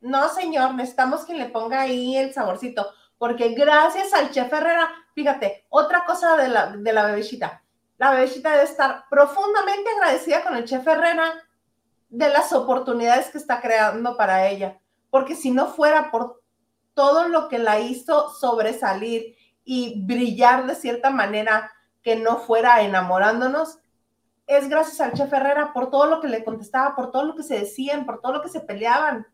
no, 0.00 0.28
señor, 0.28 0.74
necesitamos 0.74 1.24
que 1.24 1.34
le 1.34 1.46
ponga 1.46 1.80
ahí 1.80 2.16
el 2.16 2.32
saborcito, 2.32 2.86
porque 3.18 3.50
gracias 3.54 4.12
al 4.12 4.30
chef 4.30 4.52
Herrera, 4.52 4.90
fíjate, 5.14 5.66
otra 5.68 6.04
cosa 6.04 6.36
de 6.36 6.48
la, 6.48 6.76
de 6.76 6.92
la 6.92 7.06
bebecita, 7.06 7.62
la 7.98 8.12
bebecita 8.12 8.52
debe 8.52 8.64
estar 8.64 9.04
profundamente 9.08 9.90
agradecida 9.90 10.44
con 10.44 10.56
el 10.56 10.64
chef 10.64 10.86
Herrera 10.86 11.34
de 12.08 12.28
las 12.28 12.52
oportunidades 12.52 13.30
que 13.30 13.38
está 13.38 13.60
creando 13.60 14.16
para 14.16 14.48
ella, 14.48 14.78
porque 15.10 15.34
si 15.34 15.50
no 15.50 15.66
fuera 15.66 16.10
por 16.10 16.42
todo 16.94 17.28
lo 17.28 17.48
que 17.48 17.58
la 17.58 17.80
hizo 17.80 18.30
sobresalir 18.30 19.34
y 19.64 20.04
brillar 20.04 20.66
de 20.66 20.74
cierta 20.74 21.10
manera 21.10 21.72
que 22.06 22.14
no 22.14 22.38
fuera 22.38 22.82
enamorándonos, 22.82 23.80
es 24.46 24.68
gracias 24.68 25.00
al 25.00 25.14
chef 25.14 25.32
Herrera 25.32 25.72
por 25.72 25.90
todo 25.90 26.06
lo 26.06 26.20
que 26.20 26.28
le 26.28 26.44
contestaba, 26.44 26.94
por 26.94 27.10
todo 27.10 27.24
lo 27.24 27.34
que 27.34 27.42
se 27.42 27.58
decían, 27.58 28.06
por 28.06 28.20
todo 28.20 28.34
lo 28.34 28.42
que 28.42 28.48
se 28.48 28.60
peleaban. 28.60 29.26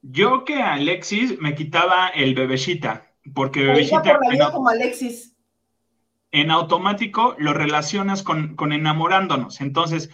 Yo 0.00 0.44
que 0.44 0.62
a 0.62 0.74
Alexis 0.74 1.40
me 1.40 1.56
quitaba 1.56 2.06
el 2.06 2.36
bebecita, 2.36 3.10
porque 3.34 3.64
bebecita... 3.64 4.16
Por 4.16 4.32
la 4.32 4.52
como 4.52 4.68
Alexis. 4.68 5.34
En 6.30 6.52
automático 6.52 7.34
lo 7.38 7.52
relacionas 7.52 8.22
con, 8.22 8.54
con 8.54 8.72
enamorándonos. 8.72 9.60
Entonces, 9.60 10.08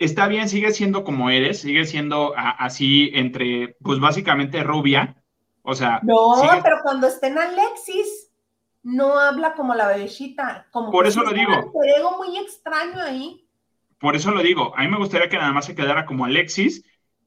está 0.00 0.26
bien, 0.26 0.48
sigue 0.48 0.72
siendo 0.72 1.04
como 1.04 1.30
eres, 1.30 1.60
sigue 1.60 1.84
siendo 1.84 2.34
así 2.36 3.12
entre, 3.14 3.76
pues 3.80 4.00
básicamente 4.00 4.64
rubia. 4.64 5.22
O 5.62 5.76
sea. 5.76 6.00
No, 6.02 6.34
pero 6.64 6.78
cuando 6.82 7.06
esté 7.06 7.28
en 7.28 7.38
Alexis, 7.38 8.31
no 8.82 9.18
habla 9.18 9.54
como 9.54 9.74
la 9.74 9.88
bebecita. 9.88 10.66
Como 10.70 10.90
Por 10.90 11.06
eso 11.06 11.22
lo 11.22 11.32
digo. 11.32 11.72
Muy 12.18 12.38
extraño 12.38 13.00
ahí. 13.00 13.46
Por 13.98 14.16
eso 14.16 14.32
lo 14.32 14.42
digo, 14.42 14.72
a 14.76 14.82
mí 14.82 14.88
me 14.88 14.96
gustaría 14.96 15.28
que 15.28 15.36
nada 15.36 15.52
más 15.52 15.66
se 15.66 15.76
quedara 15.76 16.06
como 16.06 16.24
Alexis, 16.24 16.84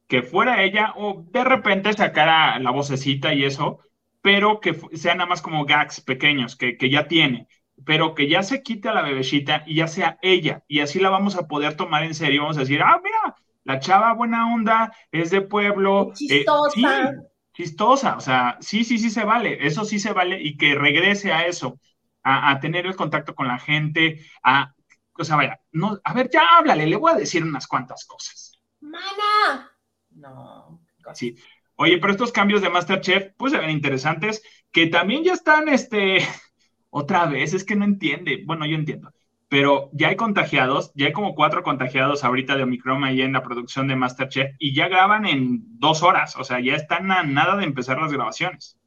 que 0.08 0.24
fuera 0.24 0.62
ella 0.62 0.94
o 0.98 1.24
de 1.32 1.44
repente 1.46 1.94
sacara 1.94 2.60
la 2.60 2.72
vocecita 2.72 3.34
y 3.34 3.46
eso, 3.46 3.80
pero 4.22 4.60
que 4.60 4.74
sea 4.98 5.16
nada 5.16 5.30
más 5.30 5.42
como 5.42 5.64
gags 5.64 6.02
pequeños 6.02 6.58
que, 6.58 6.78
ya 6.90 7.08
tiene, 7.08 7.48
pero 7.86 8.14
que 8.14 8.28
ya 8.28 8.44
se 8.44 8.62
quite 8.62 8.90
a 8.90 8.94
la 8.94 9.04
bebecita 9.04 9.64
y 9.66 9.76
ya 9.76 9.88
sea 9.88 10.20
ella, 10.22 10.64
y 10.68 10.82
así 10.82 11.00
la 11.00 11.10
vamos 11.10 11.38
a 11.38 11.48
poder 11.48 11.78
tomar 11.78 12.04
en 12.04 12.14
serio, 12.14 12.42
vamos 12.42 12.58
a 12.58 12.62
decir, 12.62 12.82
ah, 12.82 13.00
mira, 13.02 13.36
la 13.64 13.80
chava 13.80 14.14
buena 14.14 14.54
onda, 14.54 14.92
es 15.14 15.32
de 15.32 15.42
pueblo. 15.42 16.10
Eh, 16.10 16.14
chistosa. 16.14 17.14
Chistosa, 17.56 18.18
o 18.18 18.22
sea, 18.22 18.58
sí, 18.62 18.84
sí, 18.84 18.98
sí 19.00 19.10
se 19.10 19.24
vale, 19.26 19.66
eso 19.66 19.86
sí 19.86 20.00
se 20.00 20.14
vale 20.14 20.42
y 20.42 20.58
que 20.58 20.76
regrese 20.76 21.32
a 21.34 21.48
eso, 21.48 21.80
a, 22.24 22.52
a 22.52 22.60
tener 22.60 22.86
el 22.86 22.96
contacto 22.96 23.36
con 23.36 23.48
la 23.48 23.60
gente, 23.60 24.26
a 24.44 24.74
o 25.18 25.24
sea, 25.24 25.38
vaya, 25.38 25.60
no, 25.72 25.98
a 26.04 26.14
ver, 26.14 26.30
ya 26.30 26.42
háblale, 26.58 26.86
le 26.88 26.98
voy 26.98 27.12
a 27.14 27.16
decir 27.16 27.44
unas 27.44 27.68
cuantas 27.68 28.06
cosas. 28.06 28.60
¡Mana! 28.82 29.72
No. 30.12 30.82
Sí. 31.14 31.36
Oye, 31.76 31.98
pero 32.00 32.12
estos 32.14 32.32
cambios 32.32 32.62
de 32.62 32.70
Masterchef, 32.70 33.34
pues 33.38 33.52
se 33.52 33.60
ven 33.60 33.70
interesantes, 33.70 34.42
que 34.72 34.88
también 34.88 35.24
ya 35.24 35.34
están, 35.34 35.70
este, 35.70 36.20
otra 36.90 37.26
vez, 37.26 37.54
es 37.54 37.64
que 37.64 37.76
no 37.76 37.86
entiende. 37.86 38.44
Bueno, 38.46 38.66
yo 38.66 38.76
entiendo, 38.76 39.14
pero 39.48 39.90
ya 39.94 40.10
hay 40.10 40.16
contagiados, 40.16 40.92
ya 40.96 41.08
hay 41.08 41.14
como 41.14 41.36
cuatro 41.36 41.64
contagiados 41.64 42.24
ahorita 42.24 42.56
de 42.56 42.64
Omicron 42.64 43.04
ahí 43.04 43.22
en 43.22 43.34
la 43.34 43.44
producción 43.44 43.88
de 43.88 43.96
Masterchef 43.96 44.56
y 44.60 44.76
ya 44.76 44.88
graban 44.88 45.26
en 45.26 45.62
dos 45.80 46.04
horas, 46.04 46.36
o 46.36 46.44
sea, 46.44 46.60
ya 46.60 46.76
están 46.76 47.12
a 47.12 47.24
nada 47.24 47.56
de 47.56 47.66
empezar 47.66 48.00
las 48.00 48.12
grabaciones. 48.12 48.78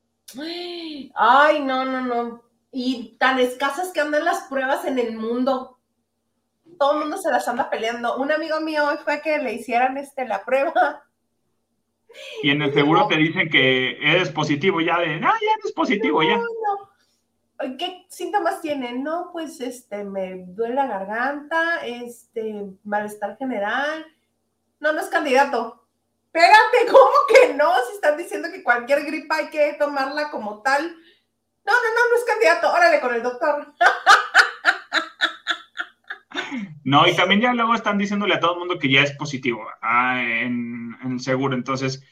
Ay, 1.15 1.61
no, 1.61 1.85
no, 1.85 2.03
no. 2.03 2.43
Y 2.71 3.17
tan 3.19 3.39
escasas 3.39 3.93
que 3.93 4.01
andan 4.01 4.25
las 4.25 4.43
pruebas 4.51 4.85
en 4.85 4.99
el 4.99 5.17
mundo 5.17 5.79
todo 6.79 6.93
el 6.93 7.01
mundo 7.01 7.19
se 7.19 7.31
las 7.31 7.47
anda 7.49 7.69
peleando. 7.69 8.17
Un 8.17 8.33
amigo 8.33 8.61
mío 8.61 8.87
hoy 8.87 8.97
fue 9.05 9.21
que 9.21 9.39
le 9.39 9.55
hicieran 9.55 9.99
este, 9.99 10.27
la 10.27 10.45
prueba. 10.45 11.03
Y 12.43 12.51
en 12.51 12.63
el 12.63 12.73
seguro 12.75 13.07
te 13.09 13.17
dicen 13.17 13.51
que 13.51 13.99
eres 14.01 14.31
positivo 14.31 14.81
ya 14.81 14.99
de, 14.99 15.17
ah, 15.17 15.35
ya 15.41 15.53
eres 15.61 15.73
positivo 15.75 16.23
ya. 16.23 16.41
¿Qué 17.59 18.07
síntomas 18.09 18.61
tiene? 18.61 18.93
No, 18.93 19.31
pues 19.33 19.61
este, 19.61 20.05
me 20.05 20.45
duele 20.47 20.77
la 20.77 20.87
garganta, 20.87 21.85
este, 21.85 22.67
malestar 22.85 23.37
general. 23.37 24.07
No, 24.79 24.93
no 24.93 25.01
es 25.01 25.09
candidato. 25.09 25.87
Espérate, 26.27 26.87
¿cómo 26.91 27.11
que 27.29 27.55
no? 27.55 27.73
Si 27.89 27.95
están 27.95 28.17
diciendo 28.17 28.49
que 28.53 28.63
cualquier 28.63 29.05
gripa 29.05 29.37
hay 29.37 29.51
que 29.51 29.75
tomarla 29.79 30.31
como 30.31 30.63
tal. 30.63 30.85
No, 30.85 31.73
no, 31.73 31.89
no, 31.95 32.11
no 32.11 32.17
es 32.17 32.25
candidato. 32.25 32.73
Órale 32.73 33.01
con 33.01 33.15
el 33.15 33.23
doctor. 33.23 33.75
No, 36.85 37.07
y 37.07 37.15
también 37.15 37.43
ya 37.43 37.53
luego 37.53 37.75
están 37.75 37.99
diciéndole 37.99 38.35
a 38.35 38.41
todo 38.41 38.55
el 38.55 38.61
mundo 38.61 38.79
que 38.79 38.91
ya 38.91 39.03
es 39.03 39.13
positivo 39.13 39.63
ah, 39.83 40.23
en, 40.23 40.97
en, 41.03 41.21
seguro. 41.21 41.55
Entonces, 41.55 42.03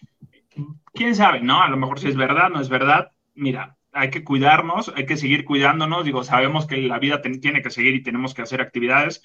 quién 0.93 1.15
sabe, 1.17 1.41
¿no? 1.41 1.63
A 1.63 1.69
lo 1.69 1.79
mejor 1.79 1.99
si 1.99 2.09
es 2.09 2.17
verdad, 2.17 2.51
no 2.51 2.61
es 2.61 2.69
verdad. 2.69 3.11
Mira, 3.35 3.76
hay 3.97 4.11
que 4.11 4.25
cuidarnos, 4.25 4.93
hay 4.95 5.07
que 5.07 5.17
seguir 5.17 5.45
cuidándonos. 5.45 6.05
Digo, 6.05 6.25
sabemos 6.25 6.67
que 6.67 6.77
la 6.79 6.99
vida 6.99 7.23
tiene 7.23 7.63
que 7.63 7.71
seguir 7.71 7.95
y 7.95 8.03
tenemos 8.03 8.35
que 8.35 8.43
hacer 8.43 8.61
actividades, 8.61 9.23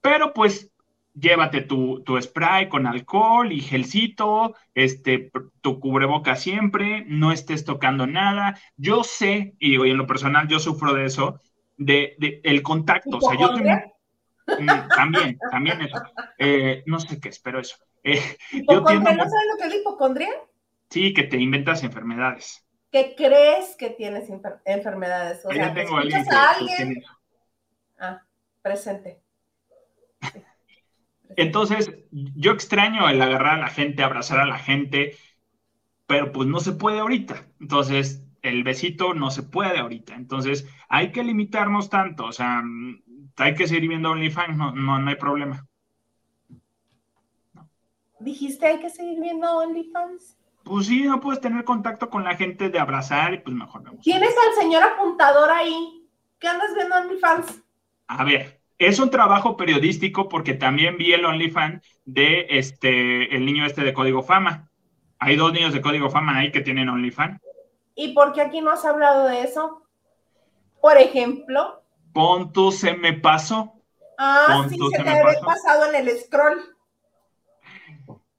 pero 0.00 0.32
pues 0.32 0.70
llévate 1.14 1.60
tu, 1.60 2.02
tu, 2.02 2.20
spray 2.20 2.68
con 2.68 2.86
alcohol 2.86 3.52
y 3.52 3.60
gelcito, 3.60 4.54
este, 4.74 5.30
tu 5.60 5.78
cubreboca 5.78 6.36
siempre, 6.36 7.04
no 7.06 7.32
estés 7.32 7.64
tocando 7.64 8.06
nada. 8.06 8.58
Yo 8.76 9.04
sé, 9.04 9.54
y 9.58 9.70
digo, 9.70 9.86
y 9.86 9.90
en 9.90 9.98
lo 9.98 10.06
personal 10.06 10.48
yo 10.48 10.58
sufro 10.58 10.94
de 10.94 11.04
eso, 11.04 11.40
de, 11.76 12.16
de 12.18 12.40
el 12.44 12.62
contacto. 12.62 13.18
O 13.18 13.20
sea, 13.20 13.38
yo 13.38 13.54
tengo, 13.54 13.70
Mm, 14.46 14.88
también, 14.88 15.38
también 15.50 15.80
eso. 15.82 16.02
Eh, 16.38 16.82
no 16.86 17.00
sé 17.00 17.20
qué 17.20 17.28
es, 17.28 17.38
pero 17.38 17.60
eso. 17.60 17.76
Eh, 18.02 18.20
¿No 18.68 18.84
sabes 18.84 19.00
lo 19.00 19.58
que 19.58 19.64
es 19.64 19.68
la 19.68 19.76
hipocondria? 19.76 20.30
Sí, 20.90 21.14
que 21.14 21.24
te 21.24 21.38
inventas 21.38 21.82
enfermedades. 21.84 22.64
¿Qué 22.92 23.14
crees 23.16 23.74
que 23.76 23.88
tienes 23.88 24.28
enfermedades? 24.66 25.44
O 25.46 25.50
sea, 25.50 25.72
tengo 25.72 25.96
a 25.96 26.02
alguien. 26.50 27.02
Ah, 27.98 28.22
presente. 28.60 29.22
Entonces, 31.36 31.90
yo 32.10 32.52
extraño 32.52 33.08
el 33.08 33.22
agarrar 33.22 33.54
a 33.54 33.62
la 33.62 33.68
gente, 33.68 34.02
abrazar 34.02 34.40
a 34.40 34.46
la 34.46 34.58
gente, 34.58 35.16
pero 36.06 36.32
pues 36.32 36.46
no 36.46 36.60
se 36.60 36.72
puede 36.72 36.98
ahorita. 36.98 37.46
Entonces, 37.58 38.22
el 38.42 38.62
besito 38.62 39.14
no 39.14 39.30
se 39.30 39.42
puede 39.42 39.78
ahorita. 39.78 40.14
Entonces, 40.14 40.68
hay 40.90 41.12
que 41.12 41.24
limitarnos 41.24 41.88
tanto. 41.88 42.26
O 42.26 42.32
sea, 42.32 42.62
hay 43.36 43.54
que 43.54 43.66
seguir 43.66 43.88
viendo 43.88 44.10
OnlyFans, 44.10 44.58
no, 44.58 44.72
no, 44.72 44.98
no 44.98 45.08
hay 45.08 45.16
problema. 45.16 45.66
¿Dijiste 48.20 48.66
hay 48.66 48.80
que 48.80 48.90
seguir 48.90 49.18
viendo 49.18 49.50
OnlyFans? 49.56 50.36
Pues 50.64 50.86
sí, 50.86 51.02
no 51.02 51.20
puedes 51.20 51.40
tener 51.40 51.64
contacto 51.64 52.08
con 52.08 52.24
la 52.24 52.36
gente 52.36 52.68
de 52.68 52.78
abrazar 52.78 53.34
y 53.34 53.38
pues 53.38 53.54
mejor 53.54 53.82
me 53.82 53.98
¿Quién 53.98 54.22
es 54.22 54.30
el 54.30 54.62
señor 54.62 54.82
apuntador 54.82 55.50
ahí? 55.50 56.08
¿Qué 56.38 56.48
andas 56.48 56.74
viendo 56.74 56.96
OnlyFans? 56.96 57.62
A 58.06 58.24
ver, 58.24 58.60
es 58.78 58.98
un 58.98 59.10
trabajo 59.10 59.56
periodístico 59.56 60.28
porque 60.28 60.54
también 60.54 60.96
vi 60.96 61.12
el 61.12 61.24
OnlyFans 61.24 61.82
de 62.04 62.46
este, 62.50 63.34
el 63.34 63.44
niño 63.44 63.66
este 63.66 63.82
de 63.82 63.92
Código 63.92 64.22
Fama. 64.22 64.70
Hay 65.18 65.36
dos 65.36 65.52
niños 65.52 65.72
de 65.72 65.80
Código 65.80 66.10
Fama 66.10 66.38
ahí 66.38 66.50
que 66.50 66.60
tienen 66.60 66.88
OnlyFans. 66.88 67.40
¿Y 67.94 68.14
por 68.14 68.32
qué 68.32 68.40
aquí 68.40 68.60
no 68.60 68.70
has 68.70 68.84
hablado 68.84 69.26
de 69.26 69.42
eso? 69.42 69.86
Por 70.80 70.96
ejemplo, 70.98 71.82
Ponto 72.12 72.70
se 72.70 72.94
me 72.94 73.14
pasó. 73.14 73.72
Ah, 74.18 74.66
sí, 74.68 74.76
se 74.76 75.02
te 75.02 75.08
había 75.08 75.40
pasado 75.40 75.92
en 75.92 76.08
el 76.08 76.18
scroll. 76.18 76.71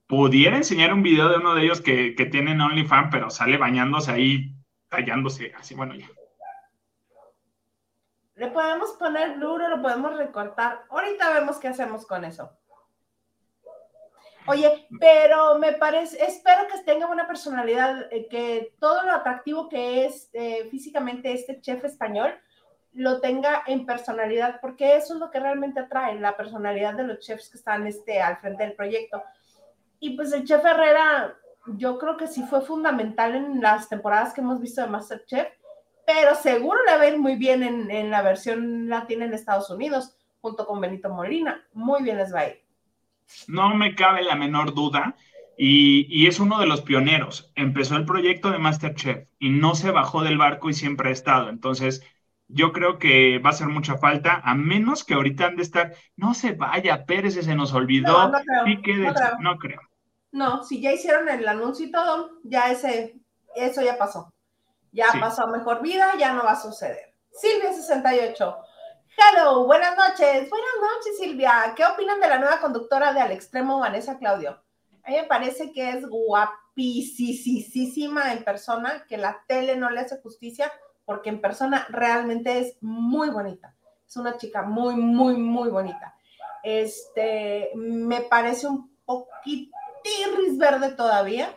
Pudiera 0.06 0.56
enseñar 0.56 0.92
un 0.92 1.02
video 1.02 1.28
de 1.28 1.36
uno 1.36 1.54
de 1.54 1.64
ellos 1.64 1.80
que, 1.80 2.14
que 2.14 2.26
tienen 2.26 2.60
OnlyFans, 2.60 3.08
pero 3.10 3.30
sale 3.30 3.56
bañándose 3.56 4.12
ahí, 4.12 4.54
tallándose, 4.88 5.52
así, 5.56 5.74
bueno, 5.74 5.94
ya. 5.94 6.08
Le 8.34 8.48
podemos 8.48 8.90
poner 8.92 9.38
duro, 9.38 9.68
lo 9.68 9.80
podemos 9.80 10.16
recortar. 10.16 10.82
Ahorita 10.90 11.32
vemos 11.32 11.58
qué 11.58 11.68
hacemos 11.68 12.04
con 12.04 12.24
eso. 12.24 12.50
Oye, 14.46 14.86
pero 15.00 15.58
me 15.58 15.72
parece, 15.72 16.22
espero 16.22 16.66
que 16.68 16.82
tenga 16.84 17.06
una 17.06 17.26
personalidad, 17.26 18.12
eh, 18.12 18.28
que 18.28 18.74
todo 18.78 19.02
lo 19.04 19.12
atractivo 19.12 19.68
que 19.70 20.04
es 20.04 20.28
eh, 20.34 20.68
físicamente 20.70 21.32
este 21.32 21.60
chef 21.60 21.82
español 21.84 22.34
lo 22.92 23.20
tenga 23.20 23.62
en 23.66 23.86
personalidad, 23.86 24.60
porque 24.60 24.96
eso 24.96 25.14
es 25.14 25.20
lo 25.20 25.30
que 25.30 25.40
realmente 25.40 25.80
atrae, 25.80 26.20
la 26.20 26.36
personalidad 26.36 26.94
de 26.94 27.04
los 27.04 27.18
chefs 27.20 27.48
que 27.48 27.56
están 27.56 27.86
este, 27.86 28.20
al 28.20 28.36
frente 28.36 28.64
del 28.64 28.74
proyecto. 28.74 29.22
Y 30.04 30.10
pues 30.10 30.34
el 30.34 30.44
chef 30.44 30.62
Herrera, 30.62 31.34
yo 31.78 31.96
creo 31.98 32.18
que 32.18 32.26
sí 32.26 32.42
fue 32.42 32.60
fundamental 32.60 33.34
en 33.34 33.62
las 33.62 33.88
temporadas 33.88 34.34
que 34.34 34.42
hemos 34.42 34.60
visto 34.60 34.82
de 34.82 34.88
Masterchef, 34.88 35.46
pero 36.06 36.34
seguro 36.34 36.78
le 36.84 37.08
ir 37.08 37.18
muy 37.18 37.36
bien 37.36 37.62
en, 37.62 37.90
en 37.90 38.10
la 38.10 38.20
versión 38.20 38.90
latina 38.90 39.24
en 39.24 39.32
Estados 39.32 39.70
Unidos, 39.70 40.14
junto 40.42 40.66
con 40.66 40.78
Benito 40.78 41.08
Molina. 41.08 41.66
Muy 41.72 42.02
bien 42.02 42.18
les 42.18 42.34
va 42.34 42.40
a 42.40 42.48
ir. 42.48 42.62
No 43.48 43.74
me 43.74 43.94
cabe 43.94 44.22
la 44.22 44.34
menor 44.34 44.74
duda. 44.74 45.16
Y, 45.56 46.26
es 46.26 46.38
uno 46.38 46.58
de 46.60 46.66
los 46.66 46.82
pioneros. 46.82 47.50
Empezó 47.54 47.96
el 47.96 48.04
proyecto 48.04 48.50
de 48.50 48.58
Masterchef 48.58 49.26
y 49.38 49.48
no 49.48 49.74
se 49.74 49.90
bajó 49.90 50.22
del 50.22 50.36
barco 50.36 50.68
y 50.68 50.74
siempre 50.74 51.08
ha 51.08 51.12
estado. 51.12 51.48
Entonces, 51.48 52.02
yo 52.48 52.72
creo 52.72 52.98
que 52.98 53.38
va 53.38 53.48
a 53.48 53.52
hacer 53.54 53.68
mucha 53.68 53.96
falta, 53.96 54.42
a 54.44 54.54
menos 54.54 55.02
que 55.02 55.14
ahorita 55.14 55.46
han 55.46 55.56
de 55.56 55.62
estar, 55.62 55.94
no 56.14 56.34
se 56.34 56.52
vaya, 56.52 57.06
Pérez 57.06 57.42
se 57.42 57.54
nos 57.54 57.72
olvidó. 57.72 58.28
No, 58.28 58.38
creo, 58.82 59.14
no, 59.40 59.58
creo. 59.58 59.80
no 59.80 59.93
si 60.66 60.80
ya 60.80 60.92
hicieron 60.92 61.28
el 61.28 61.46
anuncio 61.46 61.86
y 61.86 61.92
todo, 61.92 62.40
ya 62.42 62.70
ese, 62.70 63.20
eso 63.54 63.82
ya 63.82 63.96
pasó. 63.96 64.32
Ya 64.92 65.06
pasó 65.20 65.42
a 65.42 65.46
mejor 65.46 65.80
vida, 65.82 66.14
ya 66.18 66.32
no 66.32 66.44
va 66.44 66.52
a 66.52 66.60
suceder. 66.60 67.14
Silvia 67.30 67.72
68. 67.72 68.56
Hello, 69.16 69.64
buenas 69.64 69.96
noches. 69.96 70.50
Buenas 70.50 70.74
noches, 70.80 71.18
Silvia. 71.18 71.72
¿Qué 71.76 71.84
opinan 71.84 72.20
de 72.20 72.28
la 72.28 72.38
nueva 72.38 72.60
conductora 72.60 73.12
de 73.12 73.20
Al 73.20 73.32
Extremo, 73.32 73.78
Vanessa 73.78 74.18
Claudio? 74.18 74.60
A 75.04 75.10
mí 75.10 75.16
me 75.16 75.24
parece 75.24 75.72
que 75.72 75.90
es 75.90 76.06
guapísima 76.06 77.52
en 78.32 78.42
persona, 78.44 79.04
que 79.08 79.16
la 79.16 79.44
tele 79.46 79.76
no 79.76 79.90
le 79.90 80.00
hace 80.00 80.20
justicia, 80.20 80.72
porque 81.04 81.28
en 81.28 81.40
persona 81.40 81.86
realmente 81.90 82.58
es 82.58 82.76
muy 82.80 83.30
bonita. 83.30 83.76
Es 84.06 84.16
una 84.16 84.36
chica 84.36 84.62
muy, 84.62 84.96
muy, 84.96 85.36
muy 85.36 85.70
bonita. 85.70 86.16
Este, 86.62 87.70
me 87.74 88.22
parece 88.22 88.66
un 88.66 88.96
poquito 89.04 89.76
verde 90.58 90.92
todavía, 90.92 91.54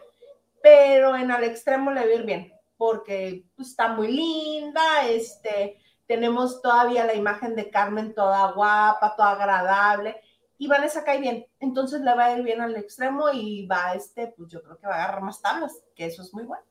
pero 0.61 1.15
en 1.15 1.31
Al 1.31 1.43
Extremo 1.43 1.91
le 1.91 2.01
va 2.01 2.07
a 2.07 2.15
ir 2.15 2.25
bien, 2.25 2.53
porque 2.77 3.45
pues, 3.55 3.69
está 3.69 3.89
muy 3.89 4.11
linda, 4.11 5.07
este 5.07 5.77
tenemos 6.07 6.61
todavía 6.61 7.05
la 7.05 7.15
imagen 7.15 7.55
de 7.55 7.69
Carmen 7.69 8.15
toda 8.15 8.53
guapa, 8.53 9.13
toda 9.15 9.31
agradable, 9.31 10.15
y 10.57 10.67
Vanessa 10.67 11.03
cae 11.03 11.19
bien, 11.19 11.45
entonces 11.59 12.01
le 12.01 12.15
va 12.15 12.25
a 12.25 12.37
ir 12.37 12.43
bien 12.43 12.61
al 12.61 12.75
extremo 12.77 13.25
y 13.31 13.67
va, 13.67 13.93
este, 13.93 14.33
pues 14.35 14.49
yo 14.49 14.63
creo 14.63 14.79
que 14.79 14.87
va 14.87 14.95
a 14.95 15.03
agarrar 15.03 15.21
más 15.21 15.41
tablas, 15.41 15.83
que 15.95 16.05
eso 16.05 16.21
es 16.21 16.33
muy 16.33 16.45
bueno. 16.45 16.63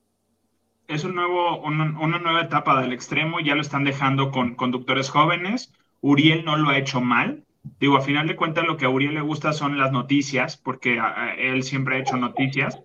Es 0.88 1.04
un 1.04 1.14
nuevo, 1.14 1.58
una, 1.62 2.18
nueva 2.18 2.40
etapa 2.42 2.80
del 2.80 2.92
extremo, 2.92 3.40
ya 3.40 3.54
lo 3.54 3.60
están 3.60 3.84
dejando 3.84 4.30
con 4.30 4.54
conductores 4.54 5.10
jóvenes, 5.10 5.72
Uriel 6.00 6.44
no 6.44 6.56
lo 6.56 6.70
ha 6.70 6.78
hecho 6.78 7.00
mal, 7.00 7.44
digo, 7.80 7.96
a 7.96 8.00
final 8.00 8.26
de 8.26 8.36
cuentas 8.36 8.66
lo 8.66 8.76
que 8.76 8.84
a 8.84 8.88
Uriel 8.88 9.14
le 9.14 9.20
gusta 9.20 9.52
son 9.52 9.78
las 9.78 9.92
noticias, 9.92 10.56
porque 10.56 11.00
él 11.38 11.62
siempre 11.62 11.96
ha 11.96 12.00
hecho 12.00 12.16
noticias, 12.16 12.80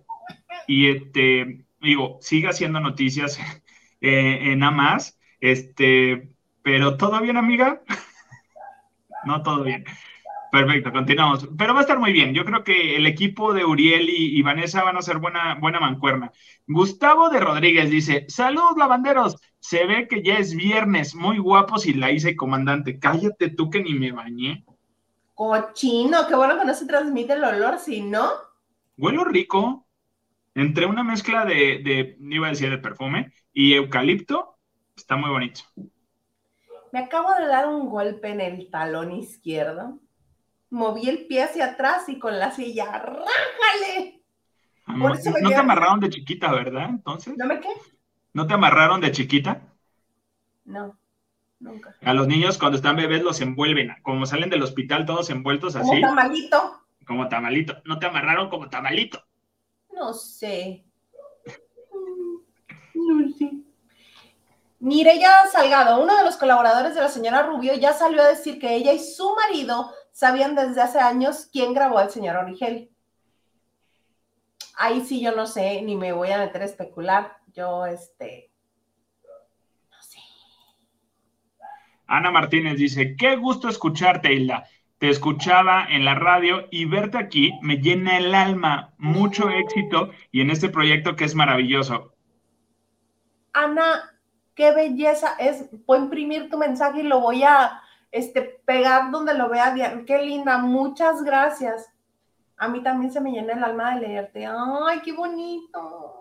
y 0.66 0.88
este, 0.88 1.64
digo, 1.80 2.18
sigue 2.20 2.48
haciendo 2.48 2.80
noticias 2.80 3.38
eh, 4.00 4.54
nada 4.56 4.72
más, 4.72 5.18
este, 5.40 6.30
pero 6.62 6.96
¿todo 6.96 7.20
bien, 7.20 7.36
amiga? 7.36 7.82
no, 9.24 9.42
todo 9.42 9.64
bien. 9.64 9.84
Perfecto, 10.52 10.92
continuamos. 10.92 11.48
Pero 11.56 11.72
va 11.72 11.80
a 11.80 11.82
estar 11.82 11.98
muy 11.98 12.12
bien. 12.12 12.34
Yo 12.34 12.44
creo 12.44 12.62
que 12.62 12.96
el 12.96 13.06
equipo 13.06 13.54
de 13.54 13.64
Uriel 13.64 14.10
y, 14.10 14.42
Vanessa 14.42 14.84
van 14.84 14.98
a 14.98 15.02
ser 15.02 15.16
buena, 15.16 15.54
buena 15.54 15.80
mancuerna. 15.80 16.30
Gustavo 16.66 17.30
de 17.30 17.40
Rodríguez 17.40 17.88
dice: 17.88 18.26
Saludos, 18.28 18.76
lavanderos. 18.76 19.38
Se 19.60 19.86
ve 19.86 20.06
que 20.08 20.22
ya 20.22 20.34
es 20.34 20.54
viernes. 20.54 21.14
Muy 21.14 21.38
guapos 21.38 21.86
y 21.86 21.94
la 21.94 22.12
hice 22.12 22.36
comandante. 22.36 22.98
Cállate 22.98 23.48
tú 23.48 23.70
que 23.70 23.82
ni 23.82 23.94
me 23.94 24.12
bañé. 24.12 24.62
Cochino, 25.34 26.26
qué 26.26 26.34
bueno 26.34 26.58
que 26.58 26.64
no 26.64 26.74
se 26.74 26.86
transmite 26.86 27.32
el 27.34 27.44
olor, 27.44 27.78
si 27.78 28.00
no. 28.00 28.30
Huelo 28.96 29.24
rico. 29.24 29.86
Entre 30.54 30.84
una 30.84 31.02
mezcla 31.02 31.44
de, 31.44 31.80
de, 31.82 32.16
iba 32.20 32.46
a 32.46 32.50
decir 32.50 32.68
de 32.70 32.78
perfume, 32.78 33.32
y 33.52 33.72
eucalipto, 33.72 34.58
está 34.94 35.16
muy 35.16 35.30
bonito. 35.30 35.62
Me 36.92 36.98
acabo 37.00 37.34
de 37.34 37.46
dar 37.46 37.68
un 37.68 37.88
golpe 37.88 38.28
en 38.28 38.40
el 38.42 38.70
talón 38.70 39.12
izquierdo. 39.12 39.98
Moví 40.68 41.08
el 41.08 41.26
pie 41.26 41.44
hacia 41.44 41.66
atrás 41.66 42.08
y 42.08 42.18
con 42.18 42.38
la 42.38 42.50
silla, 42.50 42.90
¡rájale! 42.92 44.22
no 44.86 45.48
te 45.48 45.54
amarraron 45.54 46.00
de 46.00 46.10
chiquita, 46.10 46.52
¿verdad? 46.52 46.90
Entonces. 46.90 47.34
¿No 47.36 47.46
me 47.46 47.60
qué? 47.60 47.68
¿No 48.34 48.46
te 48.46 48.54
amarraron 48.54 49.00
de 49.00 49.12
chiquita? 49.12 49.62
No, 50.64 50.96
nunca. 51.62 51.96
A 52.02 52.12
los 52.14 52.26
niños 52.26 52.58
cuando 52.58 52.76
están 52.76 52.96
bebés 52.96 53.22
los 53.22 53.40
envuelven, 53.40 53.94
como 54.02 54.26
salen 54.26 54.50
del 54.50 54.62
hospital 54.62 55.06
todos 55.06 55.30
envueltos 55.30 55.76
así. 55.76 55.88
Como 55.88 56.00
tamalito. 56.00 56.80
Como 57.06 57.28
tamalito. 57.28 57.82
¿No 57.84 57.98
te 57.98 58.06
amarraron 58.06 58.48
como 58.48 58.68
tamalito? 58.68 59.24
No 59.92 60.12
sé. 60.12 60.84
No 62.94 63.28
sé. 63.38 63.50
Mireya 64.82 65.46
Salgado, 65.52 66.02
uno 66.02 66.16
de 66.16 66.24
los 66.24 66.36
colaboradores 66.36 66.96
de 66.96 67.00
la 67.00 67.08
señora 67.08 67.44
Rubio, 67.44 67.74
ya 67.74 67.92
salió 67.92 68.20
a 68.20 68.28
decir 68.28 68.58
que 68.58 68.74
ella 68.74 68.92
y 68.92 68.98
su 68.98 69.32
marido 69.36 69.92
sabían 70.10 70.56
desde 70.56 70.82
hace 70.82 70.98
años 70.98 71.48
quién 71.52 71.72
grabó 71.72 71.98
al 71.98 72.10
señor 72.10 72.36
Origel. 72.36 72.90
Ahí 74.74 75.04
sí 75.04 75.20
yo 75.20 75.36
no 75.36 75.46
sé, 75.46 75.82
ni 75.82 75.94
me 75.96 76.12
voy 76.12 76.32
a 76.32 76.38
meter 76.38 76.62
a 76.62 76.64
especular. 76.64 77.36
Yo, 77.52 77.86
este, 77.86 78.50
no 79.88 80.02
sé. 80.02 80.18
Ana 82.12 82.30
Martínez 82.30 82.76
dice, 82.76 83.16
qué 83.16 83.36
gusto 83.36 83.70
escucharte, 83.70 84.34
Hilda. 84.34 84.64
Te 84.98 85.08
escuchaba 85.08 85.86
en 85.88 86.04
la 86.04 86.14
radio 86.14 86.68
y 86.70 86.84
verte 86.84 87.16
aquí 87.16 87.52
me 87.62 87.78
llena 87.78 88.18
el 88.18 88.34
alma. 88.34 88.92
Mucho 88.98 89.48
éxito 89.48 90.10
y 90.30 90.42
en 90.42 90.50
este 90.50 90.68
proyecto 90.68 91.16
que 91.16 91.24
es 91.24 91.34
maravilloso. 91.34 92.12
Ana, 93.54 94.12
qué 94.54 94.74
belleza 94.74 95.36
es, 95.38 95.70
voy 95.86 96.00
a 96.00 96.02
imprimir 96.02 96.50
tu 96.50 96.58
mensaje 96.58 97.00
y 97.00 97.04
lo 97.04 97.20
voy 97.20 97.44
a 97.44 97.80
este, 98.10 98.42
pegar 98.66 99.10
donde 99.10 99.32
lo 99.32 99.48
vea, 99.48 99.74
qué 100.06 100.18
linda, 100.18 100.58
muchas 100.58 101.22
gracias. 101.22 101.90
A 102.58 102.68
mí 102.68 102.82
también 102.82 103.10
se 103.10 103.22
me 103.22 103.32
llena 103.32 103.54
el 103.54 103.64
alma 103.64 103.94
de 103.94 104.06
leerte. 104.06 104.46
Ay, 104.46 105.00
qué 105.02 105.14
bonito. 105.14 106.20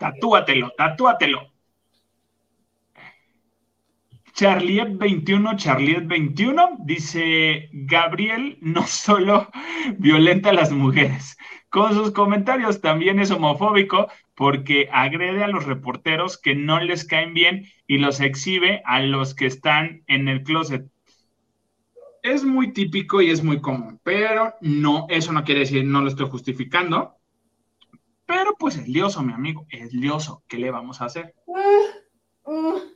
Tatúatelo, 0.00 0.72
tatúatelo. 0.76 1.55
Charliet 4.36 4.98
21, 4.98 5.56
Charliet 5.56 6.06
21, 6.06 6.80
dice 6.84 7.70
Gabriel 7.72 8.58
no 8.60 8.86
solo 8.86 9.48
violenta 9.96 10.50
a 10.50 10.52
las 10.52 10.70
mujeres, 10.70 11.38
con 11.70 11.94
sus 11.94 12.10
comentarios 12.10 12.82
también 12.82 13.18
es 13.18 13.30
homofóbico 13.30 14.08
porque 14.34 14.90
agrede 14.92 15.42
a 15.42 15.48
los 15.48 15.64
reporteros 15.64 16.36
que 16.36 16.54
no 16.54 16.78
les 16.80 17.06
caen 17.06 17.32
bien 17.32 17.64
y 17.86 17.96
los 17.96 18.20
exhibe 18.20 18.82
a 18.84 19.00
los 19.00 19.34
que 19.34 19.46
están 19.46 20.02
en 20.06 20.28
el 20.28 20.42
closet. 20.42 20.84
Es 22.22 22.44
muy 22.44 22.74
típico 22.74 23.22
y 23.22 23.30
es 23.30 23.42
muy 23.42 23.62
común, 23.62 23.98
pero 24.02 24.52
no, 24.60 25.06
eso 25.08 25.32
no 25.32 25.44
quiere 25.44 25.60
decir, 25.60 25.82
no 25.86 26.02
lo 26.02 26.08
estoy 26.08 26.28
justificando. 26.28 27.14
Pero 28.26 28.54
pues 28.58 28.76
es 28.76 28.86
lioso, 28.86 29.22
mi 29.22 29.32
amigo, 29.32 29.66
es 29.70 29.94
lioso. 29.94 30.42
¿Qué 30.46 30.58
le 30.58 30.70
vamos 30.70 31.00
a 31.00 31.06
hacer? 31.06 31.34
Mm, 31.46 32.52
mm. 32.52 32.95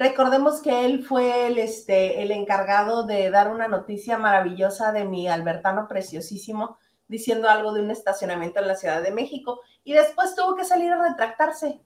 Recordemos 0.00 0.62
que 0.62 0.86
él 0.86 1.04
fue 1.04 1.46
el, 1.46 1.58
este, 1.58 2.22
el 2.22 2.30
encargado 2.30 3.02
de 3.02 3.28
dar 3.28 3.52
una 3.52 3.68
noticia 3.68 4.16
maravillosa 4.16 4.92
de 4.92 5.04
mi 5.04 5.28
Albertano 5.28 5.88
preciosísimo, 5.88 6.78
diciendo 7.06 7.50
algo 7.50 7.74
de 7.74 7.82
un 7.82 7.90
estacionamiento 7.90 8.60
en 8.60 8.68
la 8.68 8.76
Ciudad 8.76 9.02
de 9.02 9.10
México 9.10 9.60
y 9.84 9.92
después 9.92 10.34
tuvo 10.34 10.56
que 10.56 10.64
salir 10.64 10.90
a 10.90 11.06
retractarse. 11.06 11.82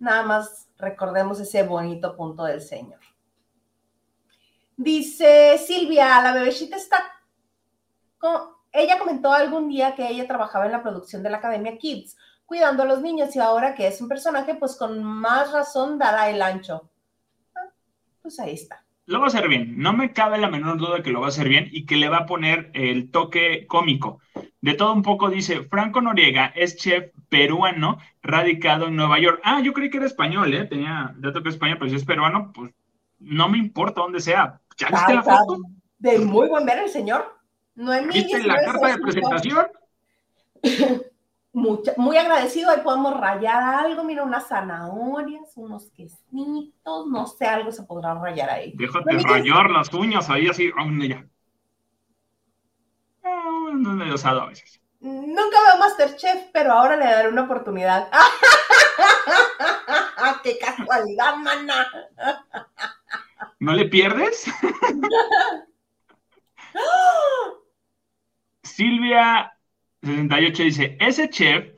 Nada 0.00 0.24
más 0.24 0.66
recordemos 0.76 1.38
ese 1.38 1.62
bonito 1.62 2.16
punto 2.16 2.42
del 2.42 2.60
Señor. 2.60 2.98
Dice 4.76 5.58
Silvia, 5.64 6.20
la 6.20 6.34
bebecita 6.34 6.74
está... 6.74 6.98
Ella 8.72 8.98
comentó 8.98 9.32
algún 9.32 9.68
día 9.68 9.94
que 9.94 10.08
ella 10.08 10.26
trabajaba 10.26 10.66
en 10.66 10.72
la 10.72 10.82
producción 10.82 11.22
de 11.22 11.30
la 11.30 11.36
Academia 11.36 11.78
Kids, 11.78 12.16
cuidando 12.46 12.82
a 12.82 12.86
los 12.86 13.00
niños 13.00 13.34
y 13.34 13.38
ahora 13.38 13.74
que 13.74 13.86
es 13.86 14.00
un 14.00 14.08
personaje, 14.08 14.54
pues 14.54 14.76
con 14.76 15.02
más 15.02 15.52
razón 15.52 15.98
dará 15.98 16.30
el 16.30 16.42
ancho. 16.42 16.90
Ah, 17.54 17.68
pues 18.20 18.38
ahí 18.40 18.54
está. 18.54 18.84
lo 19.06 19.18
va 19.18 19.26
a 19.26 19.28
hacer 19.28 19.48
bien. 19.48 19.78
No 19.78 19.92
me 19.92 20.12
cabe 20.12 20.38
la 20.38 20.48
menor 20.48 20.78
duda 20.78 21.02
que 21.02 21.10
lo 21.10 21.20
va 21.20 21.26
a 21.26 21.30
hacer 21.30 21.48
bien 21.48 21.68
y 21.72 21.86
que 21.86 21.96
le 21.96 22.08
va 22.08 22.18
a 22.18 22.26
poner 22.26 22.70
el 22.74 23.10
toque 23.10 23.66
cómico. 23.66 24.20
De 24.60 24.74
todo 24.74 24.92
un 24.92 25.02
poco 25.02 25.28
dice, 25.28 25.64
Franco 25.64 26.00
Noriega 26.00 26.46
es 26.54 26.76
chef 26.76 27.10
peruano 27.28 27.98
radicado 28.22 28.86
en 28.86 28.96
Nueva 28.96 29.18
York. 29.18 29.40
Ah, 29.42 29.60
yo 29.60 29.72
creí 29.72 29.90
que 29.90 29.96
era 29.96 30.06
español, 30.06 30.54
¿eh? 30.54 30.64
Tenía 30.66 31.14
dato 31.16 31.42
que 31.42 31.48
español, 31.48 31.78
pero 31.78 31.90
si 31.90 31.96
es 31.96 32.04
peruano, 32.04 32.52
pues 32.52 32.72
no 33.18 33.48
me 33.48 33.58
importa 33.58 34.02
dónde 34.02 34.20
sea. 34.20 34.60
¿Ya 34.76 34.88
viste 34.88 35.14
la 35.14 35.22
foto? 35.22 35.58
De 35.98 36.18
muy 36.18 36.48
buen 36.48 36.64
ver 36.66 36.80
el 36.80 36.88
señor. 36.88 37.38
No 37.74 37.92
¿Viste 38.08 38.42
la 38.42 38.62
carta 38.64 38.88
de 38.88 38.98
presentación? 38.98 39.66
muy 41.52 42.16
agradecido, 42.16 42.70
ahí 42.70 42.80
podemos 42.82 43.20
rayar 43.20 43.62
algo, 43.62 44.04
mira, 44.04 44.24
unas 44.24 44.48
zanahorias, 44.48 45.52
unos 45.56 45.90
quesitos, 45.90 47.06
no 47.08 47.26
sé, 47.26 47.46
algo 47.46 47.70
se 47.70 47.82
podrá 47.82 48.14
rayar 48.14 48.48
ahí. 48.50 48.72
Déjate 48.74 49.18
rayar 49.18 49.70
las 49.70 49.92
uñas 49.92 50.30
ahí 50.30 50.48
así, 50.48 50.70
aún 50.76 51.00
ya. 51.02 51.26
No 53.74 54.14
osado 54.14 54.42
a 54.42 54.46
veces. 54.46 54.80
Nunca 55.00 55.56
veo 55.66 55.78
Masterchef, 55.78 56.50
pero 56.52 56.72
ahora 56.72 56.96
le 56.96 57.04
daré 57.04 57.28
una 57.28 57.42
oportunidad. 57.42 58.08
¡Qué 60.42 60.58
casualidad, 60.58 61.36
mana! 61.36 61.86
¿No 63.58 63.72
le 63.72 63.86
pierdes? 63.86 64.46
Silvia 68.62 69.52
68 70.02 70.62
dice, 70.64 70.96
ese 71.00 71.30
chef 71.30 71.72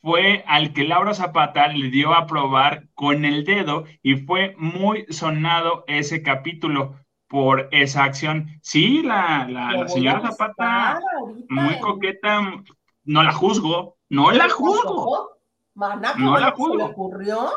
fue 0.00 0.44
al 0.46 0.72
que 0.72 0.84
Laura 0.84 1.14
Zapata 1.14 1.68
le 1.68 1.90
dio 1.90 2.14
a 2.14 2.26
probar 2.26 2.88
con 2.94 3.24
el 3.24 3.44
dedo 3.44 3.84
y 4.02 4.16
fue 4.16 4.54
muy 4.56 5.04
sonado 5.10 5.84
ese 5.86 6.22
capítulo 6.22 6.96
por 7.28 7.68
esa 7.72 8.04
acción. 8.04 8.48
Sí, 8.62 9.02
la, 9.02 9.84
señora 9.88 10.30
Zapata, 10.30 11.00
muy 11.48 11.78
coqueta, 11.80 12.62
no 13.04 13.22
la 13.22 13.32
juzgo, 13.32 13.98
no 14.08 14.30
la 14.30 14.48
juzgo. 14.48 15.36
no 15.74 16.38
la 16.38 16.52
juzgo. 16.52 16.78
¿Se 16.78 16.84
ocurrió? 16.84 17.50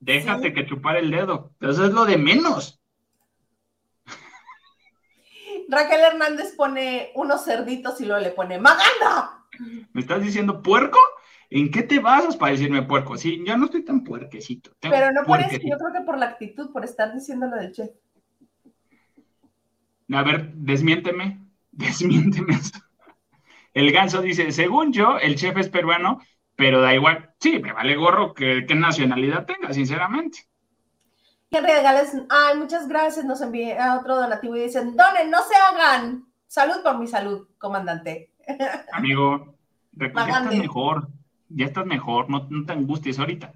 Déjate 0.00 0.52
que 0.54 0.66
chupar 0.66 0.96
el 0.96 1.10
dedo, 1.10 1.50
eso 1.60 1.84
es 1.84 1.92
lo 1.92 2.04
de 2.04 2.16
menos. 2.16 2.80
Raquel 5.68 6.00
Hernández 6.00 6.54
pone 6.56 7.12
unos 7.14 7.44
cerditos 7.44 8.00
y 8.00 8.06
luego 8.06 8.22
le 8.22 8.30
pone 8.30 8.58
¡Maganda! 8.58 9.41
¿Me 9.92 10.00
estás 10.00 10.22
diciendo 10.22 10.62
puerco? 10.62 10.98
¿En 11.50 11.70
qué 11.70 11.82
te 11.82 11.98
basas 11.98 12.36
para 12.36 12.52
decirme 12.52 12.82
puerco? 12.82 13.16
Sí, 13.16 13.42
yo 13.46 13.56
no 13.56 13.66
estoy 13.66 13.84
tan 13.84 14.04
puerquecito. 14.04 14.70
Pero 14.80 15.12
no 15.12 15.24
por 15.24 15.40
eso, 15.40 15.58
yo 15.62 15.76
creo 15.76 15.92
que 15.92 16.00
por 16.00 16.16
la 16.16 16.26
actitud, 16.26 16.72
por 16.72 16.84
estar 16.84 17.12
diciendo 17.12 17.46
lo 17.46 17.56
del 17.56 17.72
chef. 17.72 17.90
A 20.10 20.22
ver, 20.22 20.52
desmiénteme, 20.54 21.46
desmiénteme 21.72 22.58
El 23.74 23.92
ganso 23.92 24.22
dice, 24.22 24.50
según 24.52 24.92
yo, 24.92 25.18
el 25.18 25.36
chef 25.36 25.56
es 25.58 25.68
peruano, 25.68 26.20
pero 26.56 26.80
da 26.80 26.94
igual. 26.94 27.34
Sí, 27.38 27.58
me 27.58 27.72
vale 27.72 27.96
gorro 27.96 28.32
que, 28.34 28.64
qué 28.66 28.74
nacionalidad 28.74 29.44
tenga, 29.44 29.72
sinceramente. 29.72 30.46
Henry 31.50 31.70
regales, 31.70 32.16
ay, 32.30 32.56
muchas 32.56 32.88
gracias, 32.88 33.26
nos 33.26 33.42
envía 33.42 33.98
otro 34.00 34.16
donativo 34.16 34.56
y 34.56 34.60
dicen, 34.60 34.96
donen, 34.96 35.30
no 35.30 35.42
se 35.42 35.54
hagan. 35.54 36.24
Salud 36.46 36.82
por 36.82 36.98
mi 36.98 37.06
salud, 37.06 37.46
comandante. 37.58 38.31
Amigo, 38.92 39.54
ya 39.92 40.06
estás 40.06 40.54
mejor, 40.54 41.08
ya 41.48 41.66
estás 41.66 41.86
mejor, 41.86 42.30
no, 42.30 42.64
te 42.66 42.72
angusties 42.72 43.18
ahorita. 43.18 43.52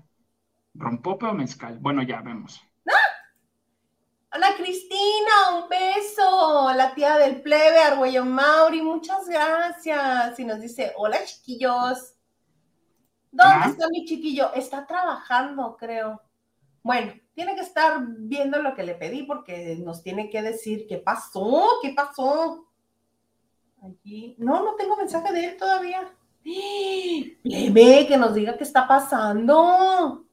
¿Rompope 0.74 1.26
o 1.26 1.32
mezcal? 1.32 1.78
Bueno, 1.78 2.02
ya 2.02 2.20
vemos. 2.20 2.62
Hola 4.32 4.48
Cristina, 4.58 5.56
un 5.56 5.68
beso. 5.70 6.70
La 6.74 6.94
tía 6.94 7.16
del 7.16 7.40
plebe, 7.40 7.78
Argüello 7.78 8.24
Mauri, 8.26 8.82
muchas 8.82 9.26
gracias. 9.26 10.38
Y 10.38 10.44
nos 10.44 10.60
dice, 10.60 10.92
hola 10.96 11.24
chiquillos. 11.24 12.14
¿Dónde 13.30 13.68
está 13.68 13.88
mi 13.88 14.04
chiquillo? 14.04 14.52
Está 14.52 14.86
trabajando, 14.86 15.76
creo. 15.78 16.20
Bueno, 16.82 17.14
tiene 17.34 17.54
que 17.54 17.62
estar 17.62 17.98
viendo 18.18 18.60
lo 18.60 18.74
que 18.74 18.82
le 18.82 18.94
pedí 18.94 19.22
porque 19.22 19.76
nos 19.76 20.02
tiene 20.02 20.28
que 20.28 20.42
decir 20.42 20.86
qué 20.86 20.98
pasó, 20.98 21.66
qué 21.80 21.94
pasó. 21.94 22.65
No, 24.38 24.64
no 24.64 24.74
tengo 24.76 24.96
mensaje 24.96 25.32
de 25.32 25.44
él 25.46 25.56
todavía. 25.56 26.00
ve 26.44 28.06
que 28.08 28.16
nos 28.16 28.34
diga 28.34 28.56
qué 28.56 28.64
está 28.64 28.86
pasando. 28.86 30.24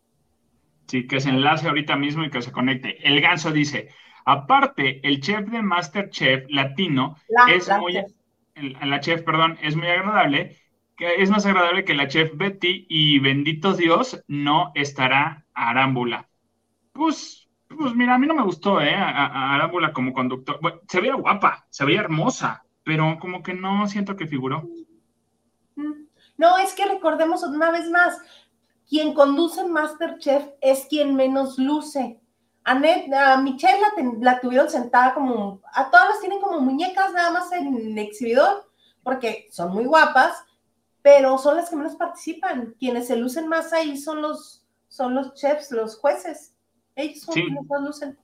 Sí, 0.88 1.08
que 1.08 1.20
se 1.20 1.30
enlace 1.30 1.68
ahorita 1.68 1.96
mismo 1.96 2.24
y 2.24 2.30
que 2.30 2.42
se 2.42 2.52
conecte. 2.52 3.08
El 3.08 3.22
ganso 3.22 3.52
dice, 3.52 3.90
aparte, 4.26 5.00
el 5.08 5.22
chef 5.22 5.50
de 5.50 5.62
Masterchef 5.62 6.46
latino 6.50 7.18
es 7.48 7.70
muy... 7.80 8.04
la 8.82 9.00
chef, 9.00 9.24
perdón, 9.24 9.58
es 9.62 9.76
muy 9.76 9.88
agradable, 9.88 10.58
que 10.98 11.16
es 11.16 11.30
más 11.30 11.46
agradable 11.46 11.86
que 11.86 11.96
la 11.96 12.08
chef 12.08 12.32
Betty 12.36 12.86
y 12.90 13.20
bendito 13.20 13.74
Dios 13.74 14.24
no 14.28 14.72
estará 14.76 15.46
Arámbula. 15.54 16.30
Pues, 16.92 17.50
pues 17.68 17.96
mira, 17.96 18.16
a 18.16 18.20
mí 18.20 18.28
no 18.28 18.36
me 18.36 18.44
gustó, 18.44 18.82
¿eh? 18.82 18.94
Arámbula 18.94 19.94
como 19.94 20.14
conductor. 20.14 20.60
se 20.88 21.02
veía 21.02 21.16
guapa, 21.16 21.66
se 21.70 21.86
veía 21.86 22.02
hermosa, 22.02 22.64
pero 22.84 23.18
como 23.20 23.44
que 23.44 23.54
no 23.54 23.88
siento 23.88 24.16
que 24.16 24.28
figuró. 24.28 24.64
Mm. 25.76 26.06
No, 26.38 26.58
es 26.58 26.74
que 26.74 26.86
recordemos 26.86 27.44
una 27.44 27.72
vez 27.72 27.90
más, 27.90 28.18
quien 28.88 29.14
conduce 29.14 29.64
Masterchef 29.66 30.50
es 30.62 30.86
quien 30.90 31.16
menos 31.16 31.58
luce. 31.58 32.20
A, 32.66 32.76
Michelle 32.76 33.82
la, 34.22 34.40
tuvieron 34.40 34.70
sentada 34.70 35.14
como, 35.14 35.62
a 35.74 35.90
todas 35.90 36.10
las 36.10 36.20
tienen 36.22 36.40
como 36.40 36.62
muñecas 36.62 37.12
nada 37.12 37.32
más 37.32 37.52
en 37.52 37.98
exhibidor, 37.98 38.70
porque 39.04 39.48
son 39.52 39.74
muy 39.74 39.86
guapas, 39.86 40.44
pero 41.02 41.38
son 41.38 41.58
las 41.58 41.70
que 41.70 41.76
menos 41.76 41.96
participan. 41.96 42.76
Quienes 42.80 43.08
se 43.08 43.18
lucen 43.18 43.48
más 43.48 43.74
ahí 43.74 43.98
son 43.98 44.22
los, 44.22 44.66
son 44.88 45.14
los 45.14 45.34
chefs, 45.34 45.72
los 45.72 45.98
jueces. 45.98 46.56
Ellos 46.96 47.22
son 47.22 47.34
quienes 47.34 47.66
más 47.66 47.82
lucen. 47.82 48.18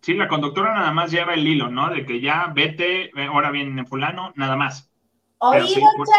Sí, 0.00 0.14
la 0.14 0.28
conductora 0.28 0.74
nada 0.74 0.92
más 0.92 1.10
lleva 1.10 1.34
el 1.34 1.46
hilo, 1.46 1.68
¿no? 1.68 1.90
De 1.90 2.06
que 2.06 2.20
ya 2.20 2.52
vete, 2.54 3.10
ahora 3.28 3.50
viene 3.50 3.84
fulano, 3.84 4.32
nada 4.36 4.56
más. 4.56 4.90
Oigan, 5.38 5.66
sí, 5.66 5.82
pues, 5.96 6.10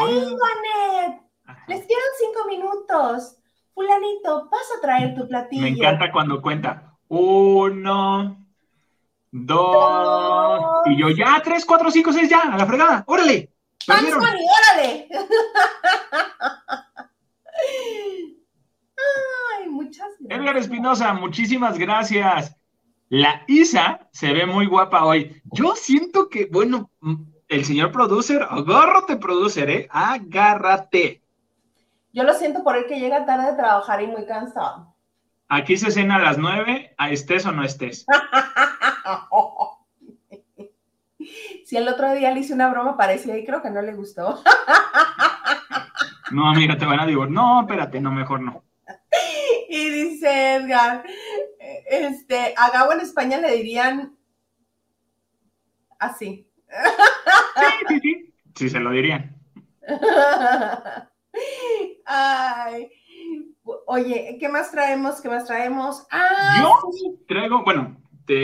oigan, 0.00 1.20
les 1.68 1.80
quedan 1.80 2.12
cinco 2.18 2.48
minutos. 2.48 3.36
Fulanito, 3.74 4.48
vas 4.50 4.66
a 4.76 4.80
traer 4.80 5.14
tu 5.14 5.28
platillo. 5.28 5.62
Me 5.62 5.68
encanta 5.68 6.10
cuando 6.10 6.40
cuenta. 6.40 6.96
Uno, 7.08 8.46
dos, 9.30 10.62
y 10.86 10.96
yo 10.96 11.10
ya, 11.10 11.40
tres, 11.44 11.64
cuatro, 11.64 11.90
cinco, 11.90 12.12
seis, 12.12 12.28
ya, 12.28 12.40
a 12.40 12.56
la 12.56 12.66
fregada, 12.66 13.04
órale. 13.06 13.52
órale. 13.88 15.08
Ay, 19.58 19.68
muchas 19.68 20.08
gracias. 20.18 20.40
Edgar 20.40 20.56
Espinosa, 20.56 21.12
muchísimas 21.12 21.78
gracias. 21.78 22.56
La 23.08 23.44
Isa 23.46 24.08
se 24.10 24.32
ve 24.32 24.46
muy 24.46 24.66
guapa 24.66 25.04
hoy. 25.04 25.40
Yo 25.52 25.76
siento 25.76 26.28
que, 26.28 26.46
bueno, 26.46 26.90
el 27.48 27.64
señor 27.64 27.92
producer, 27.92 28.44
agárrate, 28.48 29.16
producer, 29.16 29.70
¿eh? 29.70 29.88
Agárrate. 29.90 31.22
Yo 32.12 32.24
lo 32.24 32.34
siento 32.34 32.64
por 32.64 32.76
el 32.76 32.86
que 32.86 32.98
llega 32.98 33.24
tarde 33.24 33.52
de 33.52 33.56
trabajar 33.56 34.02
y 34.02 34.08
muy 34.08 34.26
cansado. 34.26 34.92
Aquí 35.48 35.76
se 35.76 35.92
cena 35.92 36.16
a 36.16 36.20
las 36.20 36.38
nueve, 36.38 36.94
a 36.98 37.10
estés 37.10 37.46
o 37.46 37.52
no 37.52 37.62
estés. 37.62 38.04
si 41.64 41.76
el 41.76 41.86
otro 41.86 42.12
día 42.14 42.32
le 42.32 42.40
hice 42.40 42.54
una 42.54 42.70
broma 42.70 42.96
parecida 42.96 43.38
y 43.38 43.44
creo 43.44 43.62
que 43.62 43.70
no 43.70 43.82
le 43.82 43.94
gustó. 43.94 44.42
no, 46.32 46.48
amiga, 46.48 46.76
te 46.76 46.86
van 46.86 46.98
a 46.98 47.06
decir, 47.06 47.30
no, 47.30 47.60
espérate, 47.60 48.00
no, 48.00 48.10
mejor 48.10 48.40
no. 48.40 48.64
Y 49.68 49.90
dice 49.90 50.54
Edgar, 50.54 51.04
este, 51.86 52.54
a 52.56 52.70
Gabo 52.70 52.92
en 52.92 53.00
España 53.00 53.38
le 53.38 53.52
dirían 53.52 54.16
así. 55.98 56.50
Sí, 56.68 57.86
sí, 57.88 58.00
sí, 58.00 58.34
sí, 58.54 58.70
se 58.70 58.80
lo 58.80 58.90
dirían. 58.90 59.36
Ay, 62.06 62.90
oye, 63.86 64.36
¿qué 64.38 64.48
más 64.48 64.70
traemos? 64.70 65.20
¿Qué 65.20 65.28
más 65.28 65.44
traemos? 65.46 66.06
Ah, 66.10 66.58
yo 66.60 66.80
traigo, 67.26 67.62
bueno, 67.64 67.96
te, 68.26 68.42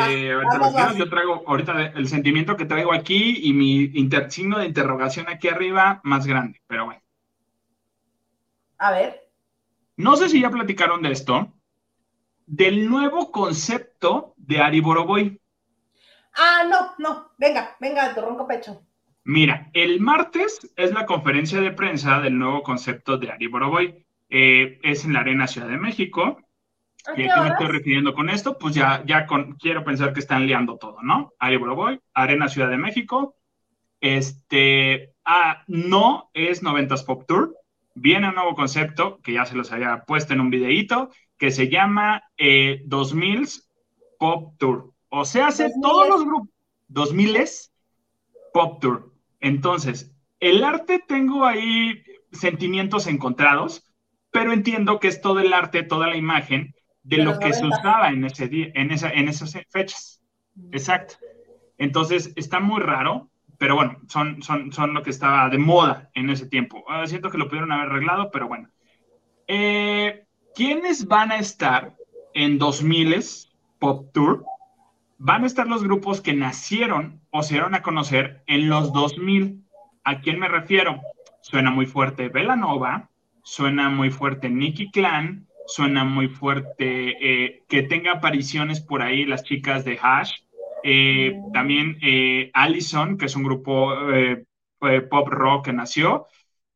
yo 0.96 1.08
traigo 1.08 1.42
ahorita 1.46 1.92
el 1.94 2.08
sentimiento 2.08 2.56
que 2.56 2.64
traigo 2.64 2.92
aquí 2.92 3.40
y 3.42 3.52
mi 3.52 3.92
signo 4.28 4.58
de 4.58 4.66
interrogación 4.66 5.28
aquí 5.28 5.48
arriba 5.48 6.00
más 6.04 6.26
grande, 6.26 6.60
pero 6.66 6.86
bueno. 6.86 7.02
A 8.78 8.92
ver. 8.92 9.28
No 9.96 10.16
sé 10.16 10.28
si 10.28 10.40
ya 10.40 10.50
platicaron 10.50 11.02
de 11.02 11.12
esto, 11.12 11.52
del 12.46 12.88
nuevo 12.88 13.30
concepto 13.30 14.34
de 14.36 14.60
Ari 14.60 14.80
Boroboy. 14.80 15.40
Ah, 16.34 16.64
no, 16.68 16.92
no, 16.98 17.32
venga, 17.38 17.76
venga, 17.80 18.14
tu 18.14 18.20
ronco 18.20 18.46
pecho. 18.46 18.82
Mira, 19.24 19.70
el 19.72 20.00
martes 20.00 20.72
es 20.76 20.92
la 20.92 21.06
conferencia 21.06 21.60
de 21.60 21.70
prensa 21.70 22.20
del 22.20 22.38
nuevo 22.38 22.62
concepto 22.62 23.18
de 23.18 23.30
Ari 23.30 23.46
Boroboy. 23.46 24.04
Eh, 24.28 24.80
es 24.82 25.04
en 25.04 25.12
la 25.12 25.20
Arena 25.20 25.46
Ciudad 25.46 25.68
de 25.68 25.76
México. 25.76 26.40
¿Y 27.16 27.28
a 27.28 27.34
qué 27.34 27.40
me 27.40 27.48
estoy 27.48 27.66
refiriendo 27.66 28.14
con 28.14 28.30
esto? 28.30 28.58
Pues 28.58 28.74
ya, 28.74 29.02
ya 29.04 29.26
con, 29.26 29.54
quiero 29.54 29.84
pensar 29.84 30.12
que 30.12 30.20
están 30.20 30.46
liando 30.46 30.78
todo, 30.78 31.02
¿no? 31.02 31.32
Ari 31.38 31.56
Boroboy, 31.56 32.00
Arena 32.14 32.48
Ciudad 32.48 32.70
de 32.70 32.78
México. 32.78 33.36
Este, 34.00 35.14
ah, 35.24 35.62
no 35.66 36.30
es 36.34 36.62
90s 36.62 37.04
Pop 37.04 37.24
Tour. 37.26 37.56
Viene 37.94 38.28
un 38.28 38.34
nuevo 38.34 38.54
concepto 38.54 39.20
que 39.22 39.34
ya 39.34 39.44
se 39.44 39.54
los 39.54 39.70
había 39.70 40.04
puesto 40.04 40.32
en 40.32 40.40
un 40.40 40.50
videíto 40.50 41.10
que 41.42 41.50
se 41.50 41.68
llama 41.68 42.22
eh, 42.36 42.84
2000s 42.86 43.64
Pop 44.16 44.54
Tour. 44.58 44.92
O 45.08 45.24
sea, 45.24 45.48
hace 45.48 45.72
todos 45.82 46.08
los 46.08 46.24
grupos. 46.24 46.50
2000s 46.88 47.72
Pop 48.52 48.80
Tour. 48.80 49.12
Entonces, 49.40 50.14
el 50.38 50.62
arte 50.62 51.02
tengo 51.04 51.44
ahí 51.44 52.00
sentimientos 52.30 53.08
encontrados, 53.08 53.92
pero 54.30 54.52
entiendo 54.52 55.00
que 55.00 55.08
es 55.08 55.20
todo 55.20 55.40
el 55.40 55.52
arte, 55.52 55.82
toda 55.82 56.06
la 56.06 56.16
imagen 56.16 56.76
de, 57.02 57.16
lo 57.16 57.40
que 57.40 57.52
se 57.52 57.66
usaba 57.66 58.10
en, 58.10 58.24
ese 58.24 58.46
día, 58.46 58.70
en, 58.74 58.92
esa, 58.92 59.10
en 59.10 59.28
esas 59.28 59.58
fechas. 59.68 60.22
Mm. 60.54 60.74
Exacto. 60.74 61.16
Entonces, 61.76 62.32
está 62.36 62.60
muy 62.60 62.80
raro, 62.80 63.32
pero 63.58 63.74
bueno, 63.74 63.98
son, 64.06 64.42
son, 64.42 64.70
son 64.70 64.94
lo 64.94 65.02
que 65.02 65.10
estaba 65.10 65.50
de 65.50 65.58
moda 65.58 66.08
en 66.14 66.30
ese 66.30 66.46
tiempo. 66.46 66.84
Ah, 66.88 67.04
siento 67.08 67.30
que 67.30 67.38
lo 67.38 67.48
pudieron 67.48 67.72
haber 67.72 67.88
arreglado, 67.88 68.30
pero 68.30 68.46
bueno. 68.46 68.68
Eh, 69.48 70.21
¿Quiénes 70.54 71.06
van 71.06 71.32
a 71.32 71.38
estar 71.38 71.96
en 72.34 72.58
2000 72.58 73.24
Pop 73.78 74.12
Tour? 74.12 74.44
Van 75.16 75.44
a 75.44 75.46
estar 75.46 75.66
los 75.66 75.82
grupos 75.82 76.20
que 76.20 76.34
nacieron 76.34 77.22
o 77.30 77.42
se 77.42 77.54
dieron 77.54 77.74
a 77.74 77.80
conocer 77.80 78.42
en 78.46 78.68
los 78.68 78.92
2000. 78.92 79.64
¿A 80.04 80.20
quién 80.20 80.38
me 80.38 80.48
refiero? 80.48 81.00
Suena 81.40 81.70
muy 81.70 81.86
fuerte 81.86 82.28
Velanova, 82.28 83.08
suena 83.42 83.88
muy 83.88 84.10
fuerte 84.10 84.50
Nicky 84.50 84.90
Clan, 84.90 85.46
suena 85.66 86.04
muy 86.04 86.28
fuerte 86.28 87.16
eh, 87.20 87.62
que 87.66 87.82
tenga 87.84 88.12
apariciones 88.12 88.80
por 88.80 89.00
ahí 89.00 89.24
las 89.24 89.44
chicas 89.44 89.86
de 89.86 89.98
Hash, 90.02 90.32
eh, 90.84 91.34
también 91.54 91.96
eh, 92.02 92.50
Allison, 92.52 93.16
que 93.16 93.24
es 93.24 93.36
un 93.36 93.44
grupo 93.44 93.90
pop 95.10 95.28
rock 95.28 95.66
que 95.66 95.72
nació, 95.72 96.26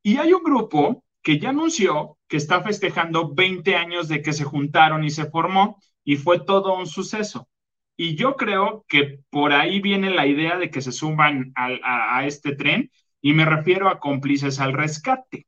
y 0.02 0.16
hay 0.16 0.32
un 0.32 0.42
grupo 0.42 1.04
que 1.22 1.38
ya 1.38 1.50
anunció 1.50 2.15
que 2.28 2.36
está 2.36 2.62
festejando 2.62 3.34
20 3.34 3.76
años 3.76 4.08
de 4.08 4.22
que 4.22 4.32
se 4.32 4.44
juntaron 4.44 5.04
y 5.04 5.10
se 5.10 5.26
formó, 5.26 5.78
y 6.04 6.16
fue 6.16 6.40
todo 6.40 6.76
un 6.76 6.86
suceso. 6.86 7.48
Y 7.96 8.14
yo 8.16 8.36
creo 8.36 8.84
que 8.88 9.20
por 9.30 9.52
ahí 9.52 9.80
viene 9.80 10.10
la 10.10 10.26
idea 10.26 10.58
de 10.58 10.70
que 10.70 10.82
se 10.82 10.92
suman 10.92 11.52
a, 11.56 12.18
a 12.18 12.26
este 12.26 12.54
tren, 12.54 12.90
y 13.20 13.32
me 13.32 13.44
refiero 13.44 13.88
a 13.88 14.00
cómplices 14.00 14.60
al 14.60 14.72
rescate. 14.72 15.46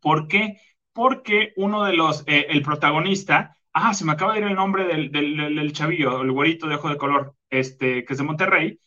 ¿Por 0.00 0.28
qué? 0.28 0.58
porque 0.92 1.52
uno 1.56 1.84
de 1.84 1.94
los, 1.94 2.24
eh, 2.26 2.46
el 2.50 2.62
protagonista, 2.62 3.56
ah, 3.72 3.94
se 3.94 4.04
me 4.04 4.12
acaba 4.12 4.34
de 4.34 4.40
ir 4.40 4.46
el 4.46 4.54
nombre 4.54 4.84
del, 4.86 5.10
del, 5.10 5.72
chavillo, 5.72 6.22
el 6.22 6.32
güerito 6.32 6.68
de 6.68 6.76
ojo 6.76 6.88
de 6.88 6.96
color, 6.96 7.34
este, 7.50 8.04
que 8.04 8.12
es 8.12 8.18
de 8.18 8.24
Monterrey, 8.24 8.78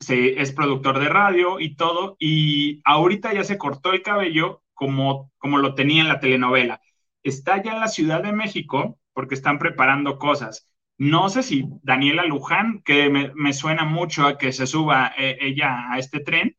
se, 0.00 0.40
es 0.40 0.52
productor 0.52 0.98
de 1.00 1.08
radio 1.08 1.60
y 1.60 1.74
todo, 1.76 2.16
y 2.18 2.80
ahorita 2.84 3.34
ya 3.34 3.44
se 3.44 3.58
cortó 3.58 3.92
el 3.92 4.02
cabello 4.02 4.62
como, 4.78 5.32
como 5.38 5.58
lo 5.58 5.74
tenía 5.74 6.02
en 6.02 6.08
la 6.08 6.20
telenovela. 6.20 6.80
Está 7.22 7.62
ya 7.62 7.72
en 7.72 7.80
la 7.80 7.88
Ciudad 7.88 8.22
de 8.22 8.32
México 8.32 8.98
porque 9.12 9.34
están 9.34 9.58
preparando 9.58 10.18
cosas. 10.18 10.66
No 10.98 11.28
sé 11.28 11.42
si 11.42 11.64
Daniela 11.82 12.24
Luján, 12.24 12.82
que 12.84 13.10
me, 13.10 13.32
me 13.34 13.52
suena 13.52 13.84
mucho 13.84 14.26
a 14.26 14.38
que 14.38 14.52
se 14.52 14.66
suba 14.66 15.12
eh, 15.18 15.36
ella 15.40 15.92
a 15.92 15.98
este 15.98 16.20
tren, 16.20 16.56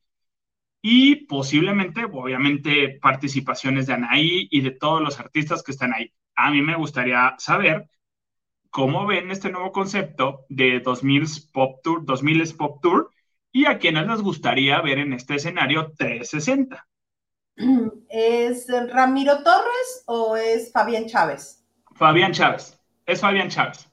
y 0.82 1.28
posiblemente, 1.28 2.05
obviamente, 2.05 2.99
participaciones 3.01 3.88
de 3.88 3.93
Anaí 3.93 4.47
y 4.51 4.61
de 4.61 4.72
todos 4.72 5.01
los 5.01 5.20
artistas 5.20 5.63
que 5.63 5.72
están 5.72 5.93
ahí. 5.93 6.13
A 6.36 6.51
mí 6.51 6.61
me 6.61 6.76
gustaría 6.76 7.36
saber 7.38 7.89
cómo 8.70 9.05
ven 9.05 9.32
este 9.32 9.51
nuevo 9.51 9.72
concepto 9.72 10.45
de 10.49 10.80
2000 10.80 11.26
Pop 11.53 11.82
Tour, 11.84 12.05
2000 12.05 12.55
Pop 12.57 12.82
Tour 12.82 13.11
y 13.51 13.65
a 13.65 13.80
quienes 13.80 14.07
les 14.07 14.22
gustaría 14.22 14.82
ver 14.82 14.99
en 14.99 15.13
este 15.13 15.36
escenario 15.36 15.93
360. 15.97 16.89
¿Es 18.10 18.68
Ramiro 18.91 19.43
Torres 19.43 20.03
o 20.05 20.36
es 20.36 20.72
Fabián 20.72 21.07
Chávez? 21.07 21.64
Fabián 21.95 22.32
Chávez, 22.32 22.80
es 23.05 23.22
Fabián 23.22 23.49
Chávez. 23.49 23.89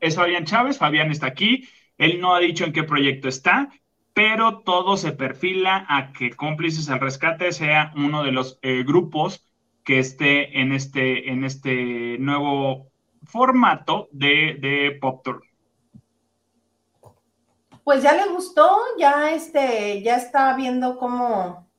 Es 0.00 0.16
Fabián 0.16 0.44
Chávez, 0.44 0.78
Fabián 0.78 1.10
está 1.10 1.26
aquí, 1.26 1.68
él 1.98 2.20
no 2.20 2.34
ha 2.34 2.40
dicho 2.40 2.64
en 2.64 2.72
qué 2.72 2.82
proyecto 2.82 3.28
está, 3.28 3.68
pero 4.14 4.60
todo 4.60 4.96
se 4.96 5.12
perfila 5.12 5.86
a 5.88 6.12
que 6.12 6.30
Cómplices 6.30 6.88
al 6.90 7.00
Rescate 7.00 7.52
sea 7.52 7.92
uno 7.96 8.22
de 8.22 8.32
los 8.32 8.58
eh, 8.62 8.82
grupos 8.84 9.46
que 9.84 9.98
esté 9.98 10.60
en 10.60 10.72
este, 10.72 11.30
en 11.30 11.44
este 11.44 12.18
nuevo 12.18 12.90
formato 13.24 14.08
de, 14.12 14.98
Pop 15.00 15.22
Tour. 15.24 15.42
Pues 17.84 18.02
ya 18.02 18.12
le 18.12 18.32
gustó, 18.32 18.78
ya 18.98 19.32
este, 19.32 20.02
ya 20.02 20.16
está 20.16 20.54
viendo 20.54 20.98
cómo, 20.98 21.69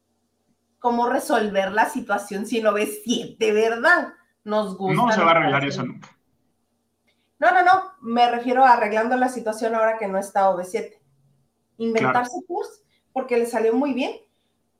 cómo 0.82 1.08
resolver 1.08 1.72
la 1.72 1.88
situación 1.88 2.46
si 2.48 2.60
no 2.60 2.74
ves 2.74 3.02
siete, 3.06 3.54
¿verdad? 3.54 4.14
Nos 4.44 4.76
gusta. 4.76 5.02
No 5.02 5.12
se 5.12 5.22
va 5.24 5.32
a 5.32 5.36
arreglar 5.36 5.64
eso 5.64 5.84
nunca. 5.84 6.10
No, 7.40 7.52
no, 7.52 7.64
no, 7.64 7.94
me 8.02 8.30
refiero 8.30 8.66
a 8.66 8.74
arreglando 8.74 9.16
la 9.16 9.30
situación 9.30 9.76
ahora 9.76 9.98
que 9.98 10.08
no 10.08 10.18
está 10.18 10.50
OV7 10.50 10.98
inventarse 11.78 12.36
tours 12.48 12.84
porque 13.14 13.38
le 13.38 13.46
salió 13.46 13.74
muy 13.74 13.94
bien. 13.94 14.12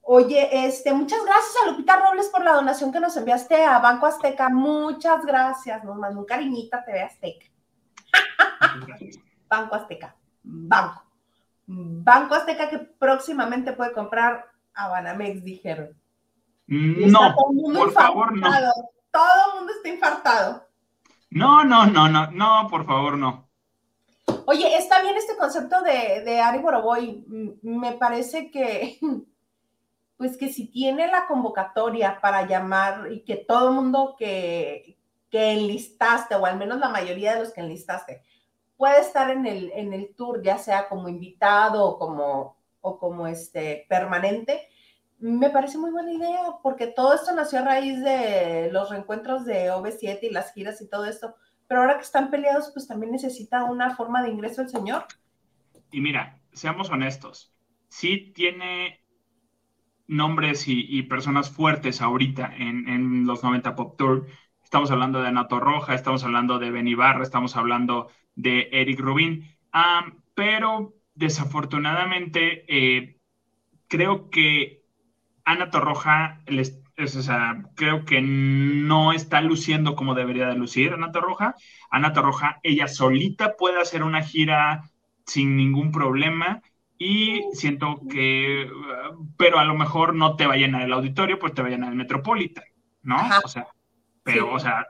Oye, 0.02 0.66
este, 0.66 0.92
muchas 0.94 1.24
gracias 1.24 1.56
a 1.64 1.70
Lupita 1.70 1.98
Robles 1.98 2.30
por 2.30 2.44
la 2.44 2.54
donación 2.54 2.92
que 2.92 3.00
nos 3.00 3.16
enviaste 3.16 3.64
a 3.64 3.78
Banco 3.80 4.08
Azteca. 4.08 4.50
Muchas 4.50 5.24
gracias. 5.24 5.84
Nos 5.84 5.98
mandó 5.98 6.20
un 6.20 6.26
cariñita 6.26 6.84
TV 6.84 7.02
Azteca. 7.02 7.46
Banco 9.50 9.76
Azteca. 9.76 10.16
Banco. 10.44 11.04
Banco 11.68 12.34
Azteca 12.34 12.70
que 12.70 12.80
próximamente 12.80 13.74
puede 13.74 13.94
comprar 13.94 14.51
a 14.74 14.88
Banamex, 14.90 15.44
dijeron. 15.44 15.96
No, 16.68 17.36
por 17.74 17.92
favor, 17.92 18.36
no. 18.38 18.50
Todo 19.12 19.24
el 19.48 19.60
mundo 19.60 19.74
está 19.74 19.90
infartado. 19.90 20.68
No, 21.30 21.64
no, 21.64 21.86
no, 21.86 22.08
no, 22.08 22.32
no, 22.32 22.68
por 22.70 22.86
favor, 22.86 23.18
no. 23.18 23.50
Oye, 24.46 24.78
está 24.78 25.02
bien 25.02 25.16
este 25.18 25.38
concepto 25.38 25.82
de, 25.82 26.22
de 26.24 26.40
Ari 26.40 26.60
Boroboy. 26.60 27.26
Me 27.62 27.94
parece 27.94 28.52
que, 28.52 29.00
pues 30.18 30.38
que 30.38 30.50
si 30.50 30.68
tiene 30.68 31.08
la 31.08 31.28
convocatoria 31.28 32.20
para 32.22 32.46
llamar 32.46 33.12
y 33.12 33.24
que 33.24 33.38
todo 33.38 33.70
el 33.70 33.76
mundo 33.76 34.16
que, 34.18 34.98
que 35.30 35.54
enlistaste, 35.54 36.36
o 36.36 36.46
al 36.46 36.58
menos 36.58 36.80
la 36.80 36.90
mayoría 36.90 37.34
de 37.34 37.40
los 37.42 37.54
que 37.54 37.62
enlistaste, 37.62 38.24
puede 38.78 39.00
estar 39.00 39.30
en 39.30 39.46
el, 39.46 39.72
en 39.74 39.94
el 39.94 40.16
tour, 40.16 40.42
ya 40.42 40.58
sea 40.58 40.90
como 40.90 41.08
invitado 41.08 41.86
o 41.86 42.00
como, 42.00 42.58
o 42.82 43.00
como 43.00 43.28
este, 43.28 43.86
permanente, 43.88 44.68
me 45.20 45.50
parece 45.52 45.78
muy 45.78 45.92
buena 45.92 46.12
idea, 46.12 46.58
porque 46.64 46.88
todo 46.88 47.14
esto 47.14 47.34
nació 47.34 47.60
a 47.60 47.66
raíz 47.66 48.04
de 48.04 48.70
los 48.72 48.90
reencuentros 48.90 49.46
de 49.46 49.72
OV7 49.72 50.20
y 50.24 50.30
las 50.32 50.54
giras 50.54 50.82
y 50.82 50.90
todo 50.90 51.06
esto 51.06 51.36
pero 51.72 51.84
ahora 51.84 51.96
que 51.96 52.04
están 52.04 52.30
peleados, 52.30 52.70
pues 52.74 52.86
también 52.86 53.14
necesita 53.14 53.64
una 53.64 53.96
forma 53.96 54.22
de 54.22 54.30
ingreso 54.30 54.62
el 54.62 54.68
señor. 54.68 55.06
Y 55.90 56.02
mira, 56.02 56.38
seamos 56.52 56.90
honestos, 56.90 57.56
sí 57.88 58.34
tiene 58.36 59.00
nombres 60.06 60.66
y, 60.68 61.02
personas 61.04 61.50
fuertes 61.50 62.02
ahorita 62.02 62.54
en, 62.58 63.26
los 63.26 63.42
90 63.42 63.74
Pop 63.78 63.96
Tour. 63.98 64.28
Estamos 64.62 64.92
hablando 64.92 65.22
de 65.22 65.30
Anato 65.30 65.62
Roja, 65.62 65.96
estamos 65.96 66.26
hablando 66.26 66.60
de 66.60 66.72
Benny 66.72 66.94
Barra, 66.94 67.24
estamos 67.24 67.56
hablando 67.56 68.10
de 68.36 68.68
Eric 68.74 69.00
Rubin, 69.00 69.48
pero 70.36 70.94
desafortunadamente 71.22 72.66
eh, 72.68 73.18
creo 73.88 74.30
que 74.30 74.82
Ana 75.46 75.70
Torroja 75.70 76.42
les 76.48 76.82
o 76.98 77.08
sea, 77.08 77.64
creo 77.76 78.06
que 78.06 78.22
no 78.22 79.12
está 79.12 79.42
luciendo 79.42 79.96
como 79.96 80.14
debería 80.14 80.48
de 80.48 80.56
lucir 80.56 80.94
Ana 80.94 81.12
Roja. 81.12 81.56
Ana 81.90 82.10
Roja, 82.10 82.60
ella 82.64 82.88
solita 82.88 83.56
puede 83.58 83.82
hacer 83.82 84.04
una 84.04 84.22
gira 84.22 84.92
sin 85.26 85.56
ningún 85.56 85.92
problema 85.92 86.62
y 86.98 87.42
siento 87.54 88.02
que, 88.10 88.70
pero 89.38 89.58
a 89.58 89.66
lo 89.66 89.74
mejor 89.74 90.14
no 90.14 90.36
te 90.36 90.46
va 90.46 90.54
a 90.54 90.58
llenar 90.58 90.84
el 90.84 90.94
auditorio, 90.94 91.40
pues 91.40 91.54
te 91.54 91.62
va 91.62 91.70
a 91.70 91.72
llenar 91.72 91.90
el 91.90 91.98
Metropolitan, 91.98 92.66
¿no? 93.02 93.18
O 93.44 93.48
sea, 93.48 93.68
pero, 94.24 94.54
o 94.54 94.60
sea, 94.60 94.88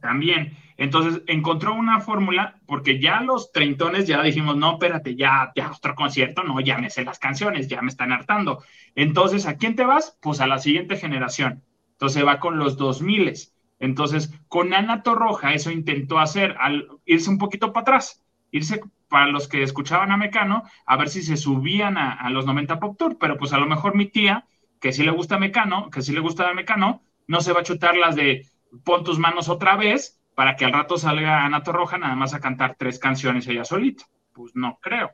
también. 0.00 0.56
Entonces 0.76 1.22
encontró 1.26 1.74
una 1.74 2.00
fórmula, 2.00 2.60
porque 2.66 3.00
ya 3.00 3.20
los 3.22 3.50
treintones 3.52 4.06
ya 4.06 4.22
dijimos, 4.22 4.56
no, 4.56 4.72
espérate, 4.72 5.16
ya, 5.16 5.52
ya 5.56 5.70
otro 5.70 5.94
concierto, 5.94 6.42
no, 6.42 6.60
ya 6.60 6.78
me 6.78 6.90
sé 6.90 7.04
las 7.04 7.18
canciones, 7.18 7.68
ya 7.68 7.80
me 7.80 7.88
están 7.88 8.12
hartando. 8.12 8.62
Entonces, 8.94 9.46
¿a 9.46 9.56
quién 9.56 9.74
te 9.74 9.84
vas? 9.84 10.18
Pues 10.20 10.40
a 10.40 10.46
la 10.46 10.58
siguiente 10.58 10.96
generación. 10.96 11.62
Entonces 11.92 12.26
va 12.26 12.40
con 12.40 12.58
los 12.58 12.76
dos 12.76 13.00
miles. 13.00 13.54
Entonces, 13.78 14.32
con 14.48 14.74
Ana 14.74 15.02
Torroja, 15.02 15.54
eso 15.54 15.70
intentó 15.70 16.18
hacer, 16.18 16.56
al 16.58 16.88
irse 17.04 17.30
un 17.30 17.38
poquito 17.38 17.72
para 17.72 17.82
atrás, 17.82 18.22
irse 18.50 18.80
para 19.08 19.28
los 19.28 19.48
que 19.48 19.62
escuchaban 19.62 20.12
a 20.12 20.16
Mecano, 20.16 20.64
a 20.84 20.96
ver 20.96 21.08
si 21.08 21.22
se 21.22 21.36
subían 21.36 21.96
a, 21.96 22.28
los 22.30 22.46
90 22.46 22.78
Pop 22.80 22.96
Tour, 22.98 23.18
pero 23.18 23.36
pues 23.38 23.52
a 23.52 23.58
lo 23.58 23.66
mejor 23.66 23.94
mi 23.94 24.06
tía, 24.06 24.46
que 24.80 24.92
sí 24.92 25.04
le 25.04 25.10
gusta 25.10 25.38
Mecano, 25.38 25.90
que 25.90 26.02
sí 26.02 26.12
le 26.12 26.20
gusta 26.20 26.52
Mecano, 26.54 27.02
no 27.26 27.40
se 27.40 27.52
va 27.52 27.60
a 27.60 27.64
chutar 27.64 27.96
las 27.96 28.16
de 28.16 28.46
pon 28.84 29.04
tus 29.04 29.18
manos 29.18 29.48
otra 29.48 29.76
vez 29.76 30.20
para 30.36 30.54
que 30.54 30.66
al 30.66 30.72
rato 30.72 30.98
salga 30.98 31.46
Ana 31.46 31.62
Torroja 31.62 31.96
nada 31.96 32.14
más 32.14 32.34
a 32.34 32.40
cantar 32.40 32.76
tres 32.78 32.98
canciones 32.98 33.48
ella 33.48 33.64
solita. 33.64 34.04
Pues 34.34 34.54
no 34.54 34.78
creo. 34.82 35.10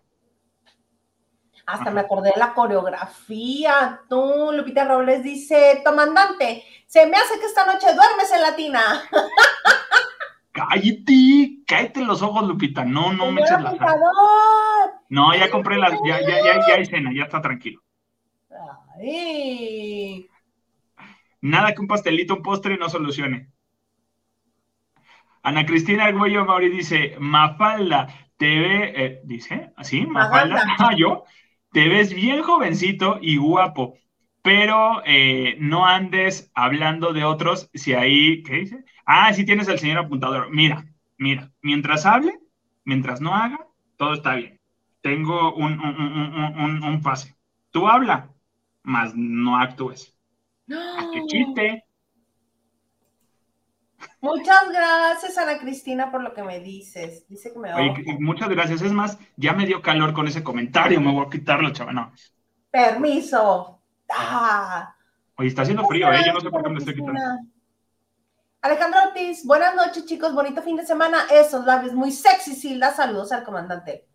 Hasta 1.64 1.92
me 1.92 2.00
acordé 2.00 2.32
de 2.34 2.40
la 2.40 2.52
coreografía. 2.54 4.00
Tú, 4.10 4.50
Lupita 4.52 4.84
Robles 4.84 5.22
dice, 5.22 5.80
comandante, 5.84 6.64
se 6.86 7.06
me 7.06 7.16
hace 7.16 7.38
que 7.38 7.46
esta 7.46 7.64
noche 7.64 7.94
duermes 7.94 8.32
en 8.34 8.42
latina. 8.42 8.80
Cállate, 10.52 11.62
cállate 11.66 12.04
los 12.04 12.20
ojos, 12.20 12.46
Lupita. 12.46 12.84
No, 12.84 13.12
no 13.14 13.32
me 13.32 13.40
eches 13.40 13.58
la 13.62 13.74
No, 15.08 15.34
ya 15.34 15.50
compré 15.50 15.78
las, 15.78 15.92
ya, 16.04 16.20
ya, 16.20 16.44
ya, 16.44 16.68
ya 16.68 16.74
hay 16.74 16.84
cena, 16.84 17.10
ya 17.14 17.22
está 17.22 17.40
tranquilo. 17.40 17.80
Nada 21.40 21.72
que 21.72 21.80
un 21.80 21.86
pastelito, 21.86 22.34
un 22.34 22.42
postre 22.42 22.76
no 22.76 22.90
solucione. 22.90 23.48
Ana 25.42 25.66
Cristina 25.66 26.04
Arguello 26.04 26.44
Mauri 26.44 26.68
dice, 26.68 27.16
Mafalda, 27.18 28.08
te 28.36 28.46
ve, 28.46 28.92
eh, 28.94 29.20
dice, 29.24 29.72
así, 29.76 30.06
Mafalda, 30.06 30.62
ah, 30.78 30.94
yo, 30.96 31.24
te 31.72 31.88
ves 31.88 32.14
bien 32.14 32.42
jovencito 32.42 33.18
y 33.20 33.36
guapo, 33.38 33.98
pero 34.42 35.02
eh, 35.04 35.56
no 35.58 35.86
andes 35.86 36.50
hablando 36.54 37.12
de 37.12 37.24
otros 37.24 37.70
si 37.74 37.94
ahí, 37.94 38.42
¿qué 38.42 38.54
dice? 38.54 38.84
Ah, 39.06 39.32
sí 39.32 39.44
tienes 39.44 39.68
el 39.68 39.78
señor 39.78 39.98
apuntador. 39.98 40.50
Mira, 40.50 40.84
mira, 41.18 41.50
mientras 41.60 42.06
hable, 42.06 42.38
mientras 42.84 43.20
no 43.20 43.34
haga, 43.34 43.66
todo 43.96 44.14
está 44.14 44.34
bien. 44.34 44.60
Tengo 45.00 45.54
un, 45.54 45.80
un, 45.80 46.84
un, 46.84 47.02
pase. 47.02 47.34
Tú 47.70 47.88
habla, 47.88 48.30
más 48.82 49.14
no 49.16 49.58
actúes. 49.58 50.16
¡Ah, 50.70 51.08
¡Qué 51.12 51.24
chiste! 51.26 51.84
Muchas 54.20 54.68
gracias, 54.70 55.36
Ana 55.36 55.58
Cristina, 55.58 56.10
por 56.10 56.22
lo 56.22 56.32
que 56.32 56.42
me 56.42 56.60
dices. 56.60 57.26
Dice 57.28 57.52
que 57.52 57.58
me 57.58 57.74
Oye, 57.74 58.16
muchas 58.20 58.48
gracias. 58.48 58.82
Es 58.82 58.92
más, 58.92 59.18
ya 59.36 59.52
me 59.52 59.66
dio 59.66 59.82
calor 59.82 60.12
con 60.12 60.28
ese 60.28 60.42
comentario. 60.42 61.00
Me 61.00 61.12
voy 61.12 61.26
a 61.26 61.30
quitarlo, 61.30 61.72
chaval. 61.72 61.94
No. 61.94 62.12
Permiso. 62.70 63.80
Ah. 64.10 64.94
Oye, 65.36 65.48
está 65.48 65.62
haciendo 65.62 65.86
frío, 65.86 66.10
¿eh? 66.12 66.22
Yo 66.24 66.32
no 66.32 66.40
sé 66.40 66.50
por 66.50 66.62
qué 66.62 66.70
me 66.70 66.78
estoy 66.78 66.94
quitando. 66.94 67.20
Alejandro 68.60 69.00
Ortiz, 69.08 69.44
buenas 69.44 69.74
noches, 69.74 70.06
chicos. 70.06 70.32
Bonito 70.34 70.62
fin 70.62 70.76
de 70.76 70.86
semana. 70.86 71.26
Esos 71.30 71.64
labios 71.64 71.92
muy 71.94 72.12
sexy, 72.12 72.54
Silda. 72.54 72.92
Saludos 72.92 73.32
al 73.32 73.42
comandante. 73.42 74.06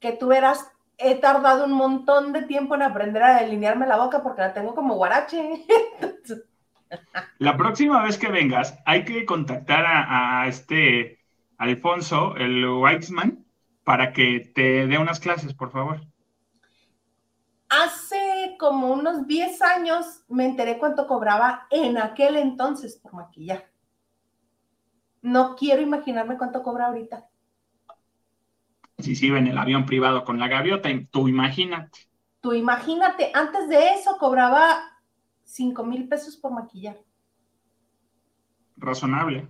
Que 0.00 0.12
tú 0.12 0.28
verás, 0.28 0.70
he 0.98 1.14
tardado 1.14 1.64
un 1.64 1.72
montón 1.72 2.32
de 2.32 2.42
tiempo 2.42 2.74
en 2.74 2.82
aprender 2.82 3.22
a 3.22 3.40
delinearme 3.40 3.86
la 3.86 3.96
boca 3.96 4.22
porque 4.22 4.42
la 4.42 4.52
tengo 4.52 4.74
como 4.74 4.96
guarache. 4.96 5.64
La 7.38 7.56
próxima 7.56 8.02
vez 8.02 8.18
que 8.18 8.28
vengas, 8.28 8.78
hay 8.84 9.04
que 9.04 9.24
contactar 9.24 9.84
a, 9.86 10.46
este 10.46 11.18
Alfonso, 11.58 12.36
el 12.36 12.64
Weitzman, 12.66 13.44
para 13.84 14.12
que 14.12 14.52
te 14.54 14.86
dé 14.86 14.98
unas 14.98 15.20
clases, 15.20 15.54
por 15.54 15.70
favor. 15.70 16.00
Hace 17.68 18.56
como 18.58 18.92
unos 18.92 19.26
10 19.26 19.62
años 19.62 20.24
me 20.28 20.44
enteré 20.44 20.78
cuánto 20.78 21.06
cobraba 21.06 21.66
en 21.70 21.98
aquel 21.98 22.36
entonces 22.36 22.96
por 22.96 23.14
maquillar. 23.14 23.70
No 25.22 25.54
quiero 25.54 25.82
imaginarme 25.82 26.36
cuánto 26.36 26.62
cobra 26.62 26.86
ahorita. 26.86 27.28
Si 28.98 29.14
sí, 29.14 29.28
en 29.28 29.46
el 29.46 29.56
avión 29.56 29.86
privado 29.86 30.24
con 30.24 30.38
la 30.38 30.48
gaviota, 30.48 30.88
tú 31.10 31.28
imagínate. 31.28 32.10
Tú 32.40 32.52
imagínate, 32.54 33.30
antes 33.34 33.68
de 33.68 33.94
eso 33.94 34.16
cobraba 34.18 34.89
5 35.50 35.84
mil 35.84 36.08
pesos 36.08 36.36
por 36.36 36.52
maquillar. 36.52 36.96
Razonable. 38.76 39.48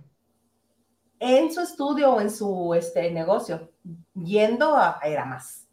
En 1.19 1.51
su 1.53 1.61
estudio 1.61 2.13
o 2.13 2.19
en 2.21 2.31
su 2.31 2.73
este, 2.73 3.11
negocio. 3.11 3.71
Yendo 4.15 4.75
a 4.75 4.99
era 5.03 5.25
más. 5.25 5.69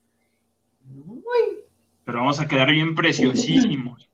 Pero 2.04 2.18
vamos 2.18 2.40
a 2.40 2.46
quedar 2.46 2.70
bien 2.70 2.94
preciosísimos. 2.94 4.10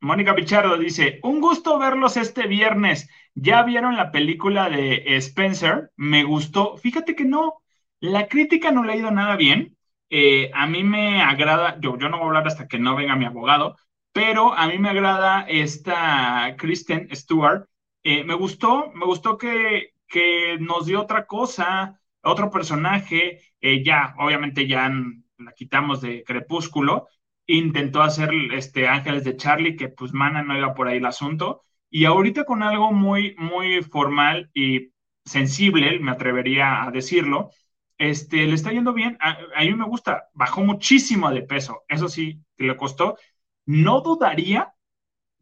Mónica 0.00 0.34
Pichardo 0.34 0.78
dice, 0.78 1.20
un 1.22 1.40
gusto 1.40 1.78
verlos 1.78 2.16
este 2.16 2.48
viernes. 2.48 3.08
¿Ya 3.34 3.62
vieron 3.62 3.96
la 3.96 4.10
película 4.10 4.68
de 4.68 5.04
Spencer? 5.16 5.92
Me 5.96 6.24
gustó. 6.24 6.76
Fíjate 6.76 7.14
que 7.14 7.24
no, 7.24 7.62
la 8.00 8.26
crítica 8.26 8.72
no 8.72 8.82
le 8.82 8.94
ha 8.94 8.96
ido 8.96 9.12
nada 9.12 9.36
bien. 9.36 9.77
Eh, 10.10 10.50
a 10.54 10.66
mí 10.66 10.84
me 10.84 11.22
agrada, 11.22 11.78
yo, 11.80 11.96
no 11.96 12.10
voy 12.10 12.20
a 12.20 12.26
hablar 12.26 12.46
hasta 12.46 12.66
que 12.68 12.78
no 12.78 12.96
venga 12.96 13.16
mi 13.16 13.26
abogado, 13.26 13.76
pero 14.12 14.54
a 14.54 14.66
mí 14.68 14.78
me 14.78 14.88
agrada 14.90 15.42
esta 15.48 16.54
Kristen 16.58 17.08
Stewart. 17.14 17.68
Eh, 18.02 18.24
me 18.24 18.34
gustó, 18.34 18.90
me 18.94 19.04
gustó 19.04 19.36
que, 19.38 19.92
que, 20.06 20.58
nos 20.60 20.86
dio 20.86 21.02
otra 21.02 21.26
cosa, 21.26 22.00
otro 22.22 22.50
personaje. 22.50 23.40
Eh, 23.60 23.84
ya, 23.84 24.14
obviamente 24.18 24.66
ya 24.66 24.90
la 25.38 25.52
quitamos 25.52 26.00
de 26.00 26.24
Crepúsculo. 26.24 27.08
Intentó 27.46 28.02
hacer 28.02 28.30
este 28.52 28.88
Ángeles 28.88 29.24
de 29.24 29.36
Charlie, 29.36 29.76
que 29.76 29.88
pues 29.88 30.12
mana 30.12 30.42
no 30.42 30.56
iba 30.56 30.74
por 30.74 30.88
ahí 30.88 30.98
el 30.98 31.06
asunto. 31.06 31.62
Y 31.90 32.04
ahorita 32.04 32.44
con 32.44 32.62
algo 32.62 32.92
muy, 32.92 33.34
muy 33.38 33.82
formal 33.82 34.50
y 34.54 34.92
sensible, 35.24 35.98
me 36.00 36.10
atrevería 36.12 36.84
a 36.84 36.90
decirlo, 36.90 37.50
este, 37.98 38.46
le 38.46 38.54
está 38.54 38.72
yendo 38.72 38.92
bien. 38.92 39.18
A, 39.20 39.36
mí 39.60 39.74
me 39.74 39.84
gusta. 39.84 40.28
Bajó 40.32 40.62
muchísimo 40.62 41.30
de 41.30 41.42
peso. 41.42 41.84
Eso 41.88 42.08
sí, 42.08 42.40
que 42.56 42.64
le 42.64 42.76
costó. 42.76 43.18
No 43.66 44.00
dudaría 44.00 44.74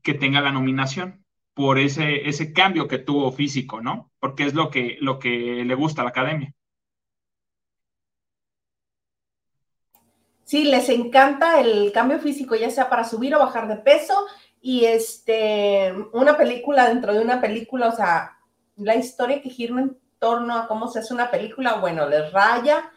que 0.02 0.14
tenga 0.14 0.40
la 0.40 0.52
nominación 0.52 1.24
por 1.54 1.78
ese, 1.78 2.28
ese 2.28 2.52
cambio 2.52 2.88
que 2.88 2.98
tuvo 2.98 3.30
físico, 3.32 3.80
¿no? 3.80 4.10
Porque 4.18 4.44
es 4.44 4.54
lo 4.54 4.70
que, 4.70 4.96
lo 5.00 5.18
que 5.18 5.64
le 5.64 5.74
gusta 5.74 6.02
a 6.02 6.04
la 6.04 6.10
academia. 6.10 6.54
Sí, 10.44 10.64
les 10.64 10.88
encanta 10.88 11.60
el 11.60 11.90
cambio 11.92 12.20
físico, 12.20 12.54
ya 12.54 12.70
sea 12.70 12.88
para 12.88 13.04
subir 13.04 13.34
o 13.34 13.40
bajar 13.40 13.68
de 13.68 13.76
peso. 13.76 14.14
Y 14.60 14.84
este, 14.84 15.92
una 16.12 16.36
película 16.36 16.88
dentro 16.88 17.12
de 17.12 17.20
una 17.20 17.40
película, 17.40 17.88
o 17.88 17.92
sea, 17.92 18.38
la 18.76 18.94
historia 18.94 19.42
que 19.42 19.50
gira 19.50 19.80
en 19.80 19.98
torno 20.18 20.56
a 20.56 20.68
cómo 20.68 20.88
se 20.88 21.00
hace 21.00 21.14
una 21.14 21.30
película, 21.30 21.74
bueno, 21.74 22.08
les 22.08 22.32
raya 22.32 22.90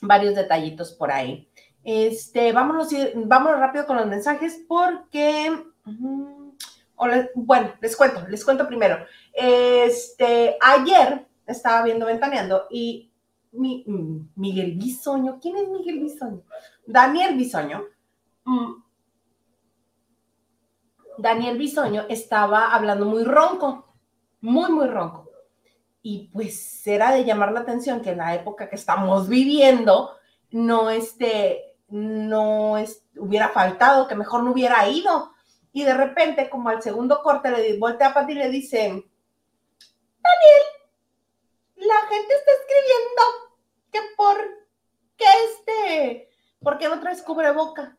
varios 0.00 0.34
detallitos 0.34 0.92
por 0.92 1.10
ahí. 1.10 1.48
Este, 1.84 2.52
vámonos, 2.52 2.88
vámonos 3.14 3.60
rápido 3.60 3.86
con 3.86 3.96
los 3.96 4.06
mensajes 4.06 4.64
porque, 4.66 5.64
bueno, 7.34 7.72
les 7.80 7.96
cuento, 7.96 8.26
les 8.28 8.44
cuento 8.44 8.66
primero. 8.66 8.98
Este, 9.32 10.56
ayer 10.60 11.26
estaba 11.46 11.84
viendo 11.84 12.06
Ventaneando 12.06 12.66
y 12.70 13.12
mm, 13.52 14.18
Miguel 14.34 14.76
Bisoño, 14.76 15.38
¿quién 15.40 15.56
es 15.56 15.68
Miguel 15.68 16.00
Bisoño? 16.00 16.42
Daniel 16.86 17.36
Bisoño. 17.36 17.84
Mm, 18.44 18.82
Daniel 21.18 21.56
Bisoño 21.56 22.04
estaba 22.08 22.74
hablando 22.74 23.06
muy 23.06 23.24
ronco, 23.24 23.94
muy, 24.40 24.70
muy 24.70 24.86
ronco 24.86 25.25
y 26.08 26.28
pues 26.32 26.86
era 26.86 27.10
de 27.10 27.24
llamar 27.24 27.50
la 27.50 27.60
atención 27.60 28.00
que 28.00 28.10
en 28.10 28.18
la 28.18 28.32
época 28.36 28.68
que 28.68 28.76
estamos 28.76 29.28
viviendo 29.28 30.16
no 30.52 30.88
este 30.88 31.74
no 31.88 32.76
hubiera 33.16 33.48
faltado, 33.48 34.06
que 34.06 34.14
mejor 34.14 34.44
no 34.44 34.52
hubiera 34.52 34.88
ido. 34.88 35.32
Y 35.72 35.82
de 35.82 35.94
repente, 35.94 36.48
como 36.48 36.68
al 36.68 36.80
segundo 36.80 37.24
corte, 37.24 37.50
le 37.50 37.76
voltea 37.76 38.10
a 38.10 38.14
Pati 38.14 38.34
y 38.34 38.36
le 38.36 38.50
dice, 38.50 38.82
Daniel, 38.82 40.62
la 41.74 41.96
gente 42.08 42.34
está 42.34 42.52
escribiendo 42.52 43.22
que 43.90 44.00
por 44.16 44.36
qué 45.16 45.24
este, 45.50 46.30
¿por 46.60 46.78
qué 46.78 46.88
no 46.88 47.00
traes 47.00 47.20
cubreboca? 47.22 47.98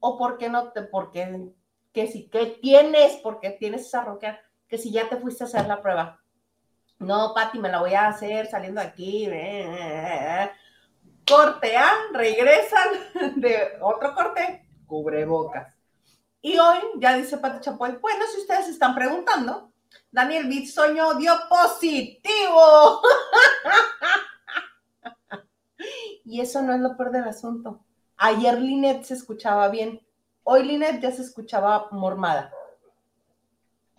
O 0.00 0.18
por 0.18 0.36
qué 0.36 0.48
no 0.48 0.72
te, 0.72 0.82
porque, 0.82 1.52
que 1.92 2.08
si, 2.08 2.28
¿qué 2.28 2.58
tienes? 2.60 3.18
Porque 3.22 3.50
tienes 3.50 3.82
esa 3.82 4.02
roquera, 4.02 4.40
que 4.66 4.78
si 4.78 4.90
ya 4.90 5.08
te 5.08 5.16
fuiste 5.16 5.44
a 5.44 5.46
hacer 5.46 5.68
la 5.68 5.80
prueba. 5.80 6.20
No, 6.98 7.32
Pati, 7.34 7.58
me 7.58 7.68
la 7.68 7.80
voy 7.80 7.94
a 7.94 8.08
hacer 8.08 8.46
saliendo 8.46 8.80
aquí. 8.80 9.28
Corte 11.26 11.76
A, 11.76 11.92
regresan 12.12 12.88
de 13.40 13.78
otro 13.80 14.14
corte, 14.14 14.66
cubrebocas. 14.86 15.74
Y 16.40 16.56
hoy 16.58 16.78
ya 16.98 17.16
dice 17.16 17.38
Pati 17.38 17.60
Chapoy, 17.60 17.98
bueno, 18.00 18.24
si 18.32 18.40
ustedes 18.40 18.68
están 18.68 18.94
preguntando, 18.94 19.72
Daniel 20.10 20.46
Bitsoño 20.46 21.14
dio 21.14 21.34
positivo. 21.48 23.02
y 26.24 26.40
eso 26.40 26.62
no 26.62 26.74
es 26.74 26.80
lo 26.80 26.96
peor 26.96 27.10
del 27.10 27.24
asunto. 27.24 27.84
Ayer 28.16 28.58
Linet 28.58 29.02
se 29.04 29.14
escuchaba 29.14 29.68
bien, 29.68 30.00
hoy 30.44 30.62
Linet 30.62 31.00
ya 31.00 31.10
se 31.10 31.22
escuchaba 31.22 31.88
mormada 31.90 32.50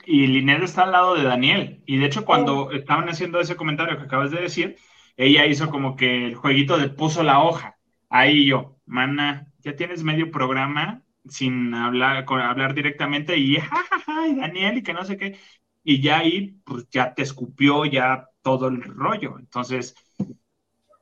y 0.08 0.26
Linet 0.28 0.64
está 0.64 0.84
al 0.84 0.94
lado 0.94 1.16
de 1.16 1.24
Daniel. 1.24 1.84
Y 1.86 1.98
de 1.98 2.06
hecho, 2.06 2.24
cuando 2.26 2.68
oh. 2.68 2.72
estaban 2.72 3.10
haciendo 3.10 3.42
ese 3.42 3.58
comentario 3.58 3.98
que 3.98 4.06
acabas 4.06 4.32
de 4.32 4.42
decir, 4.42 4.78
ella 5.18 5.46
hizo 5.46 5.70
como 5.70 5.98
que 5.98 6.26
el 6.26 6.36
jueguito 6.36 6.78
de 6.78 6.90
puso 6.90 7.24
la 7.24 7.44
hoja. 7.44 7.78
Ahí 8.10 8.46
yo, 8.46 8.78
mana, 8.86 9.52
ya 9.60 9.76
tienes 9.76 10.04
medio 10.04 10.32
programa 10.32 11.04
sin 11.28 11.74
hablar, 11.74 12.24
con, 12.26 12.40
hablar 12.40 12.74
directamente 12.74 13.38
y 13.38 13.56
jajaja, 13.60 14.28
y 14.30 14.36
Daniel 14.36 14.78
y 14.78 14.84
que 14.84 14.94
no 14.94 15.04
sé 15.04 15.18
qué, 15.18 15.38
y 15.84 16.02
ya 16.02 16.20
ahí 16.20 16.58
pues 16.64 16.88
ya 16.90 17.14
te 17.14 17.24
escupió 17.24 17.86
ya 17.86 18.30
todo 18.42 18.70
el 18.70 18.82
rollo. 18.82 19.38
Entonces, 19.40 19.94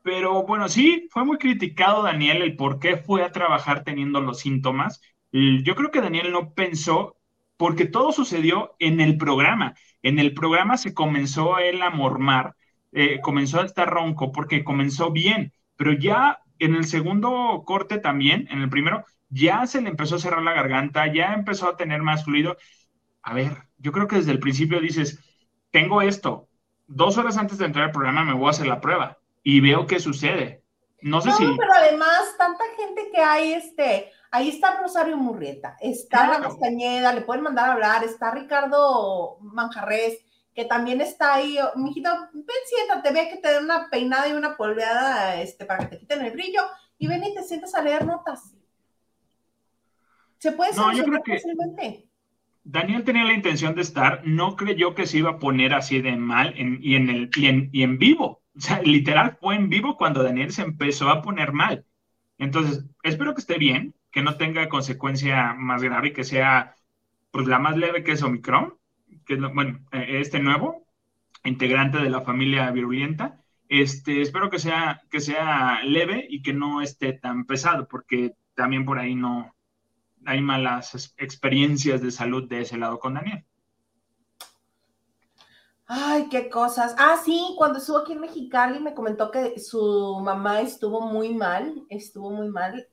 pero 0.03 0.43
bueno, 0.43 0.67
sí, 0.67 1.07
fue 1.11 1.25
muy 1.25 1.37
criticado 1.37 2.03
Daniel 2.03 2.41
el 2.41 2.55
por 2.55 2.79
qué 2.79 2.97
fue 2.97 3.23
a 3.23 3.31
trabajar 3.31 3.83
teniendo 3.83 4.19
los 4.21 4.39
síntomas. 4.39 5.01
Yo 5.31 5.75
creo 5.75 5.91
que 5.91 6.01
Daniel 6.01 6.31
no 6.31 6.53
pensó, 6.53 7.14
porque 7.57 7.85
todo 7.85 8.11
sucedió 8.11 8.75
en 8.79 8.99
el 8.99 9.17
programa. 9.17 9.75
En 10.01 10.19
el 10.19 10.33
programa 10.33 10.77
se 10.77 10.93
comenzó 10.93 11.57
él 11.57 11.81
a 11.81 11.89
mormar, 11.89 12.55
eh, 12.91 13.19
comenzó 13.21 13.61
a 13.61 13.65
estar 13.65 13.89
ronco 13.89 14.31
porque 14.31 14.63
comenzó 14.63 15.11
bien, 15.11 15.53
pero 15.75 15.93
ya 15.93 16.39
en 16.59 16.75
el 16.75 16.85
segundo 16.85 17.63
corte 17.65 17.97
también, 17.97 18.47
en 18.49 18.61
el 18.61 18.69
primero, 18.69 19.05
ya 19.29 19.65
se 19.67 19.81
le 19.81 19.89
empezó 19.89 20.15
a 20.15 20.19
cerrar 20.19 20.41
la 20.41 20.53
garganta, 20.53 21.11
ya 21.11 21.33
empezó 21.33 21.67
a 21.67 21.77
tener 21.77 22.01
más 22.01 22.23
fluido. 22.23 22.57
A 23.21 23.33
ver, 23.33 23.63
yo 23.77 23.91
creo 23.91 24.07
que 24.07 24.17
desde 24.17 24.31
el 24.31 24.39
principio 24.39 24.79
dices, 24.79 25.19
tengo 25.71 26.01
esto, 26.01 26.47
dos 26.87 27.17
horas 27.17 27.37
antes 27.37 27.57
de 27.57 27.65
entrar 27.65 27.85
al 27.85 27.91
programa 27.91 28.23
me 28.23 28.33
voy 28.33 28.47
a 28.47 28.51
hacer 28.51 28.67
la 28.67 28.81
prueba 28.81 29.17
y 29.43 29.59
veo 29.59 29.87
qué 29.87 29.99
sucede. 29.99 30.63
No 31.01 31.21
sé 31.21 31.31
si... 31.33 31.43
pero 31.43 31.73
además, 31.73 32.35
tanta 32.37 32.63
gente 32.77 33.09
que 33.13 33.21
hay, 33.21 33.53
este, 33.53 34.11
ahí 34.35 34.49
está 34.49 34.81
Rosario 34.81 35.17
Murrieta, 35.17 35.77
está 35.79 36.27
la 36.27 36.41
Castañeda, 36.41 37.13
le 37.13 37.21
pueden 37.21 37.43
mandar 37.43 37.69
a 37.69 37.73
hablar, 37.73 38.03
está 38.03 38.31
Ricardo 38.31 39.37
Manjarres, 39.39 40.19
que 40.53 40.65
también 40.65 41.01
está 41.01 41.35
ahí. 41.35 41.57
Mijito, 41.75 42.09
ven, 42.33 42.45
siéntate, 42.65 43.13
ve 43.13 43.29
que 43.29 43.37
te 43.37 43.53
den 43.53 43.63
una 43.63 43.89
peinada 43.89 44.27
y 44.27 44.33
una 44.33 44.57
polveada 44.57 45.41
este, 45.41 45.65
para 45.65 45.79
que 45.79 45.95
te 45.95 45.99
quiten 45.99 46.21
el 46.23 46.33
brillo 46.33 46.61
y 46.97 47.07
ven 47.07 47.23
y 47.23 47.33
te 47.33 47.43
sientas 47.43 47.73
a 47.75 47.81
leer 47.81 48.05
notas. 48.05 48.55
Se 50.39 50.51
puede 50.51 50.73
no, 50.75 50.93
yo 50.93 51.05
creo 51.05 51.23
que 51.23 52.05
Daniel 52.63 53.03
tenía 53.03 53.23
la 53.23 53.33
intención 53.33 53.73
de 53.75 53.81
estar, 53.81 54.21
no 54.25 54.55
creyó 54.55 54.95
que 54.95 55.05
se 55.05 55.19
iba 55.19 55.31
a 55.31 55.39
poner 55.39 55.73
así 55.73 56.01
de 56.01 56.15
mal 56.17 56.53
y, 56.57 56.95
en 56.95 57.09
el, 57.09 57.29
y 57.71 57.83
en 57.83 57.97
vivo. 57.97 58.41
O 58.57 58.59
sea, 58.59 58.81
literal 58.81 59.37
fue 59.39 59.55
en 59.55 59.69
vivo 59.69 59.97
cuando 59.97 60.23
Daniel 60.23 60.51
se 60.51 60.63
empezó 60.63 61.09
a 61.09 61.21
poner 61.21 61.53
mal. 61.53 61.85
Entonces, 62.37 62.83
espero 63.03 63.33
que 63.33 63.41
esté 63.41 63.57
bien, 63.57 63.93
que 64.15 64.21
no 64.21 64.37
tenga 64.37 64.69
consecuencia 64.69 65.53
más 65.55 65.83
grave, 65.83 66.13
que 66.13 66.23
sea 66.23 66.73
pues 67.31 67.47
la 67.47 67.59
más 67.59 67.75
leve 67.75 68.01
que 68.01 68.13
es 68.13 68.23
Omicron, 68.23 68.77
que 69.25 69.33
es, 69.33 69.41
bueno, 69.53 69.81
eh, 69.91 70.21
este 70.21 70.39
nuevo 70.39 70.87
integrante 71.43 71.97
de 71.97 72.09
la 72.09 72.21
familia 72.21 72.71
virulenta. 72.71 73.43
Este, 73.67 74.21
espero 74.21 74.49
que 74.49 74.57
sea, 74.57 75.01
que 75.11 75.19
sea 75.19 75.83
leve 75.83 76.25
y 76.29 76.41
que 76.41 76.53
no 76.53 76.81
esté 76.81 77.11
tan 77.11 77.43
pesado, 77.43 77.89
porque 77.89 78.37
también 78.53 78.85
por 78.85 78.99
ahí 78.99 79.15
no 79.15 79.53
hay 80.25 80.39
malas 80.39 81.13
experiencias 81.17 82.01
de 82.01 82.11
salud 82.11 82.47
de 82.47 82.61
ese 82.61 82.77
lado 82.77 82.99
con 82.99 83.15
Daniel. 83.15 83.43
Ay, 85.87 86.29
qué 86.31 86.49
cosas. 86.49 86.95
Ah, 86.97 87.19
sí, 87.21 87.53
cuando 87.57 87.79
estuvo 87.79 87.97
aquí 87.97 88.13
en 88.13 88.21
Mexicali 88.21 88.79
me 88.79 88.93
comentó 88.93 89.29
que 89.29 89.59
su 89.59 90.21
mamá 90.23 90.61
estuvo 90.61 91.01
muy 91.01 91.33
mal, 91.33 91.83
estuvo 91.89 92.31
muy 92.31 92.47
mal. 92.47 92.87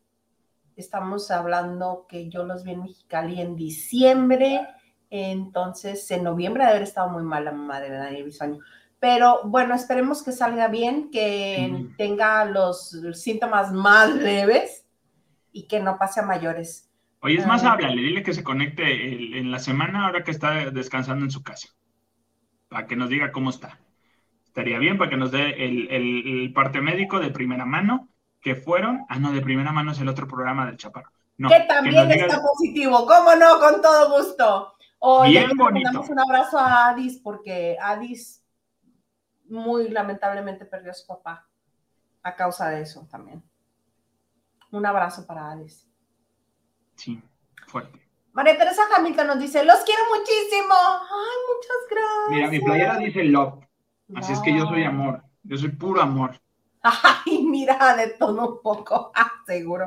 Estamos 0.76 1.30
hablando 1.30 2.06
que 2.08 2.28
yo 2.28 2.44
los 2.44 2.64
vi 2.64 2.72
en 2.72 2.82
Mexicali 2.82 3.40
en 3.40 3.56
diciembre, 3.56 4.66
entonces 5.10 6.10
en 6.10 6.24
noviembre 6.24 6.64
de 6.64 6.70
haber 6.70 6.82
estado 6.82 7.10
muy 7.10 7.22
mal 7.22 7.44
la 7.44 7.52
mamá 7.52 7.80
de 7.80 7.90
Daniel 7.90 8.24
Bisoño. 8.24 8.58
Pero 8.98 9.40
bueno, 9.44 9.74
esperemos 9.74 10.22
que 10.22 10.32
salga 10.32 10.68
bien, 10.68 11.10
que 11.10 11.88
tenga 11.98 12.44
los 12.44 12.96
síntomas 13.14 13.72
más 13.72 14.14
leves 14.14 14.86
y 15.50 15.66
que 15.66 15.80
no 15.80 15.98
pase 15.98 16.20
a 16.20 16.24
mayores. 16.24 16.88
Oye, 17.20 17.38
es 17.38 17.46
más, 17.46 17.64
háblale, 17.64 18.00
dile 18.00 18.22
que 18.22 18.32
se 18.32 18.42
conecte 18.42 19.38
en 19.38 19.50
la 19.50 19.58
semana 19.58 20.06
ahora 20.06 20.24
que 20.24 20.30
está 20.30 20.70
descansando 20.70 21.24
en 21.24 21.30
su 21.30 21.42
casa 21.42 21.68
para 22.72 22.86
que 22.86 22.96
nos 22.96 23.10
diga 23.10 23.30
cómo 23.30 23.50
está. 23.50 23.78
Estaría 24.46 24.78
bien 24.78 24.98
para 24.98 25.10
que 25.10 25.16
nos 25.16 25.30
dé 25.30 25.64
el, 25.64 26.52
parte 26.54 26.80
médico 26.80 27.20
de 27.20 27.30
primera 27.30 27.66
mano, 27.66 28.08
que 28.42 28.56
fueron, 28.56 29.06
ah, 29.08 29.18
no, 29.18 29.32
de 29.32 29.40
primera 29.40 29.72
mano 29.72 29.92
es 29.92 30.00
el 30.00 30.08
otro 30.08 30.26
programa 30.26 30.66
del 30.66 30.76
Chaparro. 30.76 31.10
No, 31.38 31.48
que 31.48 31.60
también 31.60 32.10
está 32.10 32.42
positivo, 32.42 33.06
¿cómo 33.06 33.34
no? 33.36 33.58
Con 33.58 33.80
todo 33.80 34.18
gusto. 34.18 34.74
Bien 35.24 35.50
bonito. 35.56 35.90
Damos 35.92 36.10
un 36.10 36.20
abrazo 36.20 36.58
a 36.58 36.88
Adis, 36.88 37.18
porque 37.18 37.76
Adis 37.80 38.44
muy 39.48 39.88
lamentablemente 39.88 40.64
perdió 40.64 40.90
a 40.90 40.94
su 40.94 41.06
papá 41.06 41.48
a 42.22 42.36
causa 42.36 42.68
de 42.68 42.82
eso 42.82 43.06
también. 43.10 43.42
Un 44.70 44.86
abrazo 44.86 45.26
para 45.26 45.50
Adis. 45.50 45.88
Sí, 46.96 47.22
fuerte. 47.66 48.00
María 48.32 48.56
Teresa 48.56 48.82
Hamilton 48.96 49.26
nos 49.26 49.38
dice, 49.38 49.64
los 49.64 49.80
quiero 49.80 50.02
muchísimo. 50.16 50.74
Ay, 50.74 51.38
muchas 51.54 51.76
gracias. 51.90 52.30
Mira, 52.30 52.48
mi 52.48 52.60
playera 52.60 52.96
dice 52.98 53.24
love. 53.24 53.64
Así 54.14 54.32
es 54.32 54.40
que 54.40 54.56
yo 54.56 54.66
soy 54.66 54.84
amor. 54.84 55.22
Yo 55.42 55.56
soy 55.56 55.70
puro 55.70 56.00
amor. 56.00 56.40
Ay, 56.82 57.42
mira, 57.44 57.96
de 57.96 58.08
todo 58.08 58.54
un 58.56 58.62
poco, 58.62 59.12
ah, 59.14 59.32
seguro. 59.46 59.86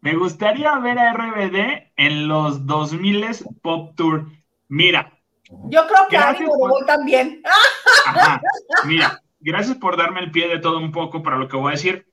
Me 0.00 0.16
gustaría 0.16 0.76
ver 0.78 0.98
a 0.98 1.12
RBD 1.12 1.92
en 1.96 2.28
los 2.28 2.66
2000 2.66 3.26
Pop 3.62 3.94
Tour. 3.96 4.26
Mira. 4.68 5.18
Yo 5.68 5.86
creo 5.86 6.08
que 6.08 6.16
Ari 6.16 6.46
por... 6.46 6.86
también. 6.86 7.42
Ajá, 8.06 8.40
mira, 8.86 9.22
gracias 9.40 9.76
por 9.76 9.96
darme 9.96 10.20
el 10.20 10.30
pie 10.30 10.48
de 10.48 10.58
todo 10.58 10.78
un 10.78 10.92
poco 10.92 11.22
para 11.22 11.36
lo 11.36 11.46
que 11.48 11.56
voy 11.56 11.68
a 11.68 11.76
decir. 11.76 12.06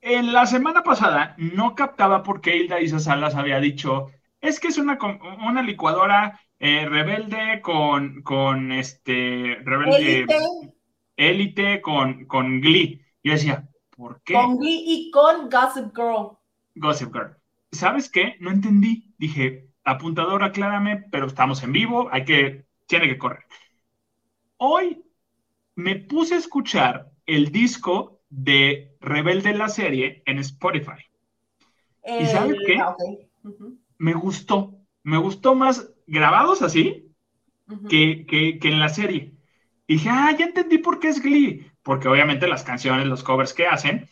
En 0.00 0.32
la 0.32 0.46
semana 0.46 0.82
pasada 0.82 1.34
no 1.38 1.74
captaba 1.74 2.22
por 2.22 2.40
qué 2.40 2.56
Hilda 2.56 2.80
Isa 2.80 3.00
Salas 3.00 3.34
había 3.34 3.58
dicho 3.58 4.10
es 4.40 4.60
que 4.60 4.68
es 4.68 4.78
una, 4.78 4.98
una 5.46 5.62
licuadora 5.62 6.40
eh, 6.58 6.86
rebelde 6.88 7.60
con, 7.62 8.22
con 8.22 8.72
este, 8.72 9.58
rebelde, 9.62 10.26
élite 11.16 11.80
con, 11.80 12.26
con 12.26 12.60
Glee. 12.60 13.04
Yo 13.22 13.32
decía, 13.32 13.68
¿por 13.90 14.22
qué? 14.22 14.34
Con 14.34 14.58
Glee 14.58 14.84
y 14.86 15.10
con 15.10 15.48
Gossip 15.50 15.94
Girl. 15.94 16.36
Gossip 16.74 17.12
Girl. 17.12 17.36
¿Sabes 17.72 18.10
qué? 18.10 18.36
No 18.40 18.50
entendí. 18.50 19.14
Dije, 19.18 19.68
apuntador, 19.84 20.42
aclárame, 20.42 21.04
pero 21.10 21.26
estamos 21.26 21.62
en 21.62 21.72
vivo, 21.72 22.08
hay 22.12 22.24
que, 22.24 22.66
tiene 22.86 23.08
que 23.08 23.18
correr. 23.18 23.44
Hoy 24.58 25.02
me 25.74 25.96
puse 25.96 26.34
a 26.34 26.38
escuchar 26.38 27.10
el 27.26 27.52
disco 27.52 28.20
de 28.28 28.96
Rebelde 29.00 29.54
la 29.54 29.68
serie 29.68 30.22
en 30.26 30.38
Spotify. 30.38 31.02
¿Y 32.04 32.26
sabes 32.26 32.56
qué? 32.66 32.80
me 33.98 34.14
gustó. 34.14 34.78
Me 35.02 35.18
gustó 35.18 35.54
más 35.54 35.92
grabados 36.06 36.62
así 36.62 37.12
que, 37.88 38.26
que, 38.26 38.58
en 38.62 38.80
la 38.80 38.88
serie. 38.88 39.35
Y 39.86 39.94
dije, 39.94 40.08
ah, 40.10 40.34
ya 40.36 40.46
entendí 40.46 40.78
por 40.78 40.98
qué 40.98 41.08
es 41.08 41.22
Glee. 41.22 41.70
Porque 41.82 42.08
obviamente 42.08 42.48
las 42.48 42.64
canciones, 42.64 43.06
los 43.06 43.22
covers 43.22 43.54
que 43.54 43.66
hacen, 43.66 44.08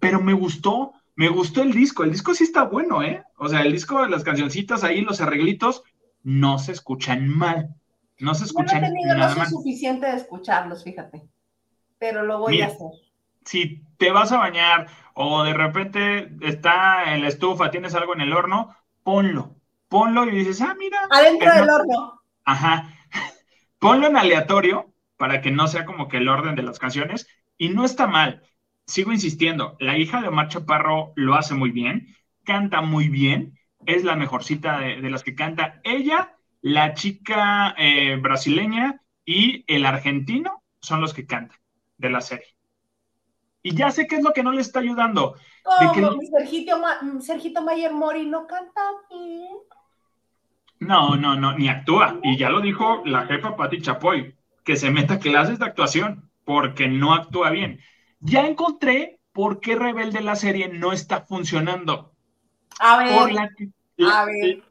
pero 0.00 0.20
me 0.20 0.32
gustó, 0.32 0.92
me 1.14 1.28
gustó 1.28 1.62
el 1.62 1.72
disco. 1.72 2.04
El 2.04 2.12
disco 2.12 2.34
sí 2.34 2.44
está 2.44 2.62
bueno, 2.62 3.02
¿eh? 3.02 3.22
O 3.36 3.48
sea, 3.48 3.60
el 3.60 3.72
disco, 3.72 4.06
las 4.06 4.24
cancioncitas 4.24 4.82
ahí, 4.84 5.02
los 5.02 5.20
arreglitos, 5.20 5.82
no 6.22 6.58
se 6.58 6.72
escuchan 6.72 7.28
mal. 7.28 7.74
No 8.18 8.34
se 8.34 8.44
escuchan 8.44 8.80
no 8.80 8.86
he 8.86 8.90
tenido 8.90 9.14
nada 9.16 9.46
suficiente 9.46 10.06
de 10.06 10.16
escucharlos, 10.16 10.84
fíjate. 10.84 11.22
Pero 11.98 12.22
lo 12.22 12.38
voy 12.38 12.62
a 12.62 12.66
hacer. 12.66 12.88
Si 13.44 13.82
te 13.98 14.10
vas 14.12 14.32
a 14.32 14.38
bañar 14.38 14.86
o 15.14 15.42
de 15.42 15.52
repente 15.52 16.30
está 16.40 17.14
en 17.14 17.22
la 17.22 17.28
estufa, 17.28 17.70
tienes 17.70 17.94
algo 17.94 18.14
en 18.14 18.20
el 18.20 18.32
horno, 18.32 18.74
ponlo, 19.02 19.56
ponlo 19.88 20.24
y 20.24 20.30
dices, 20.30 20.60
ah, 20.62 20.74
mira. 20.78 21.00
Adentro 21.10 21.52
del 21.52 21.68
horno. 21.68 22.22
Ajá. 22.44 22.88
Ponlo 23.78 24.06
en 24.06 24.16
aleatorio 24.16 24.91
para 25.22 25.40
que 25.40 25.52
no 25.52 25.68
sea 25.68 25.84
como 25.84 26.08
que 26.08 26.16
el 26.16 26.28
orden 26.28 26.56
de 26.56 26.64
las 26.64 26.80
canciones 26.80 27.28
y 27.56 27.68
no 27.68 27.84
está 27.84 28.08
mal. 28.08 28.42
Sigo 28.88 29.12
insistiendo, 29.12 29.76
la 29.78 29.96
hija 29.96 30.20
de 30.20 30.26
Omar 30.26 30.48
Chaparro 30.48 31.12
lo 31.14 31.36
hace 31.36 31.54
muy 31.54 31.70
bien, 31.70 32.08
canta 32.42 32.80
muy 32.80 33.08
bien, 33.08 33.56
es 33.86 34.02
la 34.02 34.16
mejorcita 34.16 34.80
de, 34.80 35.00
de 35.00 35.10
las 35.10 35.22
que 35.22 35.36
canta 35.36 35.80
ella, 35.84 36.36
la 36.60 36.94
chica 36.94 37.72
eh, 37.78 38.16
brasileña 38.16 39.00
y 39.24 39.64
el 39.72 39.86
argentino 39.86 40.64
son 40.80 41.00
los 41.00 41.14
que 41.14 41.24
cantan 41.24 41.56
de 41.98 42.10
la 42.10 42.20
serie. 42.20 42.56
Y 43.62 43.76
ya 43.76 43.92
sé 43.92 44.08
qué 44.08 44.16
es 44.16 44.24
lo 44.24 44.32
que 44.32 44.42
no 44.42 44.50
le 44.50 44.60
está 44.60 44.80
ayudando. 44.80 45.36
¿Cómo? 45.62 46.18
Sergito, 47.20 47.62
Mayer 47.62 47.92
Mori 47.92 48.26
no 48.26 48.48
canta 48.48 48.80
bien. 49.08 49.56
No, 50.80 51.14
no, 51.14 51.36
no, 51.36 51.56
ni 51.56 51.68
actúa. 51.68 52.18
Y 52.24 52.36
ya 52.36 52.50
lo 52.50 52.60
dijo 52.60 53.02
la 53.04 53.24
jefa 53.26 53.54
Patti 53.54 53.80
Chapoy, 53.80 54.34
que 54.64 54.76
se 54.76 54.90
meta 54.90 55.18
clases 55.18 55.58
de 55.58 55.64
actuación, 55.64 56.30
porque 56.44 56.88
no 56.88 57.14
actúa 57.14 57.50
bien. 57.50 57.80
Ya 58.20 58.46
encontré 58.46 59.20
por 59.32 59.60
qué 59.60 59.76
Rebelde 59.76 60.20
la 60.20 60.36
serie 60.36 60.68
no 60.68 60.92
está 60.92 61.22
funcionando. 61.22 62.12
A 62.78 62.98
ver. 62.98 63.18
Por 63.18 63.32
la, 63.32 63.50
a 64.12 64.24
ver. 64.24 64.62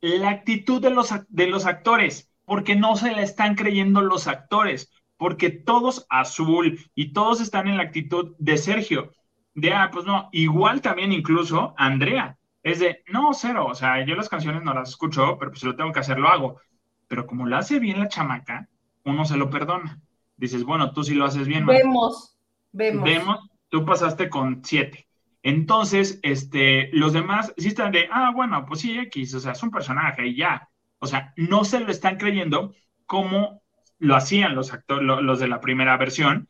la 0.00 0.30
actitud 0.30 0.80
de 0.80 0.90
los, 0.90 1.12
de 1.28 1.46
los 1.46 1.66
actores, 1.66 2.30
porque 2.44 2.76
no 2.76 2.96
se 2.96 3.12
la 3.12 3.22
están 3.22 3.54
creyendo 3.54 4.00
los 4.02 4.26
actores 4.26 4.90
porque 5.18 5.50
todos 5.50 6.06
azul 6.08 6.80
y 6.94 7.12
todos 7.12 7.40
están 7.42 7.68
en 7.68 7.76
la 7.76 7.82
actitud 7.82 8.34
de 8.38 8.56
Sergio. 8.56 9.12
de, 9.54 9.74
ah, 9.74 9.90
pues 9.92 10.06
no, 10.06 10.28
igual 10.32 10.80
también 10.80 11.12
incluso 11.12 11.74
Andrea, 11.76 12.38
es 12.62 12.78
de, 12.78 13.02
no, 13.08 13.34
cero, 13.34 13.66
o 13.66 13.74
sea, 13.74 14.04
yo 14.04 14.14
las 14.14 14.28
canciones 14.28 14.62
no 14.62 14.72
las 14.72 14.90
escucho, 14.90 15.36
pero 15.38 15.50
pues 15.50 15.60
si 15.60 15.66
lo 15.66 15.76
tengo 15.76 15.92
que 15.92 16.00
hacer, 16.00 16.18
lo 16.18 16.28
hago. 16.28 16.60
Pero 17.08 17.26
como 17.26 17.46
lo 17.46 17.56
hace 17.56 17.80
bien 17.80 17.98
la 17.98 18.08
chamaca, 18.08 18.68
uno 19.10 19.24
se 19.24 19.36
lo 19.36 19.50
perdona. 19.50 20.00
Dices, 20.36 20.64
bueno, 20.64 20.92
tú 20.92 21.02
sí 21.02 21.14
lo 21.14 21.24
haces 21.24 21.46
bien. 21.48 21.66
Vemos, 21.66 22.38
vemos. 22.72 23.04
Vemos, 23.04 23.50
tú 23.68 23.84
pasaste 23.84 24.28
con 24.28 24.62
siete. 24.64 25.08
Entonces, 25.42 26.20
este, 26.22 26.90
los 26.92 27.12
demás 27.12 27.52
sí 27.56 27.68
están 27.68 27.92
de, 27.92 28.08
ah, 28.12 28.32
bueno, 28.34 28.64
pues 28.66 28.80
sí, 28.80 28.98
X, 28.98 29.34
o 29.34 29.40
sea, 29.40 29.52
es 29.52 29.62
un 29.62 29.70
personaje 29.70 30.26
y 30.26 30.36
ya. 30.36 30.68
O 30.98 31.06
sea, 31.06 31.32
no 31.36 31.64
se 31.64 31.80
lo 31.80 31.90
están 31.90 32.16
creyendo 32.16 32.74
como 33.06 33.62
lo 33.98 34.16
hacían 34.16 34.54
los 34.54 34.72
actores, 34.72 35.04
los 35.04 35.40
de 35.40 35.48
la 35.48 35.60
primera 35.60 35.96
versión, 35.96 36.48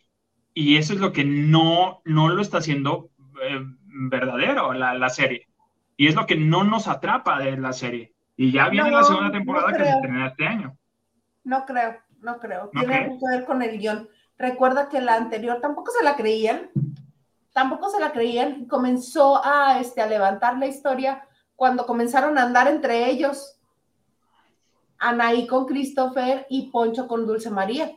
y 0.54 0.76
eso 0.76 0.92
es 0.92 1.00
lo 1.00 1.12
que 1.12 1.24
no, 1.24 2.02
no 2.04 2.28
lo 2.28 2.42
está 2.42 2.58
haciendo 2.58 3.10
eh, 3.42 3.60
verdadero 3.86 4.72
la, 4.72 4.94
la, 4.94 5.08
serie. 5.08 5.46
Y 5.96 6.08
es 6.08 6.14
lo 6.14 6.26
que 6.26 6.36
no 6.36 6.64
nos 6.64 6.88
atrapa 6.88 7.38
de 7.38 7.56
la 7.56 7.72
serie. 7.72 8.14
Y 8.36 8.50
ya 8.52 8.68
viene 8.68 8.90
la 8.90 9.04
segunda 9.04 9.30
temporada 9.30 9.72
que 9.72 9.84
se 9.84 9.90
estrena 9.90 10.28
este 10.28 10.46
año. 10.46 10.76
No 11.44 11.64
creo, 11.64 11.96
no 12.20 12.38
creo. 12.38 12.70
Tiene 12.70 13.18
que 13.18 13.36
ver 13.36 13.44
con 13.44 13.62
el 13.62 13.78
guion. 13.78 14.08
Recuerda 14.38 14.88
que 14.88 15.00
la 15.00 15.16
anterior 15.16 15.60
tampoco 15.60 15.90
se 15.90 16.04
la 16.04 16.16
creían, 16.16 16.70
tampoco 17.52 17.90
se 17.90 18.00
la 18.00 18.12
creían. 18.12 18.66
Comenzó 18.66 19.44
a, 19.44 19.80
este, 19.80 20.00
a 20.00 20.06
levantar 20.06 20.58
la 20.58 20.66
historia 20.66 21.26
cuando 21.56 21.86
comenzaron 21.86 22.38
a 22.38 22.42
andar 22.42 22.68
entre 22.68 23.10
ellos. 23.10 23.58
Anaí 24.98 25.46
con 25.46 25.66
Christopher 25.66 26.46
y 26.48 26.70
Poncho 26.70 27.06
con 27.06 27.26
Dulce 27.26 27.50
María. 27.50 27.92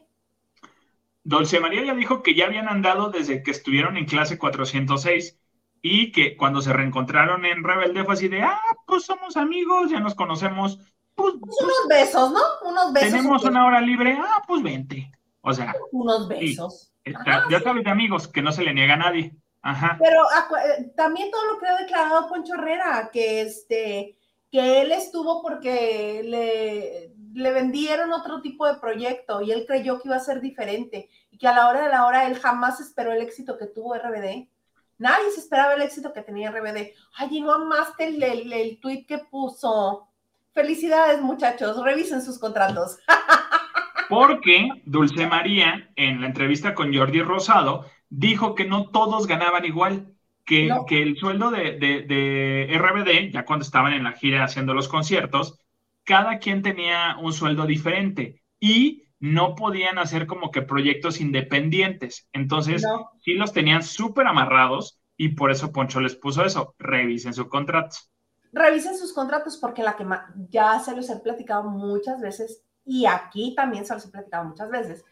Dulce 1.24 1.59
María 1.59 1.86
ya 1.86 1.93
dijo 1.93 2.24
que 2.24 2.34
ya 2.34 2.45
habían 2.45 2.67
andado 2.67 3.09
desde 3.09 3.43
que 3.43 3.51
estuvieron 3.51 3.97
en 3.97 4.05
clase 4.05 4.39
406 4.39 5.39
y 5.82 6.11
que 6.11 6.36
cuando 6.38 6.61
se 6.61 6.74
reencontraron 6.74 7.45
en 7.45 7.63
Rebelde 7.63 8.03
fue 8.03 8.13
así 8.13 8.28
de, 8.28 8.41
ah, 8.43 8.59
pues 8.86 9.03
somos 9.03 9.38
amigos, 9.38 9.91
ya 9.91 9.99
nos 9.99 10.15
conocemos. 10.15 10.80
Pues, 11.16 11.36
pues 11.39 11.57
unos 11.62 11.88
besos, 11.89 12.32
¿no? 12.32 12.41
Unos 12.70 12.93
besos. 12.93 13.12
Tenemos 13.12 13.43
una 13.43 13.66
hora 13.66 13.82
libre, 13.82 14.18
ah, 14.20 14.41
pues 14.47 14.64
vente. 14.64 15.12
O 15.41 15.53
sea. 15.53 15.74
Unos 15.91 16.28
besos. 16.28 16.91
ya 17.05 17.59
sabes 17.64 17.84
de 17.84 17.89
amigos, 17.89 18.28
que 18.28 18.41
no 18.41 18.51
se 18.51 18.64
le 18.64 18.74
niega 18.74 18.93
a 18.93 18.97
nadie. 18.97 19.36
Ajá. 19.62 19.97
Pero 19.99 20.24
eh, 20.24 20.91
también 20.95 21.30
todo 21.30 21.45
lo 21.45 21.59
que 21.59 21.68
ha 21.68 21.78
declarado 21.78 22.28
Poncho 22.28 22.55
Herrera, 22.55 23.09
que 23.12 23.41
este 23.41 24.18
que 24.51 24.82
él 24.82 24.91
estuvo 24.91 25.41
porque 25.41 26.22
le, 26.26 27.14
le 27.34 27.53
vendieron 27.53 28.12
otro 28.12 28.41
tipo 28.41 28.68
de 28.68 28.80
proyecto 28.80 29.41
y 29.41 29.51
él 29.51 29.66
creyó 29.66 29.99
que 29.99 30.09
iba 30.09 30.18
a 30.18 30.20
ser 30.20 30.41
diferente 30.41 31.09
y 31.30 31.38
que 31.38 31.47
a 31.47 31.53
la 31.53 31.70
hora 31.70 31.84
de 31.84 31.89
la 31.89 32.05
hora 32.05 32.28
él 32.28 32.38
jamás 32.38 32.82
esperó 32.82 33.14
el 33.14 33.22
éxito 33.22 33.57
que 33.57 33.68
tuvo 33.68 33.95
RBD. 33.95 34.49
Nadie 34.97 35.32
se 35.34 35.39
esperaba 35.39 35.74
el 35.74 35.82
éxito 35.82 36.12
que 36.12 36.22
tenía 36.22 36.51
RBD. 36.51 36.93
Ay, 37.16 37.30
y 37.32 37.41
no 37.41 37.53
amaste 37.53 38.07
el, 38.07 38.22
el, 38.22 38.51
el 38.51 38.80
tweet 38.80 39.05
que 39.07 39.20
puso. 39.20 40.09
Felicidades, 40.54 41.22
muchachos. 41.22 41.82
Revisen 41.84 42.22
sus 42.22 42.39
contratos. 42.39 42.97
Porque 44.10 44.70
Dulce 44.86 45.26
María, 45.28 45.89
en 45.95 46.22
la 46.22 46.28
entrevista 46.28 46.74
con 46.74 46.93
Jordi 46.93 47.22
Rosado, 47.22 47.86
dijo 48.10 48.56
que 48.56 48.66
no 48.66 48.89
todos 48.89 49.26
ganaban 49.26 49.64
igual 49.64 50.14
que, 50.45 50.70
el 50.89 51.18
sueldo 51.18 51.49
de, 51.49 51.78
de, 51.78 52.78
RBD, 52.78 53.32
ya 53.32 53.45
cuando 53.45 53.64
estaban 53.64 53.93
en 53.93 54.04
la 54.04 54.12
gira 54.12 54.43
haciendo 54.43 54.74
los 54.74 54.89
conciertos, 54.89 55.60
cada 56.04 56.39
quien 56.39 56.62
tenía 56.62 57.16
un 57.22 57.32
sueldo 57.32 57.66
diferente 57.66 58.41
y 58.60 59.04
no 59.20 59.56
podían 59.56 59.97
hacer 59.97 60.28
como 60.28 60.52
que 60.52 60.62
proyectos 60.62 61.22
independientes. 61.22 62.28
Entonces, 62.34 62.84
sí 63.22 63.36
los 63.36 63.54
tenían 63.54 63.84
súper 63.84 64.28
amarrados 64.28 64.99
y 65.16 65.30
por 65.30 65.52
eso 65.52 65.72
Poncho 65.72 66.02
les 66.02 66.16
puso 66.16 66.43
eso, 66.43 66.76
revisen 66.80 67.34
sus 67.34 67.47
contratos. 67.47 68.12
Revisen 68.54 68.97
sus 68.97 69.14
contratos 69.14 69.58
porque 69.58 69.84
la 69.84 69.95
que 69.95 70.06
ya 70.49 70.80
se 70.80 70.95
los 70.95 71.10
he 71.10 71.16
platicado 71.18 71.64
muchas 71.64 72.20
veces 72.20 72.64
y 72.86 73.06
aquí 73.06 73.56
también 73.56 73.86
se 73.86 73.93
los 73.93 74.06
he 74.06 74.10
platicado 74.10 74.45
muchas 74.45 74.70
veces. 74.70 75.06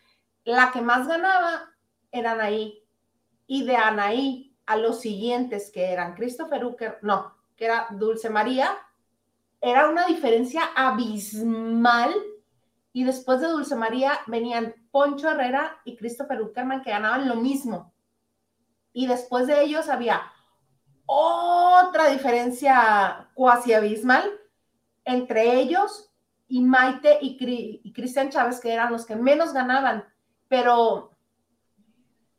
La 0.44 0.72
que 0.72 0.82
más 0.82 1.08
ganaba 1.08 1.70
era 2.12 2.34
Anaí 2.34 2.84
y 3.48 3.64
de 3.64 3.76
Anaí 3.76 4.58
a 4.66 4.78
los 4.78 5.00
siguientes 5.00 5.72
que 5.72 5.92
eran 5.92 6.14
Christopher 6.14 6.66
Ucker, 6.66 7.00
no, 7.02 7.36
que 7.56 7.66
era 7.66 7.88
Dulce 7.92 8.30
María, 8.30 8.78
era 9.62 9.90
una 9.90 10.06
diferencia 10.06 10.62
abismal. 10.76 12.14
Y 12.92 13.04
después 13.04 13.40
de 13.40 13.48
Dulce 13.48 13.76
María 13.76 14.20
venían 14.28 14.74
Poncho 14.92 15.30
Herrera 15.30 15.80
y 15.86 15.96
Christopher 15.96 16.42
Uckerman 16.42 16.82
que 16.82 16.90
ganaban 16.90 17.28
lo 17.28 17.36
mismo. 17.36 17.94
Y 18.94 19.08
después 19.08 19.48
de 19.48 19.62
ellos 19.62 19.90
había 19.90 20.22
otra 21.12 22.10
diferencia 22.10 23.28
cuasi 23.34 23.74
abismal 23.74 24.30
entre 25.06 25.56
ellos 25.56 26.14
y 26.48 26.62
Maite 26.62 27.18
y, 27.20 27.92
Cristian 27.94 28.30
Chávez, 28.30 28.60
que 28.60 28.72
eran 28.72 28.92
los 28.92 29.08
que 29.08 29.16
menos 29.16 29.52
ganaban. 29.52 30.04
Pero 30.48 31.18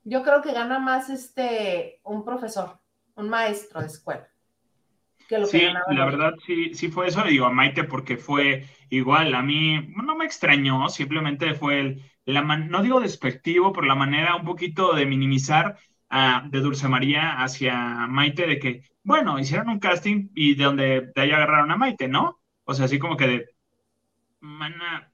yo 0.04 0.22
creo 0.22 0.40
que 0.40 0.52
gana 0.52 0.78
más 0.78 1.10
este 1.10 2.00
un 2.04 2.24
profesor, 2.24 2.78
un 3.16 3.28
maestro 3.28 3.80
de 3.80 3.86
escuela. 3.86 4.28
Que 5.28 5.38
lo 5.38 5.46
sí, 5.46 5.62
la 5.88 6.04
verdad 6.04 6.34
sí, 6.46 6.72
sí 6.74 6.88
fue 6.88 7.08
eso, 7.08 7.24
le 7.24 7.30
digo 7.30 7.46
a 7.46 7.50
Maite 7.50 7.84
porque 7.84 8.16
fue 8.16 8.66
igual, 8.88 9.34
a 9.34 9.42
mí 9.42 9.92
no 9.96 10.16
me 10.16 10.24
extrañó, 10.24 10.88
simplemente 10.88 11.54
fue 11.54 11.80
el, 11.80 12.02
la 12.24 12.42
no 12.42 12.82
digo 12.82 13.00
despectivo, 13.00 13.72
pero 13.72 13.86
la 13.86 13.94
manera 13.94 14.36
un 14.36 14.44
poquito 14.44 14.92
de 14.92 15.06
minimizar 15.06 15.76
de 16.50 16.60
Dulce 16.60 16.88
María 16.88 17.40
hacia 17.42 18.06
Maite 18.08 18.46
de 18.46 18.58
que, 18.58 18.82
bueno, 19.02 19.38
hicieron 19.38 19.68
un 19.68 19.78
casting 19.78 20.28
y 20.34 20.54
de 20.54 20.64
donde 20.64 21.12
de 21.14 21.22
ahí 21.22 21.30
agarraron 21.30 21.70
a 21.70 21.76
Maite, 21.76 22.08
¿no? 22.08 22.40
O 22.64 22.74
sea, 22.74 22.86
así 22.86 22.98
como 22.98 23.16
que 23.16 23.26
de, 23.26 23.46
mana, 24.40 25.12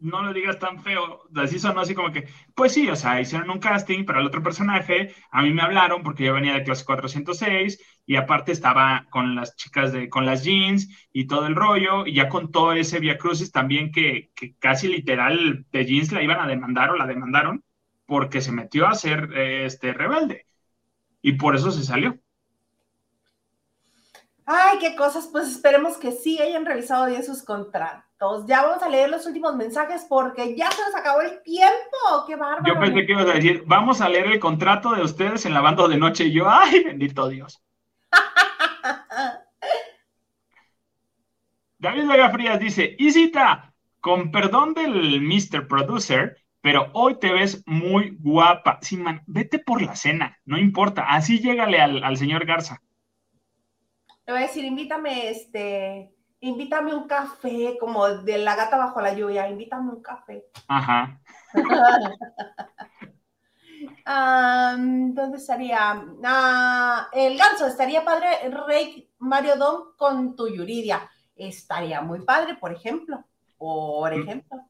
no 0.00 0.22
lo 0.22 0.32
digas 0.32 0.58
tan 0.58 0.82
feo, 0.82 1.22
así 1.36 1.58
sonó 1.58 1.80
así 1.80 1.94
como 1.94 2.12
que, 2.12 2.28
pues 2.54 2.72
sí, 2.72 2.88
o 2.88 2.96
sea, 2.96 3.20
hicieron 3.20 3.50
un 3.50 3.58
casting 3.58 4.04
para 4.04 4.20
el 4.20 4.26
otro 4.26 4.42
personaje, 4.42 5.14
a 5.30 5.42
mí 5.42 5.52
me 5.52 5.62
hablaron 5.62 6.02
porque 6.02 6.24
yo 6.24 6.34
venía 6.34 6.54
de 6.54 6.64
clase 6.64 6.84
406 6.84 7.78
y 8.06 8.16
aparte 8.16 8.52
estaba 8.52 9.06
con 9.10 9.34
las 9.34 9.56
chicas 9.56 9.92
de, 9.92 10.08
con 10.08 10.26
las 10.26 10.44
jeans 10.44 10.88
y 11.12 11.26
todo 11.26 11.46
el 11.46 11.56
rollo, 11.56 12.06
y 12.06 12.14
ya 12.14 12.28
con 12.28 12.50
todo 12.50 12.72
ese 12.72 13.00
Via 13.00 13.18
Crucis 13.18 13.52
también 13.52 13.92
que, 13.92 14.30
que 14.34 14.54
casi 14.58 14.88
literal 14.88 15.66
de 15.72 15.84
jeans 15.84 16.12
la 16.12 16.22
iban 16.22 16.40
a 16.40 16.46
demandar 16.46 16.90
o 16.90 16.96
la 16.96 17.06
demandaron 17.06 17.64
porque 18.10 18.40
se 18.40 18.50
metió 18.50 18.88
a 18.88 18.96
ser 18.96 19.32
este 19.38 19.92
rebelde 19.92 20.44
y 21.22 21.34
por 21.34 21.54
eso 21.54 21.70
se 21.70 21.84
salió. 21.84 22.18
Ay, 24.44 24.78
qué 24.80 24.96
cosas, 24.96 25.28
pues 25.30 25.46
esperemos 25.46 25.96
que 25.96 26.10
sí 26.10 26.42
hayan 26.42 26.66
revisado 26.66 27.06
bien 27.06 27.22
sus 27.22 27.44
contratos 27.44 28.10
ya 28.46 28.62
vamos 28.62 28.82
a 28.82 28.88
leer 28.88 29.08
los 29.08 29.24
últimos 29.26 29.54
mensajes 29.56 30.04
porque 30.08 30.54
ya 30.54 30.70
se 30.70 30.82
nos 30.82 30.94
acabó 30.94 31.22
el 31.22 31.42
tiempo. 31.42 31.96
¡Qué 32.26 32.36
bárbaro! 32.36 32.64
Yo 32.66 32.78
pensé 32.78 33.06
que 33.06 33.12
ibas 33.12 33.26
a 33.26 33.32
decir, 33.32 33.64
vamos 33.66 34.02
a 34.02 34.10
leer 34.10 34.26
el 34.26 34.38
contrato 34.38 34.94
de 34.94 35.02
ustedes 35.02 35.46
en 35.46 35.54
lavando 35.54 35.88
de 35.88 35.96
noche. 35.96 36.24
Y 36.24 36.32
yo, 36.32 36.48
¡ay, 36.48 36.84
bendito 36.84 37.28
Dios! 37.28 37.62
David 41.78 42.08
Vega 42.08 42.30
Frías 42.30 42.60
dice, 42.60 42.94
Isita, 42.98 43.72
con 44.00 44.30
perdón 44.30 44.74
del 44.74 45.22
Mr. 45.22 45.66
Producer, 45.66 46.36
pero 46.60 46.90
hoy 46.92 47.18
te 47.18 47.32
ves 47.32 47.62
muy 47.66 48.16
guapa. 48.20 48.78
Sí, 48.82 48.96
man, 48.96 49.22
vete 49.26 49.58
por 49.58 49.82
la 49.82 49.96
cena, 49.96 50.38
no 50.44 50.58
importa. 50.58 51.06
Así 51.08 51.40
llégale 51.40 51.80
al, 51.80 52.04
al 52.04 52.16
señor 52.16 52.44
Garza. 52.46 52.80
Te 54.24 54.32
voy 54.32 54.42
a 54.42 54.46
decir, 54.46 54.64
invítame 54.64 55.30
este 55.30 56.14
invítame 56.40 56.94
un 56.94 57.06
café, 57.06 57.76
como 57.78 58.08
de 58.08 58.38
la 58.38 58.56
gata 58.56 58.78
bajo 58.78 59.00
la 59.00 59.14
lluvia, 59.14 59.48
invítame 59.48 59.90
un 59.90 60.02
café. 60.02 60.46
Ajá. 60.68 61.20
¿Dónde 65.14 65.36
estaría? 65.36 66.02
Ah, 66.24 67.08
el 67.12 67.36
ganso, 67.38 67.66
estaría 67.66 68.04
padre 68.04 68.28
Rey 68.66 69.10
Mario 69.18 69.56
Dom 69.56 69.96
con 69.96 70.34
tu 70.34 70.48
Yuridia. 70.48 71.08
Estaría 71.36 72.00
muy 72.00 72.24
padre, 72.24 72.56
por 72.56 72.72
ejemplo. 72.72 73.24
Por 73.56 74.16
mm. 74.16 74.20
ejemplo. 74.22 74.69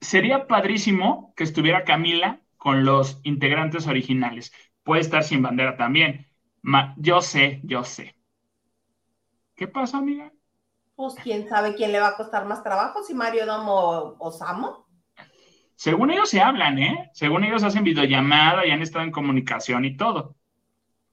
Sería 0.00 0.46
padrísimo 0.46 1.32
que 1.36 1.44
estuviera 1.44 1.84
Camila 1.84 2.40
con 2.56 2.84
los 2.84 3.20
integrantes 3.22 3.86
originales. 3.86 4.52
Puede 4.82 5.02
estar 5.02 5.22
sin 5.24 5.42
bandera 5.42 5.76
también. 5.76 6.26
yo 6.96 7.20
sé, 7.20 7.60
yo 7.64 7.84
sé. 7.84 8.16
¿Qué 9.54 9.68
pasa, 9.68 9.98
amiga? 9.98 10.32
pues 11.00 11.14
quién 11.22 11.48
sabe 11.48 11.74
quién 11.74 11.92
le 11.92 12.00
va 12.00 12.08
a 12.08 12.16
costar 12.16 12.44
más 12.44 12.62
trabajo, 12.62 13.02
si 13.02 13.14
Mario 13.14 13.46
Domo 13.46 14.16
o, 14.18 14.30
Samo. 14.30 14.86
Según 15.74 16.10
ellos 16.10 16.28
se 16.28 16.42
hablan, 16.42 16.78
¿eh? 16.78 17.10
Según 17.14 17.42
ellos 17.42 17.64
hacen 17.64 17.84
videollamada 17.84 18.66
y 18.66 18.70
han 18.70 18.82
estado 18.82 19.06
en 19.06 19.10
comunicación 19.10 19.86
y 19.86 19.96
todo. 19.96 20.36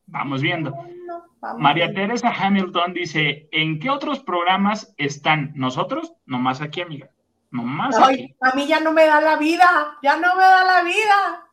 Vamos 0.06 0.42
viendo. 0.42 0.74
María 1.58 1.94
Teresa 1.94 2.34
Hamilton 2.38 2.94
dice, 2.94 3.48
¿en 3.54 3.80
qué 3.80 3.90
otros 3.90 4.20
programas 4.20 4.94
están 4.98 5.54
nosotros? 5.56 6.12
Nomás 6.26 6.60
aquí, 6.60 6.82
amiga. 6.82 7.10
Nomás 7.58 7.98
Ay, 7.98 8.36
A 8.40 8.56
mí 8.56 8.68
ya 8.68 8.80
no 8.80 8.92
me 8.92 9.08
da 9.08 9.20
la 9.20 9.36
vida, 9.36 9.98
ya 10.04 10.16
no 10.18 10.36
me 10.36 10.44
da 10.44 10.64
la 10.64 10.84
vida. 10.84 11.50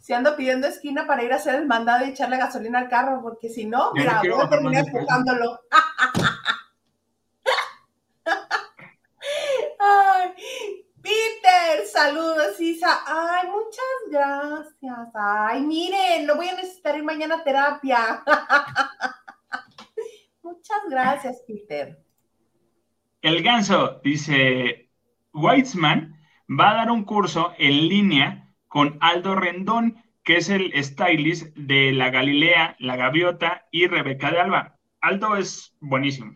si 0.00 0.12
ando 0.12 0.36
pidiendo 0.36 0.68
esquina 0.68 1.08
para 1.08 1.24
ir 1.24 1.32
a 1.32 1.36
hacer 1.36 1.56
el 1.56 1.66
mandado 1.66 2.06
y 2.06 2.10
echarle 2.10 2.36
gasolina 2.36 2.78
al 2.78 2.88
carro, 2.88 3.20
porque 3.20 3.48
si 3.48 3.66
no, 3.66 3.90
mira, 3.92 4.22
voy 4.22 4.40
a 4.40 4.48
terminar 4.48 4.86
empujándolo. 4.86 5.60
Ay, 9.80 10.34
Peter, 11.02 11.84
saludos, 11.90 12.60
Isa. 12.60 13.00
Ay, 13.04 13.48
muchas 13.48 13.84
gracias. 14.08 15.08
Ay, 15.14 15.62
miren, 15.62 16.26
no 16.26 16.36
voy 16.36 16.48
a 16.48 16.54
necesitar 16.54 16.96
ir 16.96 17.02
mañana 17.02 17.36
a 17.36 17.42
terapia. 17.42 18.22
muchas 20.42 20.78
gracias, 20.88 21.42
Peter. 21.44 22.00
El 23.22 23.42
ganso 23.42 24.00
dice, 24.04 24.89
Weitzman 25.32 26.16
va 26.48 26.70
a 26.70 26.74
dar 26.74 26.90
un 26.90 27.04
curso 27.04 27.52
en 27.58 27.88
línea 27.88 28.54
con 28.68 28.98
Aldo 29.00 29.34
Rendón, 29.34 30.02
que 30.22 30.36
es 30.36 30.48
el 30.48 30.72
stylist 30.82 31.56
de 31.56 31.92
la 31.92 32.10
Galilea, 32.10 32.76
la 32.78 32.96
Gaviota 32.96 33.66
y 33.70 33.86
Rebeca 33.86 34.30
de 34.30 34.40
Alba. 34.40 34.76
Aldo 35.00 35.36
es 35.36 35.74
buenísimo. 35.80 36.34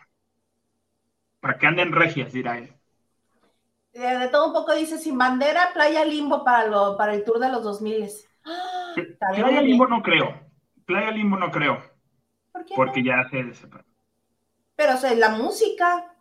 Para 1.40 1.58
que 1.58 1.66
anden 1.66 1.92
regias, 1.92 2.32
dirá 2.32 2.58
él. 2.58 2.72
De, 3.92 4.28
todo 4.28 4.48
un 4.48 4.52
poco 4.52 4.74
dice, 4.74 4.98
sin 4.98 5.16
bandera, 5.16 5.70
Playa 5.72 6.04
Limbo 6.04 6.42
para, 6.42 6.66
lo, 6.66 6.96
para 6.96 7.14
el 7.14 7.24
tour 7.24 7.38
de 7.38 7.50
los 7.50 7.62
2000. 7.62 8.08
Playa 9.18 9.62
Limbo 9.62 9.86
no 9.86 10.02
creo. 10.02 10.40
Playa 10.84 11.10
Limbo 11.10 11.36
no 11.36 11.50
creo. 11.50 11.82
¿Por 12.50 12.64
qué 12.64 12.74
porque 12.74 13.04
ya 13.04 13.28
se 13.30 13.54
separó. 13.54 13.84
Pero 14.76 14.94
o 14.94 15.14
la 15.14 15.30
música 15.30 16.13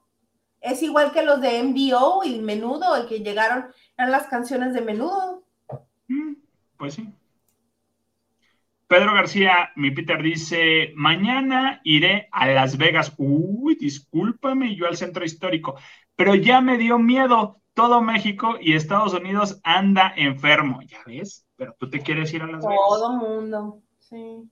es 0.63 0.81
igual 0.81 1.11
que 1.11 1.23
los 1.23 1.41
de 1.41 1.61
MBO 1.61 2.23
y 2.23 2.39
Menudo, 2.39 2.95
el 2.95 3.05
que 3.07 3.19
llegaron, 3.19 3.65
eran 3.97 4.11
las 4.11 4.27
canciones 4.27 4.73
de 4.73 4.81
Menudo. 4.81 5.43
Mm, 6.07 6.35
pues 6.77 6.95
sí. 6.95 7.13
Pedro 8.87 9.13
García, 9.13 9.71
mi 9.75 9.91
Peter 9.91 10.21
dice, 10.21 10.93
mañana 10.95 11.81
iré 11.83 12.29
a 12.31 12.47
Las 12.47 12.77
Vegas. 12.77 13.13
Uy, 13.17 13.75
discúlpame, 13.75 14.75
yo 14.75 14.87
al 14.87 14.95
centro 14.95 15.25
histórico, 15.25 15.75
pero 16.15 16.33
ya 16.35 16.61
me 16.61 16.77
dio 16.77 16.97
miedo. 16.97 17.59
Todo 17.73 18.01
México 18.01 18.55
y 18.61 18.75
Estados 18.75 19.13
Unidos 19.15 19.59
anda 19.63 20.13
enfermo, 20.15 20.79
ya 20.83 20.99
ves, 21.07 21.45
pero 21.55 21.75
tú 21.79 21.89
te 21.89 22.01
quieres 22.01 22.31
ir 22.33 22.43
a 22.43 22.47
Las 22.47 22.63
Vegas. 22.63 22.79
Todo 22.87 23.13
mundo, 23.13 23.81
sí. 23.97 24.47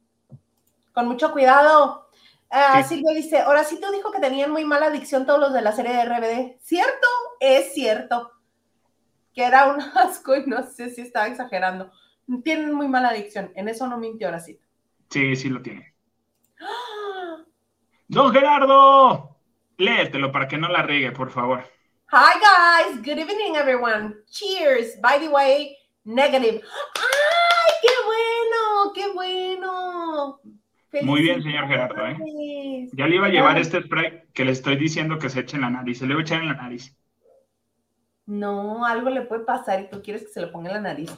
Con 0.91 1.07
mucho 1.07 1.31
cuidado. 1.31 2.09
Ah, 2.53 2.83
Silvia 2.83 3.13
dice, 3.13 3.39
ahora 3.39 3.63
sí 3.63 3.79
tú 3.79 3.89
dijo 3.93 4.11
que 4.11 4.19
tenían 4.19 4.51
muy 4.51 4.65
mala 4.65 4.87
adicción 4.87 5.25
todos 5.25 5.39
los 5.39 5.53
de 5.53 5.61
la 5.61 5.71
serie 5.71 5.93
de 5.93 6.03
RBD. 6.03 6.59
¿Cierto? 6.61 7.07
Es 7.39 7.73
cierto. 7.73 8.29
Que 9.33 9.45
era 9.45 9.71
un 9.71 9.79
asco 9.97 10.35
y 10.35 10.45
no 10.45 10.63
sé 10.63 10.89
si 10.89 11.01
estaba 11.01 11.27
exagerando. 11.27 11.91
Tienen 12.43 12.73
muy 12.73 12.89
mala 12.89 13.09
adicción. 13.09 13.51
En 13.55 13.69
eso 13.69 13.87
no 13.87 13.97
mintió 13.97 14.37
sí. 14.39 14.59
Sí, 15.09 15.35
sí 15.37 15.49
lo 15.49 15.61
tiene. 15.61 15.95
Don 18.09 18.33
Gerardo, 18.33 19.37
léetelo 19.77 20.33
para 20.33 20.49
que 20.49 20.57
no 20.57 20.67
la 20.67 20.83
riegue, 20.83 21.13
por 21.13 21.31
favor. 21.31 21.63
Hi 22.11 22.37
guys, 22.41 22.97
good 22.97 23.17
evening 23.17 23.55
everyone. 23.55 24.17
Cheers. 24.29 24.99
By 24.99 25.19
the 25.21 25.29
way, 25.29 25.77
negative. 26.03 26.61
¡Ay, 26.95 27.73
qué 27.81 27.89
bueno! 28.05 28.93
¡Qué 28.93 29.13
bueno! 29.13 30.41
Muy 31.03 31.21
bien, 31.21 31.41
señor 31.41 31.67
Gerardo. 31.67 32.05
¿eh? 32.05 32.89
Ya 32.93 33.07
le 33.07 33.15
iba 33.15 33.27
a 33.27 33.29
llevar 33.29 33.57
este 33.57 33.81
spray 33.81 34.23
que 34.33 34.45
le 34.45 34.51
estoy 34.51 34.75
diciendo 34.75 35.17
que 35.17 35.29
se 35.29 35.41
eche 35.41 35.55
en 35.55 35.61
la 35.61 35.69
nariz. 35.69 35.99
Se 35.99 36.05
le 36.05 36.13
voy 36.13 36.21
a 36.21 36.25
echar 36.25 36.41
en 36.41 36.49
la 36.49 36.55
nariz. 36.55 36.95
No, 38.25 38.85
algo 38.85 39.09
le 39.09 39.21
puede 39.21 39.43
pasar 39.43 39.81
y 39.81 39.89
tú 39.89 40.01
quieres 40.01 40.23
que 40.23 40.29
se 40.29 40.41
lo 40.41 40.51
ponga 40.51 40.69
en 40.69 40.75
la 40.75 40.89
nariz. 40.89 41.11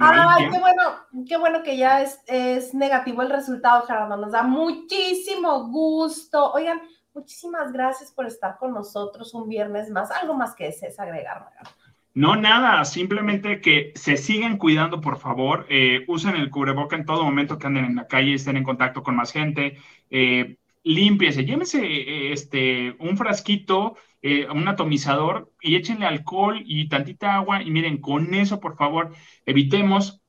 Ay, 0.00 0.48
qué 0.50 0.58
bueno, 0.58 0.82
qué 1.28 1.36
bueno 1.36 1.62
que 1.62 1.76
ya 1.76 2.00
es, 2.00 2.20
es 2.26 2.72
negativo 2.72 3.20
el 3.20 3.30
resultado, 3.30 3.86
Gerardo. 3.86 4.16
Nos 4.16 4.32
da 4.32 4.42
muchísimo 4.42 5.68
gusto. 5.68 6.52
Oigan, 6.52 6.80
muchísimas 7.12 7.72
gracias 7.72 8.10
por 8.10 8.26
estar 8.26 8.56
con 8.56 8.72
nosotros 8.72 9.34
un 9.34 9.48
viernes 9.48 9.90
más. 9.90 10.10
Algo 10.10 10.34
más 10.34 10.54
que 10.54 10.64
desees 10.64 10.98
agregar, 10.98 11.46
Gerardo. 11.50 11.70
No, 12.16 12.34
nada, 12.34 12.82
simplemente 12.86 13.60
que 13.60 13.92
se 13.94 14.16
siguen 14.16 14.56
cuidando, 14.56 15.02
por 15.02 15.18
favor. 15.18 15.66
Eh, 15.68 16.02
usen 16.08 16.34
el 16.36 16.48
cubreboca 16.50 16.96
en 16.96 17.04
todo 17.04 17.24
momento 17.24 17.58
que 17.58 17.66
anden 17.66 17.84
en 17.84 17.96
la 17.96 18.06
calle, 18.06 18.32
estén 18.34 18.56
en 18.56 18.64
contacto 18.64 19.02
con 19.02 19.16
más 19.16 19.32
gente. 19.32 19.76
Eh, 20.08 20.56
límpiese, 20.82 21.44
llémese 21.44 21.84
eh, 21.84 22.32
este, 22.32 22.96
un 23.00 23.18
frasquito, 23.18 23.96
eh, 24.22 24.48
un 24.48 24.66
atomizador 24.66 25.52
y 25.60 25.76
échenle 25.76 26.06
alcohol 26.06 26.62
y 26.64 26.88
tantita 26.88 27.34
agua. 27.34 27.62
Y 27.62 27.70
miren, 27.70 28.00
con 28.00 28.32
eso, 28.32 28.60
por 28.60 28.76
favor, 28.78 29.12
evitemos 29.44 30.22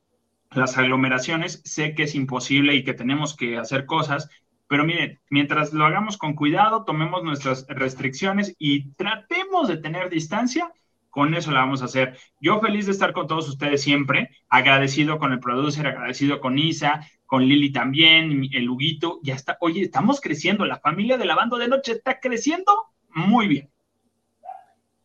las 0.52 0.78
aglomeraciones. 0.78 1.62
Sé 1.64 1.96
que 1.96 2.04
es 2.04 2.16
imposible 2.16 2.76
y 2.76 2.84
que 2.84 2.96
tenemos 2.96 3.34
que 3.34 3.58
hacer 3.58 3.86
cosas, 3.86 4.30
pero 4.68 4.84
miren, 4.84 5.22
mientras 5.30 5.72
lo 5.72 5.86
hagamos 5.86 6.18
con 6.18 6.34
cuidado, 6.36 6.84
tomemos 6.84 7.24
nuestras 7.24 7.66
restricciones 7.70 8.56
y 8.60 8.92
tratemos 8.96 9.70
de 9.70 9.78
tener 9.78 10.10
distancia 10.10 10.70
con 11.18 11.34
eso 11.34 11.49
la 11.49 11.61
vamos 11.61 11.81
a 11.81 11.85
hacer. 11.85 12.15
Yo 12.39 12.60
feliz 12.60 12.85
de 12.85 12.91
estar 12.91 13.11
con 13.11 13.26
todos 13.26 13.49
ustedes 13.49 13.81
siempre, 13.81 14.30
agradecido 14.49 15.18
con 15.18 15.34
el 15.34 15.39
producer, 15.39 15.88
agradecido 15.88 16.39
con 16.39 16.60
Isa, 16.60 17.02
con 17.26 17.44
Lili 17.44 17.72
también, 17.72 18.48
el 18.53 18.69
Huguito, 18.69 19.19
ya 19.23 19.34
está. 19.34 19.57
Oye, 19.61 19.81
estamos 19.81 20.22
creciendo, 20.22 20.64
la 20.64 20.80
familia 20.80 21.18
de 21.18 21.26
la 21.26 21.34
banda 21.34 21.57
de 21.57 21.69
noche 21.69 21.94
está 21.94 22.19
creciendo 22.19 22.72
muy 23.10 23.48
bien. 23.48 23.72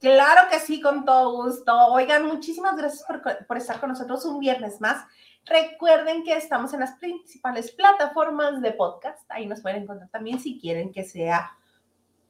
Claro 0.01 0.51
que 0.51 0.59
sí, 0.59 0.82
con 0.82 1.06
todo 1.06 1.44
gusto. 1.44 1.74
Oigan, 1.86 2.26
muchísimas 2.26 2.76
gracias 2.76 3.06
por, 3.06 3.47
por, 3.47 3.56
estar 3.56 3.80
con 3.80 3.89
nosotros 3.89 4.22
un 4.26 4.39
viernes 4.39 4.82
más. 4.82 5.06
Recuerden 5.47 6.24
que 6.24 6.36
estamos 6.36 6.74
en 6.74 6.80
las 6.80 6.98
principales 6.98 7.70
plataformas 7.70 8.60
de 8.60 8.72
podcast. 8.72 9.24
Ahí 9.30 9.47
nos 9.47 9.62
pueden 9.62 9.84
encontrar 9.84 10.10
también 10.10 10.40
si 10.40 10.60
quieren 10.60 10.93
que 10.93 11.05
sea 11.05 11.52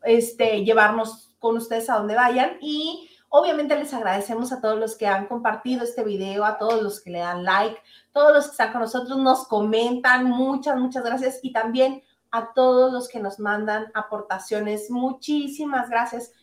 este 0.04 0.64
llevarnos 0.64 1.34
con 1.40 1.56
ustedes 1.56 1.90
a 1.90 1.96
donde 1.96 2.14
vayan. 2.14 2.58
Y 2.60 3.08
Obviamente 3.34 3.74
les 3.76 3.94
agradecemos 3.94 4.52
a 4.52 4.60
todos 4.60 4.78
los 4.78 4.94
que 4.94 5.06
han 5.06 5.26
compartido 5.26 5.84
este 5.84 6.04
video, 6.04 6.44
a 6.44 6.58
todos 6.58 6.82
los 6.82 7.00
que 7.00 7.08
le 7.08 7.20
dan 7.20 7.44
like, 7.44 7.80
todos 8.12 8.34
los 8.34 8.44
que 8.44 8.50
están 8.50 8.72
con 8.72 8.82
nosotros, 8.82 9.16
nos 9.16 9.48
comentan, 9.48 10.26
muchas, 10.26 10.76
muchas 10.76 11.02
gracias 11.02 11.40
y 11.42 11.50
también 11.50 12.02
a 12.30 12.52
todos 12.52 12.92
los 12.92 13.08
que 13.08 13.20
nos 13.20 13.38
mandan 13.38 13.90
aportaciones, 13.94 14.90
muchísimas 14.90 15.88
gracias. 15.88 16.34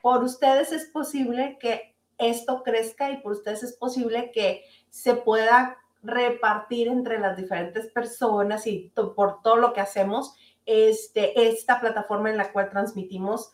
Por 0.00 0.24
ustedes 0.24 0.72
es 0.72 0.86
posible 0.86 1.58
que 1.60 1.94
esto 2.16 2.62
crezca 2.62 3.10
y 3.10 3.18
por 3.18 3.32
ustedes 3.32 3.62
es 3.62 3.76
posible 3.76 4.30
que 4.32 4.64
se 4.88 5.12
pueda 5.16 5.76
repartir 6.02 6.88
entre 6.88 7.18
las 7.18 7.36
diferentes 7.36 7.88
personas 7.88 8.66
y 8.66 8.94
por 8.94 9.42
todo 9.42 9.56
lo 9.56 9.74
que 9.74 9.82
hacemos 9.82 10.34
este, 10.64 11.50
esta 11.50 11.80
plataforma 11.80 12.30
en 12.30 12.38
la 12.38 12.50
cual 12.50 12.70
transmitimos 12.70 13.52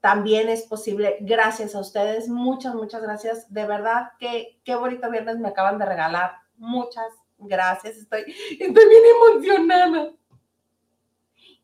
también 0.00 0.48
es 0.48 0.62
posible 0.62 1.16
gracias 1.20 1.74
a 1.74 1.80
ustedes. 1.80 2.28
Muchas, 2.28 2.74
muchas 2.74 3.02
gracias. 3.02 3.52
De 3.52 3.66
verdad 3.66 4.12
que 4.18 4.60
qué 4.64 4.74
bonito 4.74 5.10
viernes 5.10 5.38
me 5.38 5.48
acaban 5.48 5.78
de 5.78 5.86
regalar. 5.86 6.32
Muchas 6.56 7.06
gracias. 7.38 7.96
Estoy, 7.96 8.24
estoy 8.50 8.88
bien 8.88 9.02
emocionada. 9.16 10.10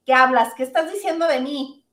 ¿Qué 0.04 0.12
hablas? 0.12 0.52
¿Qué 0.54 0.64
estás 0.64 0.92
diciendo 0.92 1.26
de 1.26 1.40
mí? 1.40 1.84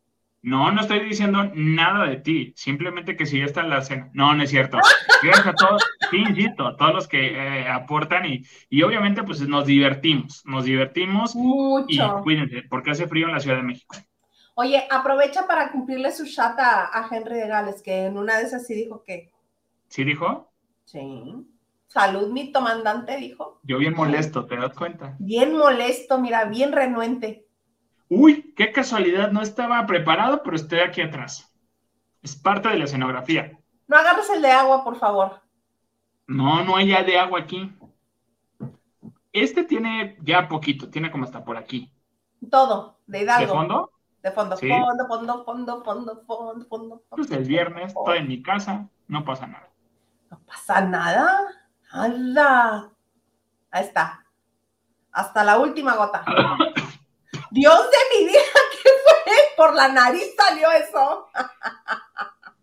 No, 0.44 0.72
no 0.72 0.82
estoy 0.82 1.02
diciendo 1.02 1.52
nada 1.54 2.08
de 2.08 2.16
ti, 2.18 2.52
simplemente 2.56 3.16
que 3.16 3.28
si 3.28 3.38
ya 3.38 3.46
está 3.46 3.62
en 3.62 3.70
la 3.70 3.82
cena. 3.82 4.10
No, 4.14 4.34
no 4.34 4.42
es 4.42 4.50
cierto. 4.50 4.80
Gracias 5.24 5.46
a 5.46 5.54
todos, 5.54 5.84
sí, 6.10 6.18
insisto, 6.18 6.66
a 6.66 6.76
todos 6.76 6.96
los 6.96 7.08
que 7.08 7.28
eh, 7.28 7.68
aportan 7.68 8.26
y, 8.26 8.42
y, 8.68 8.82
obviamente 8.82 9.22
pues 9.22 9.40
nos 9.42 9.68
divertimos, 9.68 10.42
nos 10.46 10.66
divertimos. 10.66 11.36
Mucho. 11.36 11.86
Y 11.88 12.24
cuídense, 12.24 12.64
porque 12.64 12.90
hace 12.90 13.08
frío 13.08 13.28
en 13.28 13.34
la 13.34 13.40
Ciudad 13.40 13.58
de 13.58 13.64
México. 13.64 13.96
Oye, 14.56 14.86
aprovecha 14.90 15.48
para 15.48 15.72
cumplirle 15.72 16.11
su 16.11 16.26
chat 16.26 16.60
a, 16.60 17.07
Henry 17.10 17.36
de 17.36 17.48
Gales, 17.48 17.82
que 17.82 18.06
en 18.06 18.18
una 18.18 18.38
de 18.38 18.44
esas 18.44 18.68
sí 18.68 18.73
dijo 18.73 19.03
que. 19.03 19.32
¿Sí 19.88 20.03
dijo? 20.03 20.52
Sí. 20.86 21.45
Salud, 21.88 22.32
mi 22.32 22.52
comandante, 22.52 23.18
dijo. 23.18 23.60
Yo 23.64 23.78
bien 23.78 23.94
molesto, 23.94 24.45
¿te 24.45 24.56
das 24.56 24.73
cuenta? 24.73 25.15
Bien 25.19 25.57
molesto, 25.57 26.19
mira, 26.19 26.45
bien 26.45 26.72
renuente. 26.72 27.48
Uy, 28.07 28.53
qué 28.56 28.72
casualidad, 28.72 29.32
no 29.32 29.41
estaba 29.41 29.86
preparado, 29.86 30.41
pero 30.44 30.56
estoy 30.56 30.80
aquí 30.80 31.02
atrás. 31.02 31.53
Es 32.22 32.36
parte 32.36 32.69
de 32.69 32.78
la 32.78 32.86
escenografía. 32.86 33.57
No 33.88 33.98
agarres 33.98 34.30
el 34.30 34.41
de 34.41 34.52
agua, 34.52 34.84
por 34.84 34.98
favor. 34.98 35.41
No, 36.28 36.64
no 36.64 36.78
hay 36.78 36.90
ya 36.90 37.03
de 37.03 37.18
agua 37.18 37.40
aquí. 37.40 37.73
Este 39.34 39.64
tiene 39.64 40.18
ya 40.22 40.48
poquito, 40.48 40.90
tiene 40.90 41.10
como 41.10 41.23
hasta 41.23 41.44
por 41.44 41.57
aquí. 41.57 41.91
Todo, 42.49 42.99
de 43.07 43.22
Hidalgo. 43.22 43.41
¿De 43.41 43.48
fondo? 43.48 43.91
De 44.23 44.31
fondo, 44.31 44.56
fondo, 44.56 45.07
fondo, 45.07 45.43
fondo, 45.43 45.84
fondo, 45.84 46.23
fondo, 46.27 46.65
fondo. 46.68 47.03
Pues 47.10 47.31
el 47.31 47.43
viernes 47.43 47.88
estoy 47.88 48.19
en 48.19 48.27
mi 48.27 48.43
casa, 48.43 48.88
no 49.07 49.26
pasa 49.26 49.48
nada. 49.48 49.68
No 50.30 50.39
pasa 50.45 50.81
nada. 50.81 51.41
¡Hala! 51.91 52.89
Ahí 53.72 53.84
está. 53.84 54.23
Hasta 55.11 55.43
la 55.43 55.57
última 55.57 55.95
gota. 55.95 56.23
Dios 57.52 57.80
de 57.80 58.19
mi 58.19 58.27
vida, 58.27 58.39
¿qué 58.84 58.89
fue? 59.03 59.34
Por 59.57 59.73
la 59.76 59.89
nariz 59.89 60.35
salió 60.38 60.72
eso. 60.72 61.27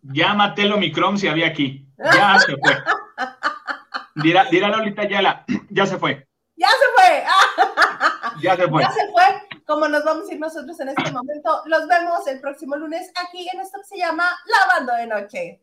ya 0.03 0.33
maté 0.35 0.63
el 0.63 0.73
Omicron 0.73 1.19
si 1.19 1.29
había 1.29 1.49
aquí. 1.49 1.87
Ya 1.99 2.39
se 2.39 2.57
fue. 2.57 2.83
Dirá, 4.15 4.45
dirá 4.45 4.69
Lolita 4.69 5.07
Yala, 5.07 5.45
ya 5.71 5.87
se 5.87 5.99
fue. 5.99 6.27
Ya 6.57 6.69
se 6.69 6.87
fue. 6.97 7.25
ya 8.43 8.57
se 8.57 8.69
fue. 8.69 8.83
Ya 8.83 8.91
se 8.91 9.11
fue. 9.13 9.48
Como 9.69 9.87
nos 9.87 10.03
vamos 10.03 10.27
a 10.27 10.33
ir 10.33 10.41
nosotros 10.41 10.81
en 10.81 10.89
este 10.89 11.13
momento, 11.13 11.63
los 11.67 11.87
vemos 11.87 12.27
el 12.27 12.41
próximo 12.41 12.75
lunes 12.77 13.13
aquí 13.23 13.47
en 13.53 13.61
esto 13.61 13.79
que 13.81 13.85
se 13.85 13.99
llama 13.99 14.25
Lavando 14.47 14.95
de 14.95 15.07
Noche. 15.07 15.61